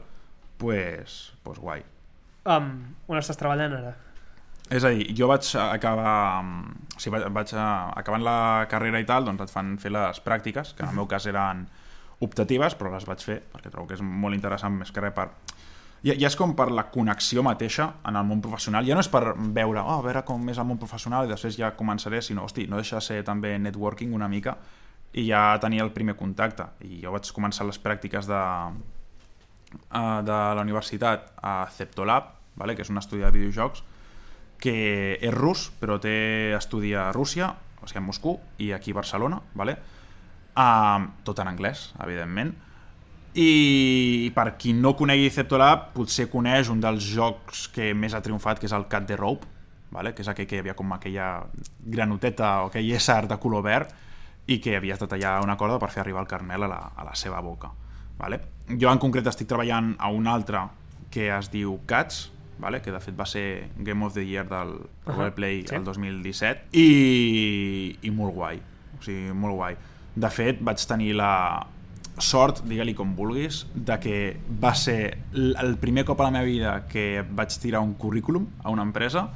pues, 0.62 1.34
pues 1.44 1.62
guai. 1.64 1.84
Um, 2.44 2.74
on 3.08 3.20
estàs 3.20 3.40
treballant 3.40 3.78
ara? 3.78 3.94
És 4.74 4.84
a 4.84 4.92
dir, 4.96 5.08
jo 5.18 5.28
vaig 5.32 5.48
acabar... 5.60 6.44
O 6.44 7.00
sigui, 7.00 7.18
vaig, 7.18 7.28
vaig 7.36 7.54
a, 7.60 7.68
acabant 8.00 8.24
la 8.24 8.38
carrera 8.72 9.02
i 9.02 9.08
tal, 9.08 9.28
doncs 9.28 9.44
et 9.46 9.54
fan 9.54 9.74
fer 9.82 9.92
les 9.94 10.22
pràctiques, 10.24 10.74
que 10.76 10.86
en 10.86 10.94
el 10.94 11.00
meu 11.02 11.08
cas 11.10 11.28
eren 11.30 11.66
optatives, 12.24 12.78
però 12.80 12.94
les 12.94 13.08
vaig 13.08 13.24
fer, 13.26 13.40
perquè 13.52 13.72
trobo 13.72 13.90
que 13.90 13.98
és 13.98 14.04
molt 14.04 14.38
interessant 14.38 14.76
més 14.80 14.94
que 14.94 15.04
res 15.04 15.16
per... 15.16 15.30
Ja, 16.04 16.16
ja 16.20 16.28
és 16.28 16.36
com 16.36 16.52
per 16.56 16.68
la 16.76 16.90
connexió 16.92 17.44
mateixa 17.48 17.86
en 18.04 18.18
el 18.20 18.26
món 18.28 18.42
professional, 18.44 18.84
ja 18.84 18.96
no 18.98 19.04
és 19.04 19.08
per 19.12 19.22
veure, 19.56 19.80
oh, 19.80 20.00
a 20.02 20.04
veure 20.04 20.24
com 20.28 20.50
és 20.52 20.58
el 20.60 20.68
món 20.68 20.80
professional 20.82 21.24
i 21.24 21.32
després 21.32 21.56
ja 21.56 21.72
començaré, 21.80 22.20
sinó, 22.22 22.44
hosti, 22.44 22.66
no 22.68 22.82
deixa 22.82 23.00
de 23.00 23.06
ser 23.06 23.22
també 23.24 23.54
networking 23.60 24.12
una 24.16 24.28
mica 24.28 24.58
i 25.14 25.28
ja 25.30 25.46
tenia 25.64 25.86
el 25.86 25.94
primer 25.96 26.18
contacte. 26.20 26.66
I 26.84 27.00
jo 27.06 27.14
vaig 27.14 27.30
començar 27.32 27.68
les 27.70 27.80
pràctiques 27.80 28.28
de, 28.28 28.42
uh, 29.94 30.20
de 30.28 30.40
la 30.58 30.66
universitat 30.66 31.32
a 31.40 31.56
Ceptolab, 31.72 32.34
vale? 32.60 32.76
que 32.76 32.84
és 32.84 32.92
un 32.92 33.00
estudi 33.00 33.24
de 33.24 33.32
videojocs, 33.32 33.86
que 34.60 34.76
és 35.16 35.34
rus, 35.34 35.70
però 35.80 36.00
té 36.04 36.54
estudi 36.58 36.94
a 36.96 37.12
Rússia, 37.16 37.54
o 37.80 37.88
sigui, 37.88 38.02
a 38.02 38.08
Moscou, 38.10 38.40
i 38.60 38.74
aquí 38.76 38.92
a 38.92 39.00
Barcelona, 39.00 39.40
vale? 39.56 39.78
uh, 40.58 41.08
tot 41.24 41.40
en 41.40 41.52
anglès, 41.52 41.92
evidentment. 42.04 42.56
I 43.34 44.32
per 44.36 44.54
qui 44.62 44.76
no 44.78 44.94
conegui 44.98 45.32
Ceptolab, 45.34 45.90
potser 45.96 46.28
coneix 46.30 46.70
un 46.70 46.82
dels 46.84 47.06
jocs 47.16 47.68
que 47.74 47.94
més 47.98 48.14
ha 48.14 48.22
triomfat, 48.22 48.60
que 48.62 48.70
és 48.70 48.76
el 48.78 48.86
Cat 48.92 49.08
the 49.10 49.18
Rope, 49.18 49.48
vale? 49.94 50.14
que 50.14 50.22
és 50.22 50.30
aquell 50.30 50.48
que 50.50 50.58
hi 50.58 50.62
havia 50.62 50.76
com 50.78 50.92
aquella 50.94 51.46
granoteta 51.80 52.60
o 52.64 52.70
aquell 52.70 52.92
ésser 52.94 53.24
de 53.30 53.40
color 53.42 53.66
verd 53.66 53.94
i 54.46 54.60
que 54.60 54.76
havies 54.78 55.00
de 55.00 55.08
tallar 55.08 55.40
una 55.42 55.58
corda 55.58 55.80
per 55.80 55.90
fer 55.94 56.04
arribar 56.04 56.22
el 56.26 56.30
carmel 56.30 56.68
a 56.68 56.70
la, 56.70 56.82
a 56.96 57.08
la 57.08 57.16
seva 57.16 57.42
boca. 57.42 57.72
Vale? 58.20 58.40
Jo 58.70 58.92
en 58.92 59.02
concret 59.02 59.28
estic 59.28 59.50
treballant 59.50 59.96
a 59.98 60.12
un 60.14 60.28
altre 60.28 60.68
que 61.14 61.30
es 61.34 61.50
diu 61.54 61.80
Cats, 61.90 62.28
vale? 62.60 62.82
que 62.82 62.92
de 62.94 63.02
fet 63.02 63.18
va 63.18 63.26
ser 63.30 63.70
Game 63.78 64.06
of 64.06 64.14
the 64.14 64.26
Year 64.26 64.46
del 64.50 64.76
uh 64.78 65.14
-huh. 65.14 65.32
Play 65.34 65.66
sí. 65.68 65.76
el 65.76 65.84
2017 65.84 66.70
i, 66.72 67.98
i 68.02 68.12
molt 68.12 68.34
guai 68.34 68.62
o 69.00 69.02
sigui, 69.02 69.34
molt 69.34 69.56
guai 69.56 69.78
de 70.16 70.30
fet 70.30 70.62
vaig 70.62 70.86
tenir 70.88 71.16
la 71.16 71.66
sort, 72.22 72.62
digue-li 72.70 72.94
com 72.94 73.16
vulguis 73.18 73.64
de 73.74 73.98
que 74.00 74.18
va 74.62 74.74
ser 74.78 75.18
el 75.34 75.78
primer 75.82 76.06
cop 76.06 76.22
a 76.22 76.28
la 76.28 76.36
meva 76.36 76.46
vida 76.46 76.74
que 76.90 77.24
vaig 77.24 77.56
tirar 77.62 77.82
un 77.82 77.96
currículum 77.96 78.48
a 78.64 78.70
una 78.70 78.84
empresa. 78.86 79.30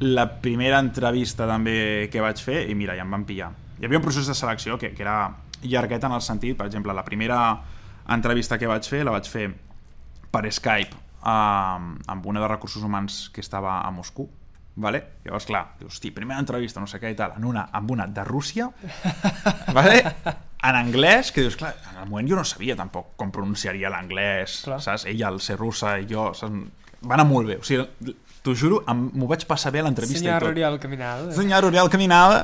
La 0.00 0.28
primera 0.40 0.78
entrevista 0.78 1.46
també 1.48 2.08
que 2.12 2.22
vaig 2.24 2.40
fer 2.40 2.62
i 2.70 2.76
mira, 2.78 2.96
ja 2.96 3.04
em 3.04 3.12
van 3.12 3.26
pillar. 3.28 3.50
Hi 3.78 3.86
havia 3.86 4.00
un 4.00 4.04
procés 4.04 4.26
de 4.26 4.34
selecció 4.34 4.78
que, 4.78 4.92
que 4.94 5.04
era 5.04 5.34
llarguet 5.62 6.04
en 6.04 6.14
el 6.14 6.22
sentit, 6.22 6.56
per 6.56 6.66
exemple, 6.66 6.94
la 6.94 7.04
primera 7.04 7.40
entrevista 8.08 8.58
que 8.58 8.70
vaig 8.70 8.86
fer 8.88 9.04
la 9.04 9.12
vaig 9.12 9.28
fer 9.28 9.48
per 10.32 10.46
Skype 10.52 10.96
amb, 11.22 11.98
amb 12.06 12.26
una 12.26 12.40
de 12.40 12.48
recursos 12.48 12.82
humans 12.82 13.26
que 13.34 13.42
estava 13.44 13.80
a 13.82 13.90
Moscou 13.90 14.30
vale? 14.78 15.02
Llavors, 15.26 15.46
clar, 15.48 15.64
dius, 15.80 15.96
hosti, 15.96 16.12
primera 16.14 16.40
entrevista, 16.42 16.80
no 16.80 16.88
sé 16.90 17.00
què 17.02 17.12
i 17.12 17.16
tal, 17.18 17.34
en 17.38 17.46
una, 17.48 17.68
amb 17.74 17.90
una 17.94 18.06
de 18.06 18.24
Rússia, 18.26 18.68
vale? 19.78 20.02
en 20.58 20.74
anglès, 20.78 21.30
que 21.34 21.44
dius, 21.44 21.58
clar, 21.58 21.74
en 21.92 22.00
el 22.02 22.08
moment 22.10 22.30
jo 22.30 22.38
no 22.38 22.46
sabia 22.46 22.76
tampoc 22.78 23.12
com 23.18 23.30
pronunciaria 23.34 23.90
l'anglès, 23.92 24.64
saps? 24.66 25.06
Ella, 25.10 25.28
al 25.30 25.42
ser 25.44 25.58
russa, 25.60 25.98
i 26.00 26.08
jo, 26.10 26.30
saps? 26.34 26.86
Va 27.06 27.14
anar 27.14 27.28
molt 27.28 27.46
bé, 27.46 27.60
o 27.60 27.66
sigui, 27.66 28.14
t'ho 28.42 28.54
juro, 28.58 28.80
m'ho 28.90 29.28
vaig 29.30 29.44
passar 29.46 29.70
bé 29.74 29.82
a 29.82 29.84
l'entrevista 29.86 30.18
i 30.18 30.26
Senyor. 30.26 30.48
Oriol 30.50 30.80
Caminal. 30.82 31.28
Senyor 31.36 31.68
Oriol 31.68 31.90
caminava, 31.92 32.40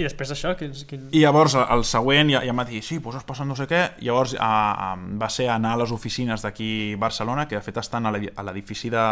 I 0.00 0.06
després 0.06 0.30
d'això, 0.32 0.54
quin, 0.56 0.72
quin... 0.88 1.08
i 1.12 1.20
llavors 1.22 1.54
el 1.60 1.82
següent 1.84 2.30
ja, 2.32 2.40
ja 2.46 2.54
em 2.54 2.60
va 2.62 2.64
dir, 2.68 2.80
sí, 2.86 2.96
doncs 3.04 3.26
passat 3.28 3.48
no 3.48 3.56
sé 3.58 3.66
què, 3.70 3.82
llavors 4.06 4.32
a, 4.38 4.50
a, 4.86 4.88
va 5.20 5.28
ser 5.32 5.50
anar 5.52 5.74
a 5.76 5.80
les 5.82 5.92
oficines 5.92 6.44
d'aquí 6.46 6.70
a 6.96 7.00
Barcelona, 7.02 7.44
que 7.50 7.58
de 7.58 7.62
fet 7.64 7.82
estan 7.82 8.08
a 8.08 8.14
l'edi- 8.14 8.32
a 8.32 8.46
l'edifici 8.46 8.90
de, 8.92 9.04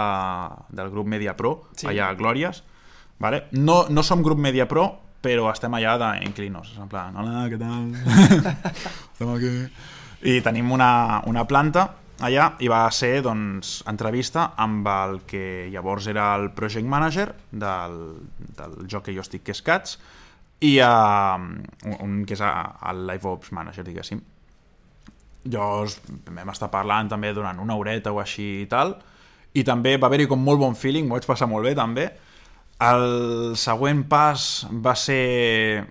del 0.80 0.90
grup 0.94 1.10
Media 1.12 1.36
Pro, 1.36 1.52
sí. 1.76 1.90
allà 1.90 2.08
a 2.08 2.16
Glòries, 2.18 2.62
vale? 3.20 3.44
no, 3.52 3.84
no 3.90 4.02
som 4.06 4.24
grup 4.24 4.40
Media 4.40 4.66
Pro, 4.70 4.88
però 5.20 5.48
estem 5.50 5.74
allà 5.74 5.96
d'inclinos, 5.98 6.76
en 6.78 6.88
plan, 6.88 7.16
hola, 7.18 7.46
què 7.50 7.58
tal? 7.58 7.88
estem 9.12 9.32
aquí. 9.34 9.54
I 10.28 10.40
tenim 10.42 10.70
una, 10.74 11.22
una 11.30 11.44
planta 11.46 11.88
allà 12.26 12.48
i 12.62 12.68
va 12.70 12.80
ser 12.90 13.20
doncs, 13.22 13.80
entrevista 13.90 14.48
amb 14.58 14.86
el 14.90 15.20
que 15.28 15.68
llavors 15.70 16.08
era 16.10 16.32
el 16.38 16.48
project 16.54 16.86
manager 16.86 17.28
del, 17.50 17.98
del 18.58 18.78
joc 18.90 19.06
que 19.06 19.14
jo 19.14 19.22
estic, 19.22 19.44
que 19.46 19.54
és 19.54 19.62
Cats, 19.62 19.98
i 20.60 20.72
uh, 20.82 21.38
un, 22.02 22.22
que 22.26 22.34
és 22.34 22.42
el 22.42 23.04
Live 23.06 23.30
Ops 23.30 23.52
Manager, 23.54 23.84
diguéssim. 23.86 24.22
Llavors 25.48 25.98
vam 26.26 26.50
estar 26.50 26.70
parlant 26.72 27.10
també 27.12 27.30
durant 27.34 27.60
una 27.62 27.76
horeta 27.78 28.12
o 28.12 28.18
així 28.22 28.48
i 28.64 28.66
tal, 28.70 28.96
i 29.54 29.64
també 29.64 29.96
va 29.96 30.10
haver-hi 30.10 30.26
com 30.30 30.42
molt 30.42 30.60
bon 30.60 30.74
feeling, 30.76 31.06
m'ho 31.06 31.16
vaig 31.16 31.28
passar 31.28 31.48
molt 31.50 31.66
bé 31.66 31.76
també. 31.78 32.08
El 32.84 33.54
següent 33.58 34.04
pas 34.10 34.66
va 34.72 34.94
ser... 34.98 35.84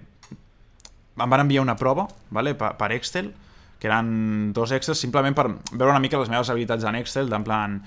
Em 1.18 1.32
van 1.32 1.42
enviar 1.42 1.64
una 1.64 1.76
prova 1.76 2.06
vale, 2.30 2.54
per, 2.54 2.76
per 2.78 2.92
Excel, 2.94 3.32
que 3.80 3.90
eren 3.90 4.52
dos 4.54 4.72
Excels 4.76 5.00
simplement 5.02 5.34
per 5.38 5.48
veure 5.72 5.90
una 5.90 6.02
mica 6.04 6.20
les 6.22 6.30
meves 6.30 6.52
habilitats 6.54 6.86
en 6.86 7.00
Excel, 7.00 7.32
d'en 7.32 7.46
plan 7.46 7.80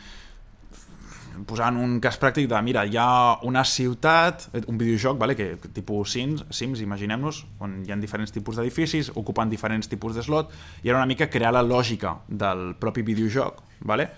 posant 1.49 1.77
un 1.81 1.99
cas 2.03 2.19
pràctic 2.21 2.49
de, 2.51 2.59
mira, 2.67 2.83
hi 2.85 2.97
ha 3.01 3.39
una 3.47 3.63
ciutat, 3.65 4.49
un 4.67 4.81
videojoc, 4.81 5.19
vale, 5.21 5.37
que, 5.39 5.53
tipus 5.77 6.17
Sims, 6.17 6.45
Sims 6.55 6.83
imaginem-nos, 6.85 7.45
on 7.65 7.81
hi 7.85 7.93
ha 7.93 8.01
diferents 8.01 8.35
tipus 8.35 8.59
d'edificis, 8.59 9.13
ocupen 9.21 9.53
diferents 9.53 9.89
tipus 9.91 10.17
de 10.19 10.25
slot, 10.27 10.51
i 10.83 10.91
era 10.91 10.99
una 10.99 11.09
mica 11.11 11.31
crear 11.31 11.53
la 11.57 11.63
lògica 11.67 12.17
del 12.29 12.75
propi 12.81 13.07
videojoc, 13.07 13.63
vale? 13.87 14.11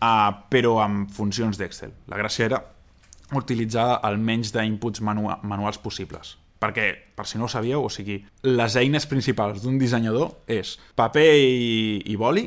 uh, 0.00 0.32
però 0.50 0.78
amb 0.84 1.10
funcions 1.14 1.58
d'Excel. 1.60 1.92
La 2.10 2.18
gràcia 2.20 2.46
era 2.48 2.60
utilitzar 3.36 4.00
el 4.08 4.18
menys 4.18 4.52
d'inputs 4.54 5.02
manua 5.06 5.38
manuals 5.46 5.78
possibles. 5.78 6.36
Perquè, 6.60 6.90
per 7.16 7.24
si 7.24 7.38
no 7.40 7.46
ho 7.46 7.52
sabíeu, 7.52 7.86
o 7.86 7.88
sigui, 7.92 8.18
les 8.44 8.76
eines 8.76 9.06
principals 9.08 9.62
d'un 9.62 9.78
dissenyador 9.80 10.34
és 10.50 10.74
paper 10.96 11.28
i, 11.40 12.02
i 12.12 12.16
boli 12.20 12.44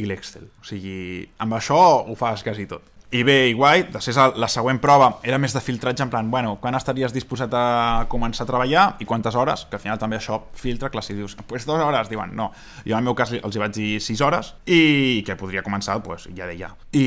i 0.00 0.06
l'Excel. 0.08 0.46
O 0.62 0.64
sigui, 0.64 1.26
amb 1.42 1.58
això 1.58 1.80
ho 2.06 2.16
fas 2.16 2.44
quasi 2.46 2.64
tot. 2.70 2.91
I 3.12 3.20
bé, 3.28 3.50
i 3.50 3.52
guai, 3.52 3.82
després 3.92 4.16
la 4.40 4.48
següent 4.48 4.78
prova 4.80 5.10
era 5.28 5.36
més 5.36 5.52
de 5.52 5.60
filtratge, 5.60 6.00
en 6.00 6.08
plan, 6.08 6.30
bueno, 6.32 6.54
quan 6.62 6.72
estaries 6.78 7.12
disposat 7.12 7.52
a 7.52 8.06
començar 8.08 8.46
a 8.46 8.48
treballar 8.48 8.84
i 9.04 9.08
quantes 9.08 9.36
hores, 9.36 9.66
que 9.68 9.76
al 9.76 9.82
final 9.82 10.00
també 10.00 10.16
això 10.16 10.38
filtra, 10.56 10.88
clar, 10.88 11.04
si 11.04 11.12
dius, 11.18 11.34
pues 11.46 11.66
dues 11.68 11.84
hores, 11.84 12.08
diuen, 12.08 12.32
no. 12.38 12.48
Jo 12.86 12.96
en 12.96 13.02
el 13.02 13.10
meu 13.10 13.16
cas 13.18 13.34
els 13.36 13.52
hi 13.52 13.60
vaig 13.60 13.76
dir 13.76 13.90
sis 14.00 14.24
hores 14.24 14.54
i 14.64 15.20
que 15.26 15.36
podria 15.36 15.60
començar, 15.66 15.98
pues, 16.00 16.24
ja 16.32 16.48
de 16.48 16.56
ja. 16.56 16.72
I, 16.96 17.06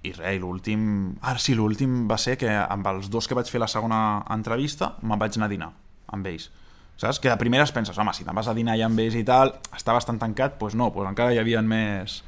i 0.00 0.16
res, 0.16 0.32
i 0.32 0.40
l'últim... 0.40 0.88
Ah, 1.20 1.36
sí, 1.36 1.52
l'últim 1.52 2.06
va 2.08 2.16
ser 2.16 2.38
que 2.40 2.48
amb 2.48 2.88
els 2.94 3.12
dos 3.12 3.28
que 3.28 3.36
vaig 3.36 3.52
fer 3.52 3.60
la 3.60 3.68
segona 3.68 3.98
entrevista 4.32 4.94
me'n 5.02 5.20
vaig 5.20 5.36
anar 5.36 5.52
a 5.52 5.56
dinar 5.58 5.72
amb 6.14 6.32
ells 6.32 6.48
saps? 6.96 7.18
Que 7.20 7.28
de 7.28 7.36
primeres 7.36 7.72
penses, 7.74 7.98
home, 7.98 8.12
si 8.16 8.24
te'n 8.24 8.36
vas 8.36 8.48
a 8.48 8.54
dinar 8.56 8.78
ja 8.78 8.88
amb 8.88 9.00
ells 9.02 9.16
i 9.18 9.24
tal, 9.26 9.52
està 9.76 9.92
bastant 9.92 10.20
tancat, 10.22 10.56
doncs 10.60 10.76
no, 10.78 10.88
doncs 10.94 11.10
encara 11.10 11.34
hi 11.34 11.40
havia 11.42 11.60
més, 11.60 12.22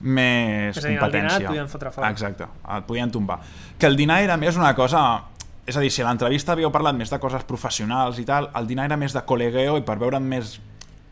més 0.00 0.76
És 0.76 0.84
a 0.84 0.88
dir, 0.88 0.98
al 1.00 1.10
dinar 1.10 1.24
et 1.24 1.32
competència. 1.32 1.48
podien 1.48 1.68
fotre 1.68 1.90
fora. 1.94 2.10
Exacte, 2.10 2.44
et 2.76 2.84
podien 2.86 3.10
tombar. 3.10 3.38
Que 3.78 3.86
el 3.86 3.96
dinar 3.96 4.20
era 4.22 4.36
més 4.36 4.56
una 4.56 4.74
cosa... 4.74 5.22
És 5.66 5.76
a 5.76 5.80
dir, 5.82 5.90
si 5.90 6.00
a 6.02 6.06
l'entrevista 6.06 6.52
havíeu 6.52 6.70
parlat 6.70 6.94
més 6.94 7.10
de 7.10 7.18
coses 7.18 7.42
professionals 7.42 8.20
i 8.22 8.24
tal, 8.24 8.50
el 8.54 8.66
dinar 8.68 8.84
era 8.86 8.96
més 8.96 9.12
de 9.16 9.22
col·legueo 9.26 9.78
i 9.80 9.82
per 9.82 9.96
veure'n 9.98 10.22
més 10.22 10.60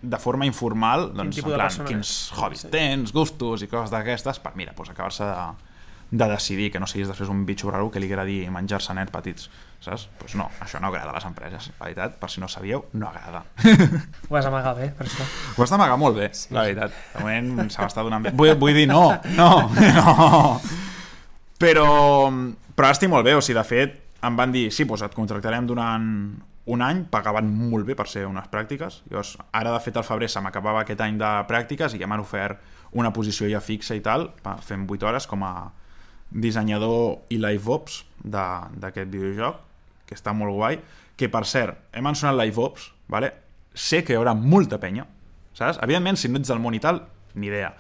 de 0.05 0.19
forma 0.21 0.47
informal, 0.47 1.09
doncs, 1.17 1.39
en 1.41 1.45
plan, 1.49 1.87
quins 1.89 2.11
hobbies 2.37 2.61
Sí. 2.61 2.69
tens, 2.71 3.11
gustos 3.13 3.63
i 3.63 3.67
coses 3.67 3.91
d'aquestes, 3.91 4.39
per, 4.39 4.53
mira, 4.55 4.73
doncs 4.77 4.91
acabar-se 4.93 5.25
de, 5.25 5.74
de 6.11 6.29
decidir, 6.29 6.71
que 6.71 6.81
no 6.81 6.87
siguis 6.87 7.09
després 7.11 7.31
un 7.33 7.45
bitxo 7.47 7.71
raro 7.73 7.91
que 7.91 8.01
li 8.03 8.11
agradi 8.11 8.37
menjar-se 8.53 8.95
nets 8.95 9.13
petits, 9.15 9.49
saps? 9.83 10.07
Doncs 10.07 10.21
pues 10.21 10.37
no, 10.39 10.47
això 10.63 10.81
no 10.83 10.91
agrada 10.91 11.11
a 11.11 11.17
les 11.17 11.27
empreses, 11.27 11.71
la 11.79 11.89
veritat, 11.89 12.17
per 12.21 12.31
si 12.31 12.43
no 12.43 12.49
sabíeu, 12.49 12.85
no 12.93 13.09
agrada. 13.09 13.45
Ho 14.29 14.39
has 14.39 14.49
amagat 14.51 14.79
bé, 14.79 14.89
per 14.97 15.09
això. 15.09 15.27
Ho 15.57 15.67
has 15.67 15.75
d'amagar 15.75 15.99
molt 16.01 16.19
bé, 16.21 16.31
sí. 16.37 16.53
la 16.55 16.67
veritat. 16.69 16.95
De 17.17 17.25
moment 17.25 17.69
se 17.69 17.83
m'està 17.83 18.07
donant 18.07 18.25
bé. 18.25 18.35
Vull, 18.37 18.55
vull 18.61 18.77
dir, 18.77 18.87
no, 18.91 19.09
no, 19.35 19.51
no. 19.99 20.17
Però, 21.61 21.91
però 22.75 22.91
estic 22.95 23.11
molt 23.11 23.27
bé, 23.27 23.37
o 23.37 23.43
sigui, 23.43 23.59
de 23.59 23.69
fet, 23.69 24.01
em 24.25 24.37
van 24.39 24.55
dir, 24.55 24.69
sí, 24.73 24.87
doncs 24.89 25.05
et 25.07 25.15
contractarem 25.17 25.67
durant 25.69 26.11
un 26.65 26.81
any, 26.81 27.05
pagaven 27.13 27.49
molt 27.73 27.85
bé 27.85 27.97
per 27.97 28.07
ser 28.09 28.25
unes 28.29 28.47
pràctiques. 28.53 29.03
Llavors, 29.11 29.35
ara, 29.53 29.73
de 29.75 29.81
fet, 29.85 29.99
al 30.01 30.07
febrer 30.07 30.31
se 30.33 30.41
m'acabava 30.41 30.85
aquest 30.85 31.03
any 31.05 31.19
de 31.21 31.31
pràctiques 31.49 31.95
i 31.95 32.01
ja 32.01 32.09
m'han 32.09 32.25
ofert 32.25 32.63
una 32.95 33.13
posició 33.13 33.49
ja 33.51 33.61
fixa 33.61 33.97
i 33.99 34.03
tal, 34.05 34.31
fem 34.65 34.87
8 34.89 35.09
hores 35.09 35.27
com 35.29 35.43
a 35.45 35.55
dissenyador 36.35 37.21
i 37.31 37.39
live 37.39 37.71
ops 37.71 38.03
de- 38.23 38.81
d'aquest 38.83 39.11
videojoc, 39.11 39.57
que 40.07 40.15
està 40.19 40.35
molt 40.35 40.53
guai, 40.53 40.81
que 41.17 41.29
per 41.31 41.45
cert, 41.47 41.79
he 41.95 42.03
mencionat 42.03 42.37
live 42.41 42.61
ops, 42.61 42.91
vale? 43.09 43.33
sé 43.75 44.05
que 44.05 44.13
hi 44.13 44.17
haurà 44.17 44.35
molta 44.39 44.79
penya, 44.79 45.07
saps? 45.55 45.79
Evidentment, 45.83 46.17
si 46.19 46.29
no 46.29 46.39
ets 46.39 46.49
del 46.49 46.61
món 46.63 46.75
i 46.75 46.81
tal, 46.81 47.01
ni 47.35 47.49
idea. 47.49 47.73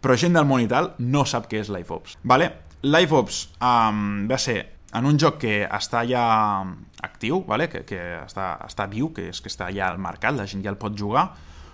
Però 0.00 0.14
gent 0.16 0.32
del 0.36 0.46
món 0.46 0.62
i 0.62 0.68
tal 0.70 0.92
no 0.98 1.24
sap 1.26 1.48
què 1.50 1.58
és 1.60 1.68
live 1.68 1.90
ops. 1.90 2.16
Vale? 2.22 2.52
Live 2.82 3.12
ops 3.16 3.40
um, 3.60 4.28
va 4.30 4.38
ser 4.38 4.60
en 4.94 5.06
un 5.06 5.18
joc 5.18 5.38
que 5.42 5.66
està 5.66 6.04
ja 6.08 6.22
actiu, 7.02 7.42
vale? 7.46 7.68
que, 7.68 7.84
que 7.84 7.98
està, 8.24 8.52
està 8.66 8.86
viu, 8.90 9.10
que 9.14 9.28
és 9.30 9.40
que 9.40 9.50
està 9.50 9.68
ja 9.74 9.88
al 9.90 9.98
mercat, 9.98 10.34
la 10.38 10.46
gent 10.46 10.62
ja 10.64 10.70
el 10.70 10.78
pot 10.80 10.96
jugar, 10.98 11.28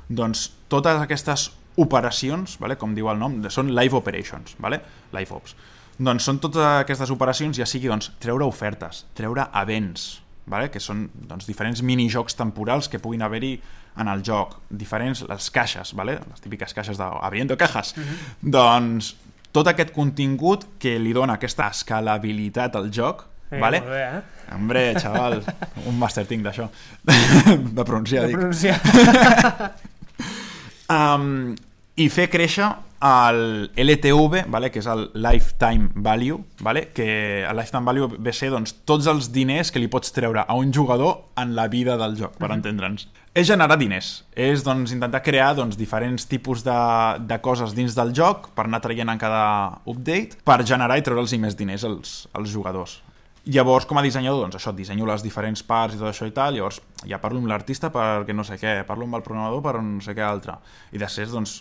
doncs 0.09 0.49
totes 0.69 1.01
aquestes 1.01 1.51
operacions, 1.77 2.57
vale? 2.59 2.77
com 2.81 2.95
diu 2.97 3.09
el 3.13 3.19
nom, 3.21 3.39
són 3.53 3.75
live 3.77 3.97
operations, 3.97 4.57
vale? 4.59 4.81
live 5.13 5.37
ops. 5.37 5.57
Doncs 5.99 6.27
són 6.29 6.39
totes 6.43 6.61
aquestes 6.83 7.11
operacions, 7.15 7.57
ja 7.57 7.65
sigui 7.69 7.89
doncs, 7.89 8.11
treure 8.21 8.45
ofertes, 8.45 9.05
treure 9.17 9.47
events, 9.63 10.21
vale? 10.47 10.69
que 10.71 10.81
són 10.83 11.07
doncs, 11.15 11.47
diferents 11.49 11.81
minijocs 11.83 12.37
temporals 12.37 12.89
que 12.93 13.01
puguin 13.01 13.23
haver-hi 13.25 13.55
en 13.97 14.11
el 14.13 14.21
joc, 14.23 14.59
diferents, 14.69 15.23
les 15.25 15.47
caixes, 15.51 15.95
vale? 15.97 16.19
les 16.21 16.41
típiques 16.45 16.75
caixes 16.77 16.99
de 17.01 17.07
abriendo 17.25 17.57
cajas, 17.57 17.95
doncs 18.43 19.15
tot 19.57 19.71
aquest 19.73 19.95
contingut 19.97 20.67
que 20.79 20.99
li 21.01 21.15
dona 21.17 21.39
aquesta 21.41 21.71
escalabilitat 21.73 22.77
al 22.77 22.91
joc, 22.93 23.25
Eh, 23.47 23.61
vale? 23.63 23.79
Molt 23.79 23.93
bé, 23.95 23.99
eh? 24.03 24.55
Hombre, 24.57 24.81
xaval, 24.99 25.37
un 25.87 25.95
master 26.01 26.25
tinc 26.27 26.43
d'això, 26.43 26.65
de 27.79 27.85
pronunciar, 27.87 28.25
De 28.25 28.33
dic. 28.33 28.41
pronunciar. 28.41 28.81
Um, 30.87 31.55
I 31.99 32.07
fer 32.13 32.29
créixer 32.31 32.69
el 33.03 33.71
LTV, 33.77 34.47
vale, 34.49 34.71
que 34.73 34.81
és 34.81 34.89
el 34.91 35.11
Lifetime 35.15 35.91
Value, 35.95 36.39
vale, 36.61 36.89
que 36.97 37.45
el 37.45 37.57
Lifetime 37.57 37.85
Value 37.85 38.09
ve 38.19 38.33
a 38.33 38.37
ser 38.37 38.51
doncs, 38.55 38.73
tots 38.89 39.07
els 39.11 39.31
diners 39.35 39.73
que 39.73 39.83
li 39.83 39.91
pots 39.93 40.15
treure 40.17 40.47
a 40.47 40.57
un 40.57 40.73
jugador 40.75 41.27
en 41.37 41.55
la 41.57 41.69
vida 41.69 41.97
del 42.01 42.17
joc, 42.19 42.39
per 42.41 42.51
entendre'ns. 42.55 43.09
És 43.37 43.49
generar 43.51 43.77
diners, 43.77 44.25
és 44.33 44.65
doncs, 44.65 44.95
intentar 44.97 45.21
crear 45.23 45.53
doncs, 45.59 45.77
diferents 45.77 46.25
tipus 46.29 46.65
de, 46.65 46.79
de 47.21 47.41
coses 47.45 47.75
dins 47.77 47.97
del 47.97 48.15
joc 48.17 48.51
per 48.57 48.65
anar 48.65 48.81
traient 48.85 49.13
en 49.13 49.21
cada 49.21 49.43
update 49.85 50.41
per 50.47 50.63
generar 50.65 50.97
i 50.97 51.05
treure'ls 51.05 51.37
més 51.43 51.59
diners 51.59 51.85
als, 51.85 52.17
als 52.33 52.49
jugadors. 52.53 53.03
Llavors, 53.47 53.85
com 53.87 54.01
a 54.01 54.03
dissenyador, 54.03 54.41
doncs 54.43 54.57
això, 54.59 54.73
dissenyo 54.75 55.07
les 55.07 55.23
diferents 55.23 55.61
parts 55.63 55.95
i 55.95 56.01
tot 56.01 56.09
això 56.11 56.27
i 56.27 56.33
tal, 56.35 56.57
llavors 56.57 56.81
ja 57.07 57.21
parlo 57.23 57.39
amb 57.39 57.47
l'artista 57.47 57.93
perquè 57.95 58.35
no 58.35 58.43
sé 58.43 58.57
què, 58.59 58.81
parlo 58.89 59.07
amb 59.07 59.21
el 59.21 59.23
programador 59.23 59.63
per 59.63 59.77
no 59.79 60.01
sé 60.03 60.17
què 60.19 60.25
altre. 60.27 60.57
I 60.91 60.99
després, 60.99 61.31
doncs, 61.31 61.61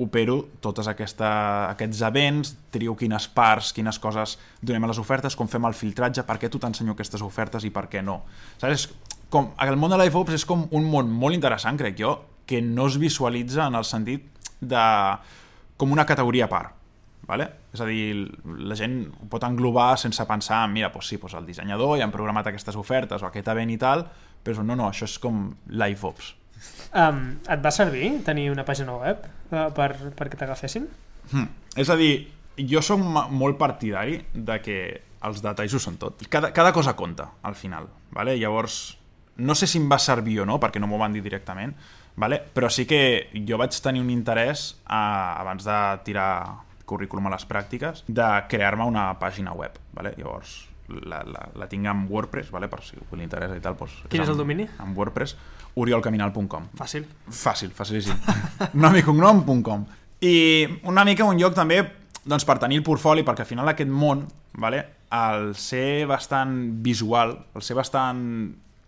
opero 0.00 0.38
tots 0.64 0.88
aquests 0.88 2.00
events, 2.08 2.54
trio 2.72 2.94
quines 2.96 3.28
parts, 3.28 3.72
quines 3.76 3.98
coses 4.00 4.38
donem 4.60 4.84
a 4.84 4.90
les 4.90 5.00
ofertes, 5.02 5.36
com 5.36 5.50
fem 5.50 5.68
el 5.68 5.76
filtratge, 5.76 6.24
per 6.26 6.38
què 6.40 6.50
tu 6.50 6.60
t'ensenyo 6.62 6.96
aquestes 6.96 7.22
ofertes 7.22 7.66
i 7.68 7.70
per 7.70 7.88
què 7.92 8.02
no. 8.04 8.22
Saps? 8.60 8.88
Com, 9.32 9.52
el 9.64 9.78
món 9.80 9.92
de 9.92 10.00
LiveOps 10.00 10.36
és 10.36 10.44
com 10.48 10.66
un 10.76 10.84
món 10.88 11.08
molt 11.08 11.36
interessant, 11.36 11.78
crec 11.80 11.96
jo, 12.00 12.16
que 12.46 12.60
no 12.64 12.88
es 12.90 12.98
visualitza 13.00 13.66
en 13.68 13.78
el 13.78 13.86
sentit 13.88 14.26
de 14.60 14.84
com 15.80 15.92
una 15.92 16.06
categoria 16.06 16.46
a 16.46 16.52
part. 16.52 16.78
Vale? 17.22 17.46
És 17.72 17.80
a 17.80 17.86
dir, 17.86 18.32
la 18.44 18.74
gent 18.76 18.96
ho 19.22 19.28
pot 19.30 19.44
englobar 19.46 19.94
sense 20.00 20.24
pensar 20.26 20.64
en, 20.66 20.72
mira, 20.74 20.90
doncs 20.92 21.12
sí, 21.12 21.20
doncs 21.22 21.36
el 21.38 21.46
dissenyador 21.46 21.94
ja 21.96 22.04
han 22.04 22.12
programat 22.14 22.50
aquestes 22.50 22.76
ofertes 22.76 23.22
o 23.22 23.28
aquest 23.28 23.48
event 23.54 23.70
i 23.70 23.78
tal, 23.80 24.04
però 24.42 24.64
no, 24.66 24.74
no, 24.74 24.88
això 24.90 25.06
és 25.06 25.14
com 25.22 25.46
LiveOps. 25.70 26.32
Um, 26.92 27.22
et 27.48 27.62
va 27.64 27.72
servir 27.72 28.10
tenir 28.26 28.50
una 28.52 28.66
pàgina 28.68 28.92
web 29.00 29.24
uh, 29.24 29.70
per, 29.72 29.94
perquè 30.18 30.36
t'agafessin? 30.40 30.88
Hmm. 31.32 31.48
És 31.78 31.88
a 31.88 31.96
dir, 31.96 32.12
jo 32.58 32.82
sóc 32.84 33.00
molt 33.32 33.56
partidari 33.60 34.18
de 34.34 34.58
que 34.60 34.78
els 35.24 35.40
detalls 35.42 35.76
ho 35.76 35.80
són 35.80 35.96
tot. 36.00 36.24
Cada, 36.28 36.50
cada 36.52 36.72
cosa 36.74 36.96
compta, 36.98 37.30
al 37.42 37.56
final. 37.56 37.88
Vale? 38.12 38.36
Llavors, 38.36 38.98
no 39.36 39.54
sé 39.54 39.68
si 39.70 39.80
em 39.80 39.88
va 39.90 39.98
servir 40.02 40.40
o 40.42 40.46
no, 40.48 40.58
perquè 40.60 40.82
no 40.82 40.90
m'ho 40.90 41.00
van 41.00 41.14
dir 41.14 41.22
directament, 41.24 41.72
vale? 42.16 42.42
però 42.52 42.68
sí 42.68 42.84
que 42.88 43.30
jo 43.48 43.56
vaig 43.60 43.78
tenir 43.80 44.02
un 44.02 44.10
interès, 44.12 44.72
a, 44.84 45.38
abans 45.40 45.64
de 45.64 45.78
tirar 46.04 46.32
currículum 46.84 47.30
a 47.30 47.36
les 47.36 47.46
pràctiques, 47.48 48.04
de 48.08 48.28
crear-me 48.50 48.84
una 48.84 49.12
pàgina 49.22 49.54
web. 49.56 49.78
Vale? 49.96 50.12
Llavors, 50.18 50.58
la, 50.88 51.22
la, 51.26 51.46
la 51.58 51.68
tinc 51.70 51.86
amb 51.88 52.10
WordPress, 52.10 52.50
vale? 52.52 52.68
per 52.68 52.82
si 52.84 52.96
li 52.96 53.24
interessa 53.24 53.56
i 53.56 53.62
tal. 53.64 53.76
Doncs 53.78 54.04
Quin 54.08 54.22
és 54.22 54.28
el 54.28 54.36
amb, 54.36 54.42
domini? 54.42 54.68
Amb 54.82 54.98
WordPress, 54.98 55.36
oriolcaminal.com. 55.82 56.70
Fàcil. 56.78 57.06
Fàcil, 57.28 57.72
facilíssim. 57.76 58.18
nom 58.82 58.96
i 58.96 59.04
cognom.com. 59.06 59.86
I 60.22 60.34
una 60.90 61.04
mica 61.08 61.26
un 61.26 61.40
lloc 61.40 61.56
també 61.58 61.80
doncs, 62.22 62.46
per 62.46 62.58
tenir 62.62 62.80
el 62.80 62.86
portfoli, 62.86 63.24
perquè 63.26 63.44
al 63.44 63.50
final 63.50 63.70
aquest 63.72 63.90
món, 63.90 64.26
vale, 64.62 64.84
al 65.12 65.52
ser 65.58 66.06
bastant 66.10 66.54
visual, 66.84 67.34
al 67.54 67.64
ser 67.64 67.76
bastant 67.76 68.22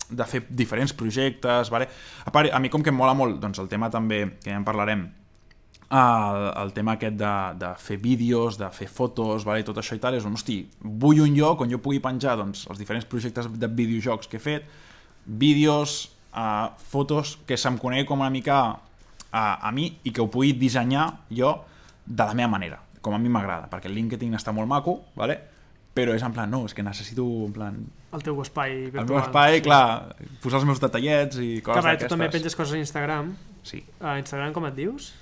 de 0.04 0.26
fer 0.28 0.44
diferents 0.48 0.92
projectes, 0.92 1.70
vale? 1.72 1.88
a, 2.24 2.30
part, 2.30 2.52
a 2.52 2.60
mi 2.60 2.70
com 2.70 2.84
que 2.84 2.92
em 2.92 2.98
mola 2.98 3.16
molt 3.16 3.40
doncs, 3.42 3.58
el 3.62 3.70
tema 3.70 3.90
també, 3.90 4.24
que 4.42 4.52
ja 4.52 4.58
en 4.60 4.66
parlarem, 4.66 5.08
el, 5.94 6.46
el 6.62 6.72
tema 6.74 6.96
aquest 6.96 7.16
de, 7.20 7.32
de 7.60 7.70
fer 7.78 7.98
vídeos, 8.02 8.58
de 8.58 8.68
fer 8.74 8.88
fotos, 8.90 9.44
vale? 9.46 9.62
tot 9.66 9.78
això 9.78 9.96
i 9.96 10.02
tal, 10.02 10.16
és 10.18 10.26
un, 10.26 10.34
hosti, 10.34 10.58
vull 10.82 11.22
un 11.22 11.36
lloc 11.36 11.62
on 11.62 11.70
jo 11.70 11.78
pugui 11.82 12.00
penjar 12.02 12.36
doncs, 12.40 12.64
els 12.70 12.80
diferents 12.80 13.06
projectes 13.06 13.48
de 13.48 13.70
videojocs 13.80 14.30
que 14.30 14.40
he 14.40 14.42
fet, 14.42 14.66
vídeos, 15.24 16.10
uh, 16.34 16.74
fotos 16.90 17.38
que 17.46 17.58
se'm 17.60 17.78
conegui 17.78 18.08
com 18.08 18.24
una 18.24 18.32
mica 18.34 18.58
a, 19.30 19.44
a 19.68 19.72
mi 19.74 19.88
i 20.02 20.12
que 20.12 20.22
ho 20.24 20.28
pugui 20.30 20.54
dissenyar 20.58 21.08
jo 21.30 21.56
de 22.04 22.26
la 22.26 22.34
meva 22.34 22.50
manera, 22.56 22.80
com 23.00 23.14
a 23.14 23.20
mi 23.20 23.30
m'agrada, 23.32 23.70
perquè 23.70 23.90
el 23.90 23.98
LinkedIn 23.98 24.34
està 24.36 24.52
molt 24.52 24.70
maco, 24.70 25.00
vale? 25.16 25.38
però 25.94 26.10
és 26.10 26.24
en 26.26 26.32
plan, 26.34 26.50
no, 26.50 26.64
és 26.66 26.74
que 26.74 26.82
necessito 26.82 27.22
en 27.46 27.52
plan, 27.54 27.76
El 28.14 28.22
teu 28.26 28.38
espai 28.42 28.72
virtual. 28.88 29.04
el 29.04 29.10
meu 29.12 29.18
espai, 29.20 29.60
clar, 29.62 30.16
posar 30.42 30.58
els 30.58 30.66
meus 30.66 30.80
detallets 30.82 31.38
i 31.38 31.60
coses 31.62 31.78
veure, 31.78 31.82
tu 31.82 31.86
d'aquestes. 31.86 32.10
també 32.10 32.28
penges 32.34 32.56
coses 32.58 32.74
a 32.74 32.80
Instagram. 32.82 33.30
Sí. 33.62 33.84
A 34.02 34.16
Instagram 34.18 34.52
com 34.54 34.66
et 34.66 34.74
dius? 34.74 35.12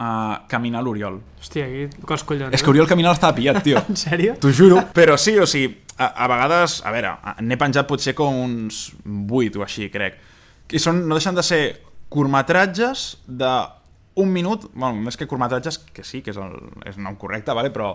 Uh, 0.00 0.46
caminar 0.48 0.80
l'Oriol. 0.80 1.18
Hòstia, 1.42 1.66
aquí 1.68 2.06
cos 2.08 2.22
collons. 2.24 2.54
És 2.56 2.62
que 2.64 2.70
Oriol 2.72 2.86
Caminal 2.88 3.12
estava 3.12 3.34
pillat, 3.36 3.58
tio. 3.60 3.82
En 3.90 3.98
sèrio? 4.00 4.38
T'ho 4.40 4.48
juro. 4.48 4.78
Però 4.96 5.18
sí, 5.20 5.34
o 5.36 5.44
sigui, 5.44 5.74
a, 5.98 6.06
a 6.24 6.28
vegades, 6.30 6.78
a 6.88 6.92
veure, 6.94 7.10
n'he 7.44 7.58
penjat 7.60 7.88
potser 7.90 8.14
com 8.16 8.38
uns 8.46 8.86
8 9.04 9.60
o 9.60 9.66
així, 9.66 9.90
crec. 9.92 10.16
I 10.72 10.80
són, 10.80 11.02
no 11.04 11.18
deixen 11.18 11.36
de 11.36 11.44
ser 11.44 11.60
curtmetratges 12.08 13.04
de 13.28 13.52
un 14.20 14.32
minut, 14.32 14.70
bueno, 14.72 15.04
més 15.04 15.20
que 15.20 15.28
curtmetratges, 15.28 15.78
que 15.92 16.04
sí, 16.04 16.22
que 16.24 16.32
és 16.32 16.40
el, 16.40 16.56
és 16.88 16.96
el 16.96 17.04
nom 17.04 17.20
correcte, 17.20 17.52
vale? 17.56 17.68
però 17.74 17.92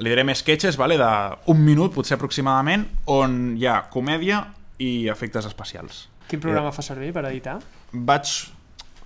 li 0.00 0.10
diré 0.10 0.24
més 0.24 0.40
sketches, 0.40 0.78
vale? 0.80 0.96
d'un 0.96 1.60
minut, 1.60 1.92
potser 1.94 2.16
aproximadament, 2.16 2.88
on 3.12 3.54
hi 3.60 3.68
ha 3.68 3.82
comèdia 3.92 4.40
i 4.82 5.08
efectes 5.12 5.46
especials. 5.48 6.06
Quin 6.28 6.40
programa 6.40 6.72
fa 6.72 6.82
servir 6.82 7.12
per 7.14 7.28
editar? 7.28 7.58
Vaig... 7.92 8.38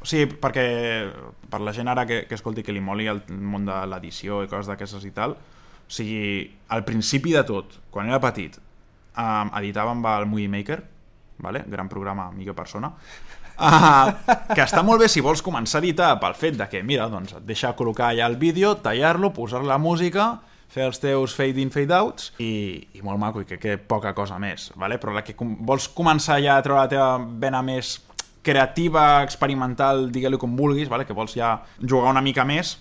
Sigui, 0.07 0.29
perquè 0.39 0.65
per 1.51 1.61
la 1.65 1.73
gent 1.75 1.89
ara 1.91 2.05
que, 2.07 2.23
que 2.29 2.37
escolti 2.39 2.63
que 2.63 2.75
li 2.75 2.83
moli 2.85 3.09
el 3.11 3.25
món 3.29 3.67
de 3.67 3.79
l'edició 3.91 4.45
i 4.45 4.51
coses 4.51 4.71
d'aquestes 4.71 5.07
i 5.09 5.11
tal, 5.15 5.35
o 5.35 5.91
sigui, 5.91 6.45
al 6.71 6.85
principi 6.87 7.33
de 7.35 7.43
tot, 7.49 7.79
quan 7.91 8.11
era 8.11 8.21
petit, 8.23 8.61
um, 9.19 9.51
editava 9.59 9.97
amb 9.97 10.07
el 10.13 10.29
Movie 10.31 10.53
Maker, 10.53 10.79
vale? 11.43 11.65
gran 11.67 11.89
programa, 11.89 12.31
millor 12.31 12.55
persona, 12.55 12.93
uh, 13.59 14.13
que 14.55 14.63
està 14.63 14.85
molt 14.87 15.03
bé 15.03 15.09
si 15.11 15.25
vols 15.25 15.43
començar 15.43 15.81
a 15.81 15.87
editar 15.87 16.13
pel 16.23 16.37
fet 16.39 16.59
de 16.61 16.69
que, 16.71 16.85
mira, 16.87 17.09
doncs 17.11 17.35
et 17.41 17.49
deixa 17.49 17.75
col·locar 17.79 18.13
allà 18.13 18.29
el 18.31 18.39
vídeo, 18.39 18.77
tallar-lo, 18.85 19.33
posar 19.35 19.65
la 19.67 19.81
música, 19.83 20.37
fer 20.69 20.85
els 20.85 21.01
teus 21.01 21.35
fade-in, 21.35 21.71
fade-outs 21.73 22.35
i, 22.45 22.53
i 22.95 23.03
molt 23.03 23.19
maco, 23.21 23.43
i 23.43 23.49
que, 23.49 23.57
que 23.59 23.79
poca 23.81 24.13
cosa 24.15 24.39
més, 24.39 24.69
vale? 24.77 25.01
però 25.01 25.17
la 25.17 25.25
que 25.25 25.35
com, 25.35 25.57
vols 25.67 25.89
començar 25.97 26.39
ja 26.45 26.59
a 26.59 26.65
treure 26.65 26.85
la 26.85 26.93
teva 26.93 27.11
vena 27.41 27.65
més 27.65 27.97
creativa, 28.49 29.23
experimental, 29.27 30.09
digue-li 30.15 30.41
com 30.41 30.57
vulguis, 30.57 30.89
vale? 30.89 31.07
que 31.07 31.17
vols 31.17 31.37
ja 31.37 31.59
jugar 31.83 32.15
una 32.15 32.25
mica 32.25 32.47
més, 32.49 32.79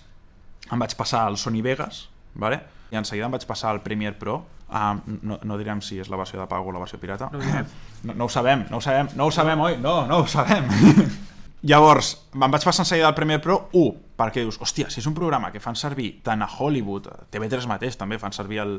em 0.72 0.80
vaig 0.80 0.96
passar 0.96 1.26
al 1.28 1.36
Sony 1.40 1.60
Vegas, 1.64 2.06
vale? 2.34 2.62
i 2.88 2.96
en 2.96 3.04
seguida 3.04 3.28
em 3.28 3.34
vaig 3.34 3.44
passar 3.48 3.74
al 3.74 3.82
Premiere 3.84 4.16
Pro, 4.16 4.38
uh, 4.72 4.96
no, 5.20 5.38
no 5.44 5.58
direm 5.60 5.82
si 5.84 5.98
és 6.00 6.08
la 6.08 6.16
versió 6.20 6.40
de 6.40 6.46
pago 6.48 6.70
o 6.70 6.72
la 6.72 6.80
versió 6.80 7.00
pirata, 7.00 7.28
No 7.32 7.40
no, 8.08 8.14
no 8.14 8.28
ho 8.28 8.32
sabem, 8.32 8.64
no 8.70 8.78
ho 8.78 8.84
sabem, 8.84 9.10
no 9.16 9.26
ho 9.28 9.34
sabem, 9.34 9.60
oi? 9.60 9.76
No, 9.82 10.06
no 10.08 10.22
ho 10.22 10.26
sabem. 10.26 10.68
Llavors, 11.68 12.12
em 12.32 12.44
vaig 12.46 12.64
passar 12.64 12.84
en 12.86 12.88
seguida 12.88 13.08
al 13.10 13.16
Premiere 13.18 13.42
Pro 13.42 13.58
1, 13.74 13.94
perquè 14.18 14.44
dius, 14.44 14.60
hòstia, 14.62 14.88
si 14.94 15.02
és 15.02 15.08
un 15.10 15.16
programa 15.16 15.50
que 15.52 15.60
fan 15.60 15.76
servir 15.76 16.12
tant 16.24 16.44
a 16.44 16.48
Hollywood, 16.48 17.10
a 17.10 17.26
TV3 17.34 17.66
mateix 17.68 17.98
també 17.98 18.18
fan 18.22 18.32
servir 18.32 18.62
el 18.62 18.76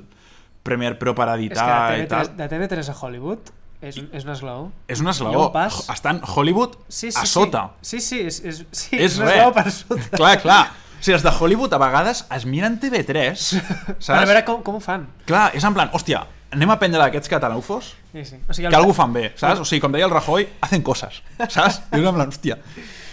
Premiere 0.63 0.95
Pro 0.99 1.13
per 1.15 1.27
És 1.33 1.35
editar 1.35 1.67
que 1.91 1.97
i 1.99 2.05
de 2.05 2.11
tal. 2.11 2.31
TV3, 2.31 2.39
de 2.39 2.49
TV3 2.55 2.89
a 2.89 2.95
Hollywood 2.95 3.51
és, 3.82 3.97
és 4.11 4.25
un 4.25 4.32
esglaó. 4.34 4.67
És 4.91 4.99
un 5.03 5.07
esglaó. 5.11 5.45
un 5.47 5.53
pas. 5.55 5.82
Està 5.91 6.11
en 6.15 6.21
Hollywood 6.25 6.75
Sí, 6.88 7.11
sí, 7.11 7.17
a 7.17 7.23
sí. 7.25 7.32
sota. 7.32 7.63
Sí, 7.82 8.01
sí, 8.03 8.19
és, 8.27 8.41
és, 8.43 8.63
sí, 8.71 8.97
És 8.99 9.19
un 9.19 9.27
esglaó 9.27 9.53
per 9.55 9.69
sota. 9.71 10.09
Clar, 10.17 10.34
clar. 10.43 10.63
O 10.99 11.01
sigui, 11.03 11.15
els 11.15 11.23
de 11.23 11.32
Hollywood 11.32 11.73
a 11.73 11.80
vegades 11.80 12.25
es 12.36 12.45
miren 12.45 12.75
TV3, 12.82 13.39
saps? 13.39 14.09
Per 14.09 14.25
veure 14.27 14.43
com, 14.47 14.59
com 14.67 14.75
ho 14.75 14.84
fan. 14.84 15.07
Clar, 15.30 15.45
és 15.55 15.63
en 15.63 15.77
plan, 15.77 15.91
hòstia, 15.95 16.25
anem 16.51 16.73
a 16.73 16.80
prendre 16.82 16.99
d'aquests 16.99 17.30
catalufos 17.32 17.93
Sí, 18.11 18.23
sí. 18.25 18.39
O 18.49 18.55
sigui, 18.57 18.67
que 18.67 18.75
algú 18.75 18.91
fan 18.97 19.13
bé, 19.13 19.30
saps? 19.38 19.61
O 19.63 19.67
sigui, 19.69 19.80
com 19.86 19.93
deia 19.93 20.07
el 20.09 20.11
Rajoy, 20.11 20.47
hacen 20.65 20.82
coses, 20.84 21.21
saps? 21.47 21.80
I 21.93 22.01
és 22.01 22.07
en 22.09 22.15
plan, 22.17 22.32
hòstia, 22.34 22.57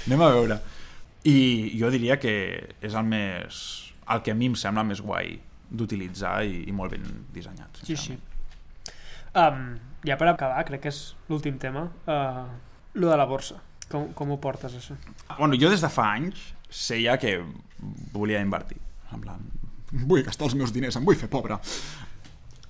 anem 0.07 0.23
a 0.25 0.31
veure. 0.35 0.57
I 1.29 1.37
jo 1.79 1.91
diria 1.95 2.17
que 2.23 2.33
és 2.81 2.95
el 2.95 3.05
més... 3.07 3.59
el 4.09 4.23
que 4.23 4.31
a 4.33 4.37
mi 4.39 4.47
em 4.51 4.55
sembla 4.59 4.83
més 4.87 5.01
guai 5.03 5.35
d'utilitzar 5.71 6.41
i, 6.47 6.65
i 6.71 6.73
molt 6.73 6.95
ben 6.95 7.07
dissenyat. 7.35 7.81
Sí, 7.87 7.97
sí. 7.99 8.15
Um, 9.37 9.77
ja 10.05 10.19
per 10.19 10.29
acabar, 10.31 10.65
crec 10.69 10.85
que 10.85 10.93
és 10.93 11.01
l'últim 11.31 11.57
tema, 11.63 11.87
uh, 12.07 12.45
lo 12.95 13.11
de 13.11 13.17
la 13.17 13.27
borsa. 13.29 13.61
Com, 13.91 14.11
com 14.19 14.33
ho 14.35 14.41
portes, 14.43 14.75
això? 14.75 14.97
Bueno, 15.39 15.55
jo 15.61 15.71
des 15.71 15.85
de 15.85 15.91
fa 15.93 16.09
anys 16.17 16.41
sé 16.69 16.99
ja 17.05 17.15
que 17.23 17.39
volia 18.13 18.43
invertir. 18.43 18.81
En 19.15 19.23
plan, 19.23 19.45
vull 19.93 20.25
gastar 20.27 20.49
els 20.49 20.57
meus 20.59 20.73
diners, 20.75 20.99
em 20.99 21.07
vull 21.07 21.19
fer 21.19 21.31
pobre. 21.31 21.61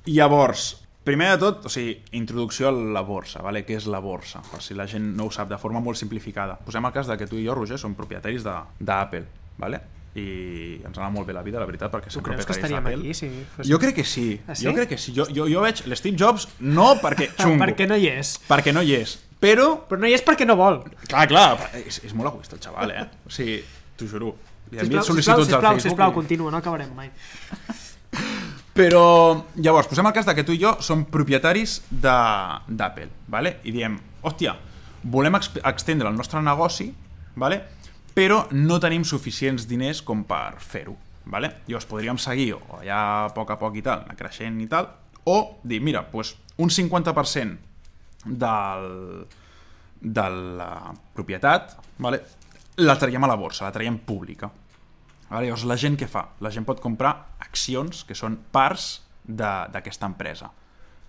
Llavors, 0.07 0.67
primer 1.07 1.33
de 1.33 1.41
tot, 1.41 1.65
o 1.67 1.73
sigui, 1.73 1.97
introducció 2.19 2.69
a 2.69 2.75
la 2.75 3.03
borsa, 3.07 3.41
vale? 3.43 3.65
què 3.67 3.79
és 3.81 3.89
la 3.91 4.03
borsa? 4.05 4.43
Per 4.51 4.61
si 4.63 4.77
la 4.77 4.87
gent 4.91 5.15
no 5.17 5.27
ho 5.27 5.33
sap 5.35 5.49
de 5.49 5.59
forma 5.59 5.81
molt 5.81 5.99
simplificada. 5.99 6.59
Posem 6.67 6.85
el 6.85 6.95
cas 6.95 7.09
de 7.09 7.17
que 7.17 7.29
tu 7.31 7.41
i 7.41 7.47
jo, 7.47 7.57
Roger, 7.57 7.81
som 7.81 7.97
propietaris 7.97 8.45
d'Apple, 8.45 9.25
vale? 9.59 9.81
I 10.17 10.81
ens 10.81 10.97
anar 10.97 11.11
molt 11.13 11.27
bé 11.29 11.35
la 11.37 11.43
vida, 11.45 11.61
la 11.61 11.67
veritat, 11.69 11.91
perquè 11.93 12.09
Tu 12.09 12.15
som 12.17 12.23
creus 12.25 12.47
que 12.49 12.55
estaríem 12.57 12.87
aquí 12.89 13.13
si 13.15 13.29
fos... 13.55 13.69
Jo 13.69 13.79
crec 13.79 13.95
que 13.99 14.05
sí, 14.05 14.41
Ah, 14.49 14.55
sí? 14.55 14.65
jo 14.65 14.73
crec 14.73 14.89
que 14.89 14.99
sí. 14.99 15.13
Jo, 15.15 15.27
jo, 15.29 15.45
jo 15.51 15.61
veig 15.61 15.83
l'Steve 15.87 16.17
Jobs 16.17 16.49
no 16.61 16.95
perquè 17.03 17.29
xungo, 17.43 17.61
Perquè 17.67 17.87
no 17.91 17.97
hi 18.01 18.09
és. 18.09 18.35
perquè 18.49 18.73
no 18.73 18.81
hi 18.83 18.95
és, 18.97 19.19
però 19.41 19.69
Però 19.89 20.01
no 20.01 20.07
hi 20.09 20.15
és 20.17 20.25
perquè 20.25 20.47
no 20.49 20.57
vol. 20.57 20.81
Clar, 21.07 21.27
clar, 21.29 21.71
és, 21.85 22.01
és 22.05 22.15
molt 22.17 22.33
egoista 22.33 22.57
el 22.57 22.63
xaval, 22.65 22.91
eh? 22.97 23.05
O 23.27 23.31
sigui, 23.31 23.59
t'ho 23.97 24.09
juro. 24.09 24.35
Li 24.73 24.81
envio 24.83 24.99
Sisplau, 25.03 25.17
sisplau, 25.21 25.37
sol·licituds 25.37 25.39
al 25.39 25.45
sisplau, 25.45 25.73
Facebook. 25.77 25.91
sisplau, 25.93 26.11
i- 26.11 26.15
continua, 26.15 26.51
no 26.51 26.57
acabarem 26.59 26.95
mai. 26.97 27.11
Però, 28.77 29.03
llavors, 29.57 29.87
posem 29.89 30.05
el 30.09 30.13
cas 30.13 30.27
de 30.29 30.35
que 30.37 30.45
tu 30.45 30.53
i 30.53 30.59
jo 30.61 30.75
som 30.85 31.05
propietaris 31.09 31.79
de- 31.89 32.61
d'Apple, 32.69 33.09
vale? 33.29 33.59
i 33.65 33.73
diem, 33.73 33.95
hòstia, 34.23 34.53
volem 35.05 35.35
ex 35.39 35.51
extendre 35.65 36.09
el 36.11 36.17
nostre 36.17 36.43
negoci, 36.43 36.91
vale? 37.37 37.63
Però 38.17 38.47
no 38.57 38.79
tenim 38.81 39.05
suficients 39.05 39.67
diners 39.69 40.01
com 40.03 40.25
per 40.25 40.57
fer-ho. 40.65 40.97
Vale? 41.27 41.51
Llavors 41.67 41.89
podríem 41.91 42.19
seguir 42.23 42.53
o 42.55 42.61
allà 42.79 42.99
a 43.27 43.31
poc 43.35 43.51
a 43.51 43.57
poc 43.61 43.77
i 43.77 43.83
tal, 43.85 44.05
anar 44.07 44.17
creixent 44.17 44.61
i 44.63 44.69
tal, 44.71 44.89
o 45.27 45.59
dir, 45.67 45.81
mira, 45.83 46.05
doncs 46.13 46.37
un 46.63 46.71
50% 46.71 47.57
del, 48.27 48.87
de 50.01 50.27
la 50.61 50.71
propietat 51.15 51.75
vale? 51.99 52.23
la 52.79 52.95
traiem 53.01 53.27
a 53.27 53.31
la 53.31 53.37
borsa, 53.41 53.67
la 53.67 53.75
traiem 53.75 53.99
pública. 53.99 54.49
Vale? 55.29 55.49
Llavors, 55.49 55.67
la 55.67 55.77
gent 55.77 55.99
què 55.99 56.09
fa? 56.09 56.29
La 56.41 56.53
gent 56.55 56.65
pot 56.65 56.81
comprar 56.81 57.13
accions 57.43 58.05
que 58.07 58.15
són 58.15 58.39
parts 58.55 59.03
d'aquesta 59.27 60.07
empresa. 60.07 60.53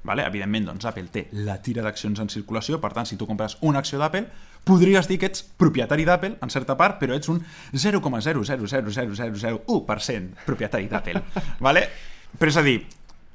Vale? 0.04 0.26
Evidentment, 0.28 0.66
doncs, 0.70 0.86
Apple 0.88 1.08
té 1.12 1.28
la 1.34 1.62
tira 1.64 1.84
d'accions 1.84 2.20
en 2.24 2.30
circulació, 2.32 2.80
per 2.84 2.92
tant, 2.96 3.06
si 3.10 3.18
tu 3.20 3.26
compres 3.28 3.58
una 3.66 3.80
acció 3.84 3.98
d'Apple, 4.00 4.26
podries 4.68 5.08
dir 5.10 5.18
que 5.20 5.28
ets 5.32 5.42
propietari 5.44 6.06
d'Apple, 6.08 6.34
en 6.44 6.50
certa 6.54 6.76
part, 6.80 6.96
però 7.02 7.12
ets 7.18 7.30
un 7.34 7.40
0,0000001% 7.74 10.28
propietari 10.46 10.88
d'Apple. 10.92 11.20
vale? 11.68 11.82
Però 12.38 12.50
és 12.52 12.60
a 12.60 12.64
dir, 12.64 12.78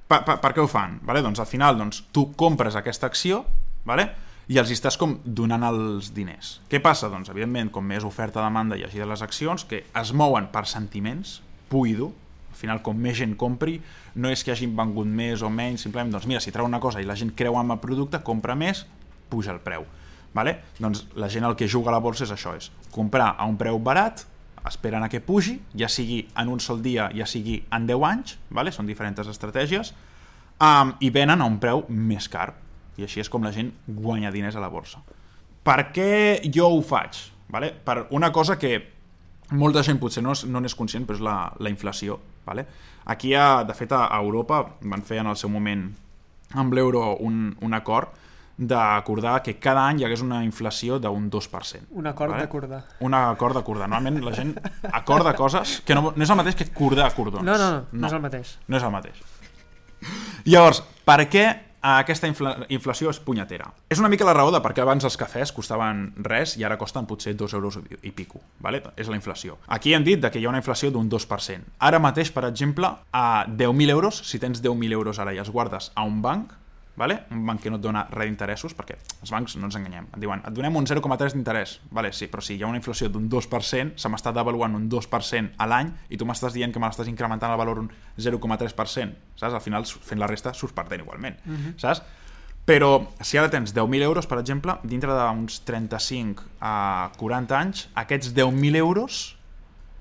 per, 0.08 0.20
per, 0.24 0.36
per 0.40 0.52
què 0.52 0.60
ho 0.62 0.68
fan? 0.68 1.00
Vale? 1.08 1.22
Doncs 1.24 1.40
al 1.42 1.50
final 1.50 1.78
doncs, 1.80 2.02
tu 2.12 2.22
compres 2.36 2.76
aquesta 2.78 3.06
acció 3.08 3.44
vale? 3.88 4.04
i 4.52 4.58
els 4.60 4.70
estàs 4.74 4.98
com 5.00 5.18
donant 5.24 5.64
els 5.68 6.12
diners. 6.14 6.60
Què 6.68 6.78
passa? 6.82 7.08
Doncs, 7.12 7.28
evidentment, 7.32 7.70
com 7.72 7.84
més 7.86 8.04
oferta-demanda 8.04 8.76
hi 8.76 8.84
hagi 8.86 8.98
de 9.00 9.06
les 9.08 9.22
accions, 9.24 9.64
que 9.68 9.78
es 9.86 10.12
mouen 10.12 10.46
per 10.52 10.66
sentiments, 10.68 11.40
al 11.72 12.12
final, 12.62 12.82
com 12.86 12.98
més 12.98 13.18
gent 13.18 13.34
compri, 13.38 13.76
no 14.14 14.30
és 14.32 14.44
que 14.44 14.54
hagin 14.54 14.76
vengut 14.78 15.08
més 15.08 15.42
o 15.42 15.50
menys, 15.52 15.84
simplement, 15.84 16.14
doncs 16.14 16.28
mira, 16.30 16.40
si 16.40 16.54
treu 16.54 16.68
una 16.68 16.80
cosa 16.80 17.02
i 17.02 17.08
la 17.08 17.18
gent 17.18 17.34
creu 17.36 17.58
en 17.60 17.74
el 17.74 17.80
producte, 17.82 18.22
compra 18.24 18.56
més, 18.58 18.86
puja 19.32 19.52
el 19.54 19.60
preu. 19.64 19.84
Vale? 20.32 20.56
Doncs 20.80 21.06
la 21.20 21.28
gent 21.28 21.44
el 21.44 21.56
que 21.60 21.68
juga 21.68 21.90
a 21.92 21.96
la 21.96 22.00
borsa 22.00 22.24
és 22.24 22.32
això, 22.32 22.54
és 22.56 22.70
comprar 22.94 23.34
a 23.36 23.48
un 23.48 23.58
preu 23.60 23.80
barat, 23.82 24.24
esperen 24.68 25.02
a 25.02 25.10
que 25.12 25.20
pugi, 25.20 25.58
ja 25.76 25.90
sigui 25.90 26.22
en 26.38 26.48
un 26.48 26.60
sol 26.62 26.80
dia, 26.84 27.10
ja 27.16 27.26
sigui 27.28 27.58
en 27.74 27.86
10 27.88 28.06
anys, 28.08 28.36
vale? 28.50 28.72
són 28.72 28.88
diferents 28.88 29.26
estratègies, 29.26 29.92
um, 30.62 30.94
i 31.00 31.10
venen 31.10 31.42
a 31.42 31.48
un 31.48 31.58
preu 31.60 31.84
més 31.88 32.28
car. 32.32 32.52
I 32.96 33.06
així 33.06 33.22
és 33.22 33.30
com 33.32 33.44
la 33.44 33.52
gent 33.52 33.72
guanya 33.86 34.30
diners 34.32 34.56
a 34.56 34.62
la 34.62 34.70
borsa. 34.72 35.02
Per 35.62 35.78
què 35.94 36.40
jo 36.52 36.68
ho 36.68 36.80
faig? 36.84 37.18
Vale? 37.52 37.72
Per 37.84 38.06
una 38.16 38.32
cosa 38.32 38.58
que 38.58 38.76
molta 39.53 39.82
gent 39.86 40.00
potser 40.00 40.22
no, 40.24 40.34
no 40.48 40.62
n'és 40.62 40.76
conscient, 40.78 41.05
però 41.09 41.18
és 41.18 41.24
la, 41.24 41.36
la 41.61 41.70
inflació. 41.72 42.18
Vale? 42.46 42.66
Aquí, 43.12 43.34
a, 43.34 43.62
de 43.66 43.74
fet, 43.74 43.92
a 43.94 44.09
Europa 44.18 44.62
van 44.82 45.03
fer 45.07 45.20
en 45.22 45.30
el 45.30 45.38
seu 45.38 45.50
moment 45.53 45.88
amb 46.59 46.74
l'euro 46.74 47.14
un, 47.24 47.55
un 47.61 47.74
acord 47.74 48.20
d'acordar 48.62 49.40
que 49.42 49.57
cada 49.59 49.86
any 49.88 50.03
hi 50.03 50.07
hagués 50.07 50.22
una 50.22 50.42
inflació 50.44 50.98
d'un 51.03 51.28
2%. 51.32 51.88
Un 51.98 52.07
acord 52.07 52.34
Vale? 52.34 52.44
d'acordar. 52.44 52.82
Un 53.00 53.14
acord 53.16 53.57
d'acordar. 53.59 53.88
Normalment 53.88 54.24
la 54.24 54.34
gent 54.36 54.55
acorda 54.92 55.34
coses 55.34 55.80
que 55.86 55.96
no, 55.96 56.12
no 56.14 56.26
és 56.26 56.30
el 56.30 56.38
mateix 56.38 56.59
que 56.59 56.68
acordar 56.68 57.09
cordons. 57.16 57.46
No, 57.46 57.57
no, 57.59 57.70
no, 57.70 57.84
no, 57.92 58.07
és 58.07 58.16
el 58.18 58.22
mateix. 58.22 58.57
No 58.68 58.78
és 58.78 58.86
el 58.86 58.94
mateix. 58.94 59.22
Llavors, 60.44 60.82
per 61.07 61.20
què 61.30 61.46
aquesta 61.83 62.28
infla 62.30 62.55
inflació 62.70 63.11
és 63.11 63.18
punyetera? 63.20 63.66
És 63.91 63.99
una 63.99 64.09
mica 64.12 64.26
la 64.26 64.35
raó 64.37 64.53
de 64.55 64.61
per 64.62 64.72
què 64.76 64.85
abans 64.85 65.05
els 65.05 65.18
cafès 65.18 65.53
costaven 65.53 66.05
res 66.22 66.57
i 66.57 66.64
ara 66.64 66.78
costen 66.78 67.09
potser 67.11 67.35
2 67.37 67.57
euros 67.59 67.78
i 68.03 68.12
pico. 68.14 68.41
Vale? 68.62 68.83
És 68.97 69.11
la 69.11 69.18
inflació. 69.18 69.59
Aquí 69.66 69.95
hem 69.95 70.05
dit 70.07 70.22
que 70.22 70.39
hi 70.39 70.47
ha 70.47 70.53
una 70.53 70.62
inflació 70.62 70.93
d'un 70.95 71.11
2%. 71.11 71.76
Ara 71.78 71.99
mateix, 71.99 72.30
per 72.30 72.47
exemple, 72.47 72.87
a 73.12 73.45
10.000 73.47 73.91
euros, 73.91 74.22
si 74.30 74.39
tens 74.39 74.62
10.000 74.62 74.93
euros 74.93 75.18
ara 75.18 75.35
i 75.35 75.43
els 75.43 75.51
guardes 75.51 75.91
a 75.95 76.07
un 76.07 76.22
banc, 76.22 76.53
vale? 76.97 77.22
un 77.30 77.47
banc 77.47 77.62
que 77.62 77.70
no 77.70 77.78
et 77.78 77.82
dona 77.82 78.05
res 78.12 78.28
d'interessos, 78.28 78.74
perquè 78.76 78.97
els 79.22 79.32
bancs 79.32 79.57
no 79.57 79.68
ens 79.68 79.76
enganyem, 79.78 80.09
et 80.12 80.20
diuen, 80.20 80.43
et 80.45 80.55
donem 80.55 80.76
un 80.76 80.86
0,3 80.86 81.36
d'interès, 81.36 81.76
vale, 81.90 82.12
sí, 82.12 82.28
però 82.28 82.45
si 82.45 82.57
hi 82.57 82.62
ha 82.62 82.68
una 82.68 82.80
inflació 82.80 83.09
d'un 83.09 83.28
2%, 83.32 83.97
se 83.97 84.12
m'està 84.12 84.32
devaluant 84.32 84.74
un 84.76 84.88
2% 84.93 85.55
a 85.57 85.68
l'any 85.70 85.93
i 86.11 86.18
tu 86.20 86.28
m'estàs 86.28 86.53
dient 86.53 86.72
que 86.72 86.82
me 86.82 86.90
l'estàs 86.90 87.09
incrementant 87.09 87.53
el 87.53 87.61
valor 87.61 87.80
un 87.84 87.93
0,3%, 88.18 89.14
saps? 89.36 89.55
Al 89.55 89.64
final, 89.64 89.86
fent 89.86 90.20
la 90.20 90.28
resta, 90.30 90.53
surts 90.55 90.76
perdent 90.76 91.05
igualment, 91.07 91.38
saps? 91.80 92.03
Però 92.64 93.09
si 93.20 93.38
ara 93.40 93.51
tens 93.51 93.72
10.000 93.74 94.05
euros, 94.07 94.28
per 94.30 94.38
exemple, 94.38 94.76
dintre 94.86 95.11
d'uns 95.11 95.62
35 95.66 96.45
a 96.61 97.11
40 97.18 97.57
anys, 97.59 97.88
aquests 97.99 98.30
10.000 98.36 98.78
euros 98.78 99.36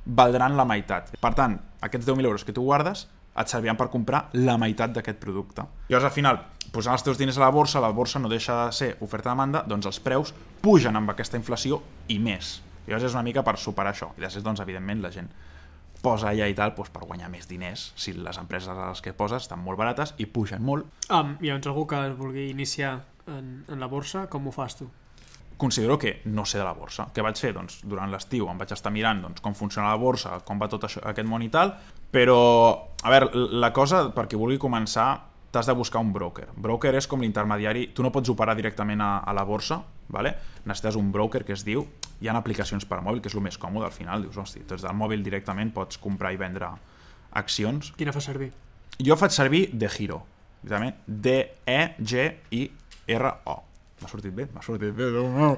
valdran 0.06 0.58
la 0.58 0.66
meitat. 0.66 1.10
Per 1.22 1.34
tant, 1.34 1.58
aquests 1.82 2.06
10.000 2.06 2.30
euros 2.30 2.46
que 2.46 2.54
tu 2.54 2.62
guardes 2.62 3.08
et 3.38 3.52
serviran 3.52 3.78
per 3.80 3.90
comprar 3.92 4.26
la 4.34 4.58
meitat 4.60 4.92
d'aquest 4.96 5.20
producte. 5.22 5.64
Llavors, 5.90 6.10
al 6.10 6.16
final, 6.16 6.42
posant 6.74 6.98
els 6.98 7.06
teus 7.06 7.20
diners 7.20 7.40
a 7.40 7.46
la 7.46 7.52
borsa, 7.54 7.82
la 7.84 7.94
borsa 7.96 8.20
no 8.20 8.32
deixa 8.32 8.58
de 8.66 8.76
ser 8.76 8.90
oferta-demanda, 9.00 9.64
doncs 9.68 9.88
els 9.88 10.02
preus 10.04 10.34
pugen 10.62 11.00
amb 11.00 11.14
aquesta 11.14 11.40
inflació 11.40 11.82
i 12.12 12.20
més. 12.20 12.60
Llavors 12.88 13.08
és 13.08 13.16
una 13.16 13.24
mica 13.24 13.44
per 13.44 13.58
superar 13.58 13.94
això. 13.94 14.12
I 14.18 14.26
després, 14.26 14.44
doncs, 14.44 14.62
evidentment, 14.64 15.02
la 15.04 15.14
gent 15.14 15.32
posa 16.02 16.32
allà 16.32 16.48
i 16.50 16.56
tal 16.58 16.74
doncs, 16.76 16.90
per 16.92 17.06
guanyar 17.06 17.30
més 17.30 17.48
diners. 17.48 17.92
Si 17.96 18.14
les 18.18 18.40
empreses 18.42 18.72
a 18.72 18.90
les 18.90 19.02
que 19.06 19.14
poses 19.14 19.46
estan 19.46 19.62
molt 19.64 19.80
barates 19.80 20.16
i 20.18 20.26
pugen 20.26 20.64
molt, 20.66 20.90
Um, 21.12 21.36
llavors, 21.44 21.68
algú 21.68 21.86
que 21.88 21.98
vulgui 22.16 22.50
iniciar 22.50 23.02
en, 23.28 23.64
en 23.68 23.80
la 23.80 23.88
borsa, 23.92 24.28
com 24.32 24.48
ho 24.48 24.52
fas 24.56 24.78
tu? 24.80 24.88
Considero 25.62 26.00
que 26.02 26.22
no 26.26 26.44
sé 26.50 26.58
de 26.58 26.66
la 26.66 26.74
borsa. 26.74 27.06
Què 27.14 27.22
vaig 27.22 27.38
fer? 27.38 27.52
Doncs 27.54 27.84
durant 27.86 28.10
l'estiu 28.10 28.50
em 28.50 28.58
vaig 28.58 28.72
estar 28.74 28.90
mirant 28.94 29.22
doncs, 29.22 29.44
com 29.46 29.54
funciona 29.54 29.92
la 29.94 30.00
borsa, 30.02 30.40
com 30.48 30.58
va 30.58 30.68
tot 30.72 30.88
això, 30.88 31.04
aquest 31.06 31.30
món 31.30 31.46
i 31.46 31.52
tal, 31.54 31.76
però, 32.12 32.40
a 33.06 33.10
veure, 33.14 33.30
la 33.62 33.70
cosa, 33.76 34.10
per 34.16 34.26
qui 34.28 34.40
vulgui 34.42 34.58
començar, 34.62 35.22
t'has 35.54 35.70
de 35.70 35.76
buscar 35.78 36.02
un 36.02 36.10
broker. 36.16 36.48
Broker 36.58 36.96
és 36.98 37.08
com 37.08 37.22
l'intermediari, 37.22 37.94
tu 37.94 38.02
no 38.02 38.10
pots 38.12 38.34
operar 38.34 38.56
directament 38.58 39.02
a, 39.06 39.20
a 39.22 39.32
la 39.38 39.46
borsa, 39.46 39.78
vale? 40.10 40.34
necessites 40.66 40.98
un 40.98 41.12
broker 41.14 41.44
que 41.46 41.54
es 41.54 41.64
diu, 41.68 41.86
hi 42.22 42.28
ha 42.28 42.34
aplicacions 42.38 42.86
per 42.90 43.02
mòbil, 43.06 43.22
que 43.22 43.30
és 43.30 43.38
el 43.38 43.46
més 43.46 43.58
còmode 43.62 43.86
al 43.86 43.94
final, 43.94 44.26
dius, 44.26 44.38
hosti, 44.42 44.66
des 44.66 44.82
del 44.82 44.98
mòbil 44.98 45.22
directament 45.24 45.70
pots 45.78 46.02
comprar 46.02 46.34
i 46.34 46.42
vendre 46.42 46.74
accions. 47.38 47.94
Quina 47.98 48.14
fa 48.16 48.22
servir? 48.24 48.50
Jo 48.98 49.16
faig 49.18 49.32
servir 49.38 49.70
De 49.74 49.90
Giro, 49.94 50.26
directament, 50.64 50.96
D-E-G-I-R-O. 51.06 52.52
M'ha 54.02 54.10
sortit 54.10 54.34
bé? 54.34 54.48
M'ha 54.54 54.64
sortit 54.66 54.96
bé, 54.98 55.12
Déu 55.14 55.28
meu. 55.30 55.58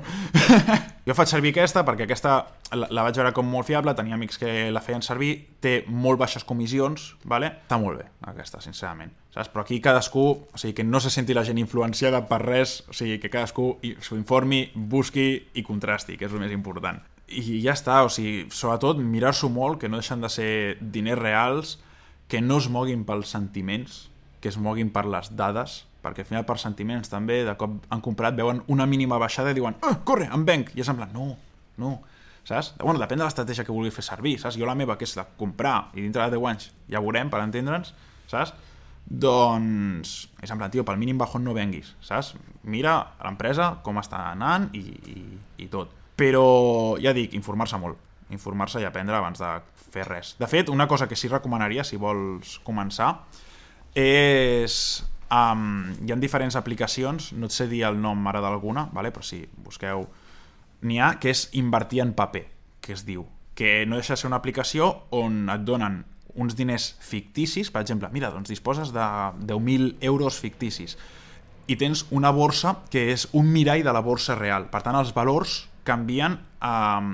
jo 1.07 1.15
faig 1.15 1.29
servir 1.31 1.53
aquesta 1.53 1.83
perquè 1.87 2.03
aquesta 2.03 2.33
la, 2.75 2.89
la 2.91 3.05
vaig 3.05 3.15
veure 3.19 3.31
com 3.35 3.47
molt 3.47 3.67
fiable, 3.69 3.93
tenia 3.95 4.17
amics 4.17 4.39
que 4.41 4.51
la 4.73 4.81
feien 4.83 5.03
servir, 5.05 5.31
té 5.63 5.73
molt 5.87 6.19
baixes 6.19 6.43
comissions, 6.47 7.13
vale? 7.29 7.53
està 7.63 7.79
molt 7.79 8.01
bé 8.01 8.09
aquesta, 8.33 8.59
sincerament. 8.63 9.13
Saps? 9.33 9.49
Però 9.53 9.63
aquí 9.63 9.79
cadascú, 9.83 10.25
o 10.43 10.59
sigui, 10.59 10.75
que 10.77 10.85
no 10.87 10.99
se 11.03 11.11
senti 11.13 11.35
la 11.35 11.45
gent 11.47 11.61
influenciada 11.61 12.23
per 12.27 12.41
res, 12.43 12.81
o 12.89 12.97
sigui, 12.97 13.17
que 13.21 13.31
cadascú 13.31 13.69
s'ho 14.03 14.19
informi, 14.19 14.65
busqui 14.75 15.27
i 15.53 15.63
contrasti, 15.63 16.17
que 16.19 16.27
és 16.27 16.35
el 16.35 16.43
més 16.43 16.53
important. 16.55 16.99
I 17.31 17.61
ja 17.63 17.77
està, 17.77 18.01
o 18.03 18.11
sigui, 18.11 18.49
sobretot 18.53 18.99
mirar-s'ho 18.99 19.49
molt, 19.49 19.79
que 19.81 19.89
no 19.89 20.01
deixen 20.01 20.21
de 20.21 20.29
ser 20.29 20.51
diners 20.81 21.21
reals, 21.21 21.77
que 22.27 22.41
no 22.43 22.59
es 22.59 22.67
moguin 22.69 23.07
pels 23.07 23.31
sentiments, 23.31 24.07
que 24.43 24.51
es 24.51 24.59
moguin 24.59 24.91
per 24.91 25.05
les 25.07 25.31
dades, 25.37 25.83
perquè 26.03 26.25
al 26.25 26.29
final 26.29 26.45
per 26.47 26.57
sentiments 26.61 27.11
també, 27.11 27.41
de 27.47 27.55
cop 27.59 27.85
han 27.89 28.03
comprat, 28.03 28.35
veuen 28.35 28.61
una 28.73 28.87
mínima 28.89 29.19
baixada 29.21 29.53
i 29.53 29.57
diuen, 29.57 29.77
ah, 29.87 29.95
corre, 30.05 30.27
em 30.33 30.43
venc, 30.47 30.73
i 30.75 30.83
és 30.83 30.91
en 30.91 30.99
plan, 30.99 31.13
no, 31.15 31.31
no, 31.81 31.93
saps? 32.47 32.73
Bueno, 32.81 32.99
depèn 33.01 33.21
de 33.21 33.27
l'estratègia 33.27 33.65
que 33.65 33.75
vulgui 33.75 33.93
fer 33.95 34.05
servir, 34.05 34.35
saps? 34.41 34.59
Jo 34.59 34.67
la 34.69 34.75
meva, 34.77 34.97
que 34.99 35.07
és 35.07 35.15
de 35.17 35.25
comprar, 35.39 35.89
i 35.95 36.03
dintre 36.03 36.27
de 36.27 36.37
10 36.37 36.49
anys 36.51 36.69
ja 36.91 37.01
veurem, 37.03 37.31
per 37.31 37.41
entendre'ns, 37.45 37.93
saps? 38.31 38.53
Doncs, 39.03 40.13
és 40.43 40.51
en 40.51 40.59
plan, 40.59 40.71
tio, 40.71 40.85
pel 40.87 40.99
mínim 40.99 41.19
bajón 41.19 41.43
no 41.47 41.55
venguis, 41.55 41.93
saps? 42.03 42.33
Mira 42.63 42.95
l'empresa 43.23 43.73
com 43.83 43.99
està 43.99 44.29
anant 44.31 44.69
i, 44.75 44.83
i, 45.11 45.23
i 45.65 45.69
tot. 45.71 45.91
Però, 46.19 46.45
ja 47.01 47.15
dic, 47.15 47.33
informar-se 47.35 47.79
molt, 47.81 47.99
informar-se 48.31 48.81
i 48.83 48.87
aprendre 48.87 49.17
abans 49.17 49.41
de 49.41 49.53
fer 49.93 50.07
res. 50.07 50.35
De 50.39 50.47
fet, 50.49 50.69
una 50.69 50.87
cosa 50.87 51.07
que 51.07 51.17
sí 51.19 51.31
recomanaria, 51.31 51.85
si 51.87 51.99
vols 52.01 52.59
començar, 52.65 53.15
és... 53.95 54.75
Um, 55.33 55.95
hi 56.05 56.11
ha 56.13 56.17
diferents 56.21 56.57
aplicacions, 56.59 57.31
no 57.33 57.49
et 57.49 57.55
sé 57.55 57.65
dir 57.71 57.83
el 57.87 57.97
nom 58.01 58.27
ara 58.29 58.41
d'alguna, 58.43 58.89
vale? 58.93 59.13
però 59.15 59.25
si 59.25 59.43
busqueu... 59.65 60.05
N'hi 60.83 60.97
ha 60.99 61.13
que 61.23 61.31
és 61.31 61.45
invertir 61.55 62.01
en 62.03 62.11
paper, 62.11 62.43
que 62.83 62.91
es 62.91 63.05
diu, 63.07 63.23
que 63.55 63.85
no 63.87 63.95
deixa 63.95 64.17
de 64.17 64.19
ser 64.19 64.27
una 64.27 64.41
aplicació 64.41 64.89
on 65.15 65.47
et 65.49 65.63
donen 65.63 66.01
uns 66.35 66.57
diners 66.59 66.89
ficticis, 66.99 67.69
per 67.71 67.85
exemple, 67.85 68.09
mira, 68.11 68.33
doncs 68.33 68.51
disposes 68.51 68.91
de 68.91 69.05
10.000 69.47 70.03
euros 70.09 70.41
ficticis 70.43 70.97
i 71.71 71.77
tens 71.79 72.03
una 72.11 72.33
borsa 72.35 72.75
que 72.91 73.05
és 73.13 73.29
un 73.31 73.47
mirall 73.53 73.85
de 73.85 73.93
la 73.95 74.03
borsa 74.03 74.35
real. 74.35 74.67
Per 74.73 74.81
tant, 74.83 74.97
els 74.99 75.13
valors 75.15 75.61
canvien 75.87 76.35
um, 76.59 77.13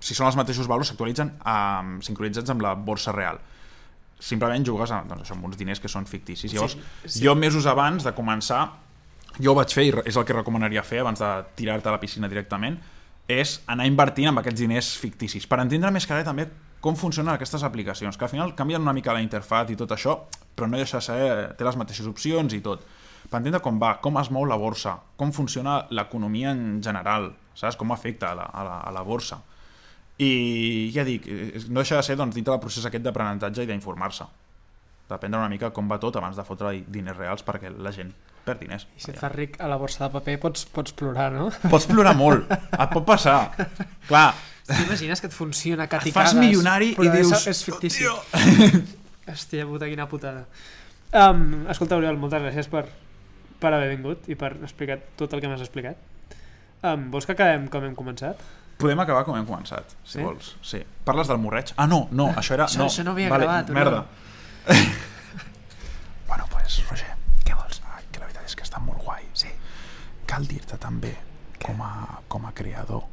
si 0.00 0.16
són 0.16 0.26
els 0.26 0.38
mateixos 0.38 0.66
valors 0.70 0.90
s'actualitzen 0.90 1.36
um, 1.38 2.00
sincronitzats 2.02 2.50
amb 2.50 2.66
la 2.66 2.74
borsa 2.74 3.14
real 3.14 3.38
simplement 4.18 4.64
jugues 4.64 4.90
amb, 4.90 5.08
doncs, 5.10 5.26
això, 5.26 5.36
amb 5.36 5.44
uns 5.44 5.56
diners 5.56 5.80
que 5.80 5.88
són 5.88 6.06
ficticis. 6.06 6.52
Llavors, 6.52 6.76
Sí, 7.04 7.08
sí. 7.18 7.24
jo 7.24 7.34
mesos 7.34 7.66
abans 7.66 8.04
de 8.04 8.12
començar, 8.16 8.70
jo 9.38 9.52
ho 9.52 9.54
vaig 9.54 9.72
fer, 9.72 9.84
i 9.84 9.92
és 10.06 10.16
el 10.16 10.24
que 10.24 10.32
recomanaria 10.32 10.82
fer 10.82 11.00
abans 11.00 11.20
de 11.20 11.30
tirar-te 11.54 11.88
a 11.88 11.92
la 11.92 12.00
piscina 12.00 12.28
directament, 12.28 12.78
és 13.28 13.60
anar 13.66 13.86
invertint 13.86 14.28
amb 14.30 14.38
aquests 14.38 14.60
diners 14.60 14.96
ficticis, 14.96 15.46
per 15.46 15.58
entendre 15.60 15.90
més 15.90 16.06
que 16.06 16.14
res 16.14 16.24
també 16.24 16.46
com 16.80 16.94
funcionen 16.94 17.34
aquestes 17.34 17.64
aplicacions, 17.66 18.16
que 18.16 18.24
al 18.24 18.30
final 18.30 18.54
canvien 18.54 18.80
una 18.82 18.92
mica 18.92 19.12
la 19.12 19.20
interfaz 19.20 19.70
i 19.70 19.76
tot 19.76 19.90
això, 19.90 20.20
però 20.54 20.68
no 20.68 20.76
deixa 20.78 21.00
de 21.00 21.02
ser, 21.02 21.56
té 21.58 21.64
les 21.64 21.76
mateixes 21.76 22.06
opcions 22.06 22.52
i 22.54 22.60
tot. 22.60 22.84
Per 23.26 23.40
entendre 23.40 23.60
com 23.60 23.80
va, 23.82 23.96
com 24.00 24.16
es 24.20 24.30
mou 24.30 24.44
la 24.46 24.54
borsa, 24.56 24.94
com 25.18 25.32
funciona 25.32 25.80
l'economia 25.90 26.52
en 26.52 26.80
general, 26.84 27.32
saps? 27.58 27.74
Com 27.76 27.90
afecta 27.90 28.30
a 28.30 28.34
la, 28.38 28.44
a 28.44 28.62
la, 28.62 28.76
a 28.86 28.92
la 28.94 29.02
borsa. 29.02 29.40
I 30.18 30.90
ja 30.94 31.04
dic, 31.04 31.26
eh, 31.28 31.60
no 31.68 31.82
deixa 31.82 31.96
de 31.98 32.02
ser 32.06 32.16
doncs, 32.16 32.34
dintre 32.34 32.52
del 32.54 32.60
procés 32.62 32.86
aquest 32.88 33.04
d'aprenentatge 33.04 33.62
i 33.66 33.68
d'informar-se. 33.68 34.24
D'aprendre 35.10 35.38
una 35.38 35.48
mica 35.52 35.70
com 35.70 35.86
va 35.88 35.98
tot 36.02 36.16
abans 36.16 36.36
de 36.36 36.42
fotre 36.44 36.72
diners 36.88 37.16
reals 37.20 37.44
perquè 37.46 37.70
la 37.70 37.92
gent 37.92 38.10
perd 38.46 38.60
diners. 38.64 38.86
I 38.96 39.00
si 39.04 39.10
et 39.12 39.18
fas 39.20 39.32
ric 39.34 39.60
a 39.60 39.68
la 39.68 39.76
borsa 39.78 40.06
de 40.06 40.12
paper 40.16 40.38
pots, 40.40 40.64
pots 40.72 40.92
plorar, 40.96 41.28
no? 41.34 41.50
Pots 41.70 41.86
plorar 41.90 42.14
molt, 42.16 42.50
et 42.50 42.90
pot 42.94 43.04
passar. 43.06 43.52
Clar, 44.08 44.32
T'imagines 44.66 45.20
que 45.22 45.28
et 45.28 45.32
funciona 45.34 45.84
et 45.84 45.90
caticades? 45.92 46.32
fas 46.32 46.34
milionari 46.34 46.88
i 46.90 46.94
però 46.96 47.12
és- 47.12 47.28
dius... 47.28 47.46
És 47.46 47.60
fictici. 47.62 48.06
"Oh, 48.10 48.18
tio". 48.32 48.80
Hòstia 49.30 49.66
puta, 49.66 49.86
quina 49.86 50.08
putada. 50.10 50.46
Um, 51.12 51.66
escolta, 51.70 51.96
Oriol, 52.00 52.16
moltes 52.18 52.42
gràcies 52.42 52.66
per, 52.70 52.84
per 53.62 53.72
haver 53.74 53.92
vingut 53.94 54.26
i 54.30 54.34
per 54.34 54.56
explicar 54.62 54.98
tot 55.18 55.32
el 55.34 55.40
que 55.40 55.48
m'has 55.50 55.62
explicat. 55.62 55.96
Um, 56.82 57.10
vols 57.14 57.26
que 57.26 57.34
acabem 57.36 57.68
com 57.70 57.84
hem 57.86 57.94
començat? 57.94 58.42
Podem 58.78 59.00
acabar 59.00 59.24
com 59.24 59.36
hem 59.38 59.46
començat, 59.48 59.94
si 60.04 60.18
Sí? 60.18 60.22
vols. 60.24 60.56
Sí. 60.62 60.82
Parles 61.04 61.28
del 61.28 61.38
morreig? 61.38 61.72
Ah, 61.76 61.86
no, 61.86 62.08
no, 62.10 62.28
això 62.36 62.52
era... 62.54 62.66
Això- 62.66 62.78
no. 62.82 62.86
això 62.90 63.04
no 63.04 63.12
havia 63.12 63.28
vale, 63.30 63.44
gravat, 63.46 63.70
Merda. 63.70 64.04
Bueno, 66.28 66.44
pues, 66.50 66.82
Roger, 66.90 67.14
Què 67.44 67.54
vols? 67.54 67.80
ai, 67.94 68.04
que 68.10 68.18
la 68.20 68.26
veritat 68.26 68.44
és 68.48 68.56
que 68.58 68.64
està 68.66 68.80
molt 68.82 69.02
guai. 69.04 69.24
Sí. 69.38 69.48
Cal 70.26 70.46
dir-te 70.50 70.76
també, 70.82 71.14
com 71.62 71.80
a, 71.82 72.20
com 72.28 72.46
a 72.46 72.52
creador, 72.52 73.04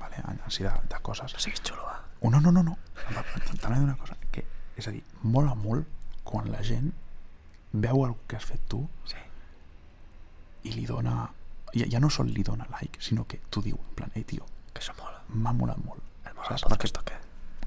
vale? 0.00 0.22
així 0.46 0.62
de, 0.64 0.70
de 0.88 1.00
coses, 1.02 1.32
No 1.34 1.40
siguis 1.42 1.60
xulo, 1.66 1.82
va. 1.84 1.98
Oh, 2.20 2.30
no, 2.30 2.40
no, 2.40 2.52
no, 2.52 2.62
no. 2.62 2.76
També 3.60 3.78
d'una 3.80 3.96
cosa, 3.98 4.16
que, 4.30 4.44
és 4.76 4.86
a 4.88 4.92
dir, 4.94 5.02
mola 5.22 5.54
molt 5.54 5.88
quan 6.24 6.50
la 6.52 6.62
gent 6.62 6.92
veu 7.72 8.04
algú 8.04 8.18
que 8.28 8.36
has 8.36 8.44
fet 8.46 8.62
tu 8.68 8.84
Sí. 9.04 9.16
i 10.64 10.72
li 10.76 10.86
dona... 10.86 11.28
Ja, 11.74 11.86
ja 11.86 12.00
no 12.02 12.10
sol 12.10 12.26
li 12.34 12.42
dona 12.42 12.66
like, 12.70 12.98
sinó 13.02 13.24
que 13.26 13.38
t'ho 13.50 13.62
diu, 13.62 13.76
en 13.78 13.94
plan, 13.94 14.10
ei, 14.18 14.24
tio, 14.24 14.44
Que 14.74 14.80
això 14.82 14.94
mola. 14.98 15.22
m'ha 15.28 15.52
molat 15.52 15.78
molt. 15.84 16.02
El 16.26 16.58
Saps? 16.58 16.64
Perquè, 16.72 17.16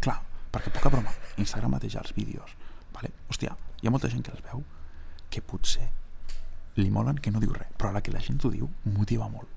clar, 0.02 0.18
perquè 0.52 0.72
poca 0.74 0.90
broma, 0.90 1.12
Instagram 1.38 1.72
mateix 1.78 1.96
els 1.96 2.14
vídeos, 2.16 2.52
vale? 2.94 3.12
hòstia, 3.30 3.56
hi 3.82 3.88
ha 3.88 3.92
molta 3.94 4.10
gent 4.10 4.24
que 4.26 4.32
els 4.32 4.42
veu 4.44 4.64
que 5.30 5.42
potser 5.42 5.90
li 6.76 6.90
molen 6.90 7.18
que 7.20 7.32
no 7.32 7.40
diu 7.40 7.54
res, 7.54 7.70
però 7.78 7.90
a 7.90 7.94
la 7.94 8.02
que 8.02 8.12
la 8.12 8.20
gent 8.20 8.40
ho 8.46 8.50
diu, 8.52 8.70
motiva 8.86 9.28
molt. 9.30 9.48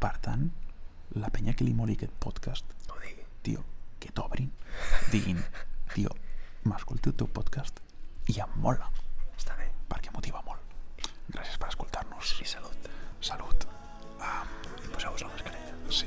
Per 0.00 0.12
tant, 0.24 0.48
la 1.20 1.28
penya 1.30 1.54
que 1.54 1.64
li 1.64 1.74
moli 1.74 1.94
aquest 1.98 2.12
podcast, 2.18 2.64
No 2.88 2.96
digui. 3.02 3.24
tio, 3.42 3.64
que 4.00 4.10
t'obrin, 4.10 4.50
diguin, 5.12 5.42
tio, 5.94 6.10
m'escolti 6.64 7.10
el 7.10 7.14
teu 7.16 7.28
podcast 7.28 7.78
i 8.28 8.40
em 8.40 8.56
mola, 8.56 8.88
Està 9.36 9.56
bé. 9.56 9.70
perquè 9.88 10.10
motiva 10.14 10.42
molt. 10.46 10.60
Gràcies 11.28 11.58
per 11.58 11.68
escoltar-nos. 11.68 12.40
I 12.40 12.44
salut. 12.46 12.88
Salut. 13.20 13.66
I 14.84 14.88
poseu-vos 14.88 15.22
la 15.22 15.28
mascareta. 15.28 15.74
Sí. 15.90 16.06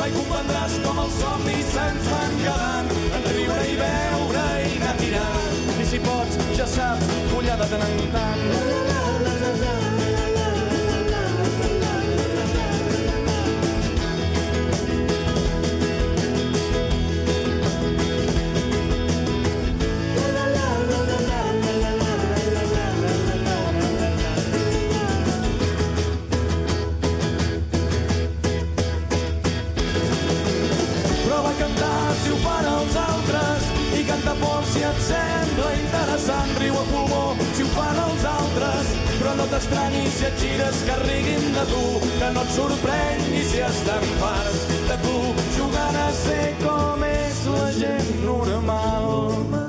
mai 0.00 0.12
comprendràs 0.16 0.76
com 0.84 1.00
els 1.02 1.16
somnis 1.20 1.72
se'ns 1.74 2.06
van 2.12 2.38
quedant 2.40 2.88
en 3.18 3.28
riure 3.34 3.66
i 3.68 3.76
veure 3.82 4.46
i 4.70 4.72
anar 4.78 4.96
tirant. 5.02 5.60
I 5.76 5.88
si 5.92 6.02
pots, 6.06 6.40
ja 6.56 6.68
saps, 6.78 7.14
follar 7.34 7.60
tant 7.66 7.88
en 7.90 8.04
tant. 8.16 8.44
Prova 8.48 9.06
a 9.06 9.09
i 34.20 34.22
canta 34.22 34.34
por 34.40 34.64
si 34.64 34.82
et 34.82 34.98
sembla 35.00 35.72
interessant. 35.74 36.50
Riu 36.58 36.74
a 36.74 36.84
pulmó 36.90 37.36
si 37.54 37.62
ho 37.62 37.68
fan 37.74 37.96
els 38.04 38.24
altres, 38.24 38.90
però 39.18 39.34
no 39.36 39.46
t'estranyis 39.52 40.18
si 40.18 40.26
et 40.26 40.36
gires 40.42 40.82
que 40.86 40.96
riguin 41.04 41.52
de 41.54 41.64
tu, 41.70 41.84
que 42.18 42.32
no 42.34 42.42
et 42.42 42.52
sorprengui 42.56 43.44
si 43.44 43.62
estan 43.64 44.04
farts 44.20 44.66
de 44.90 44.98
tu, 45.06 45.16
jugant 45.56 46.02
a 46.04 46.10
ser 46.24 46.52
com 46.64 47.08
és 47.08 47.46
la 47.54 47.72
gent 47.80 48.14
normal. 48.26 49.10
Vull 49.10 49.59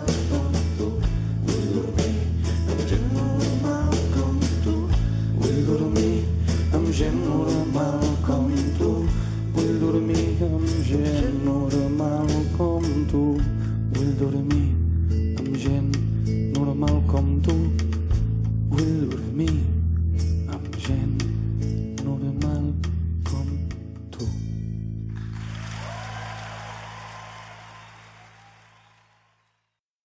dormir 14.21 14.69
amb 15.39 15.55
gent 15.57 15.91
normal 16.53 17.01
com 17.09 17.39
tu. 17.41 17.60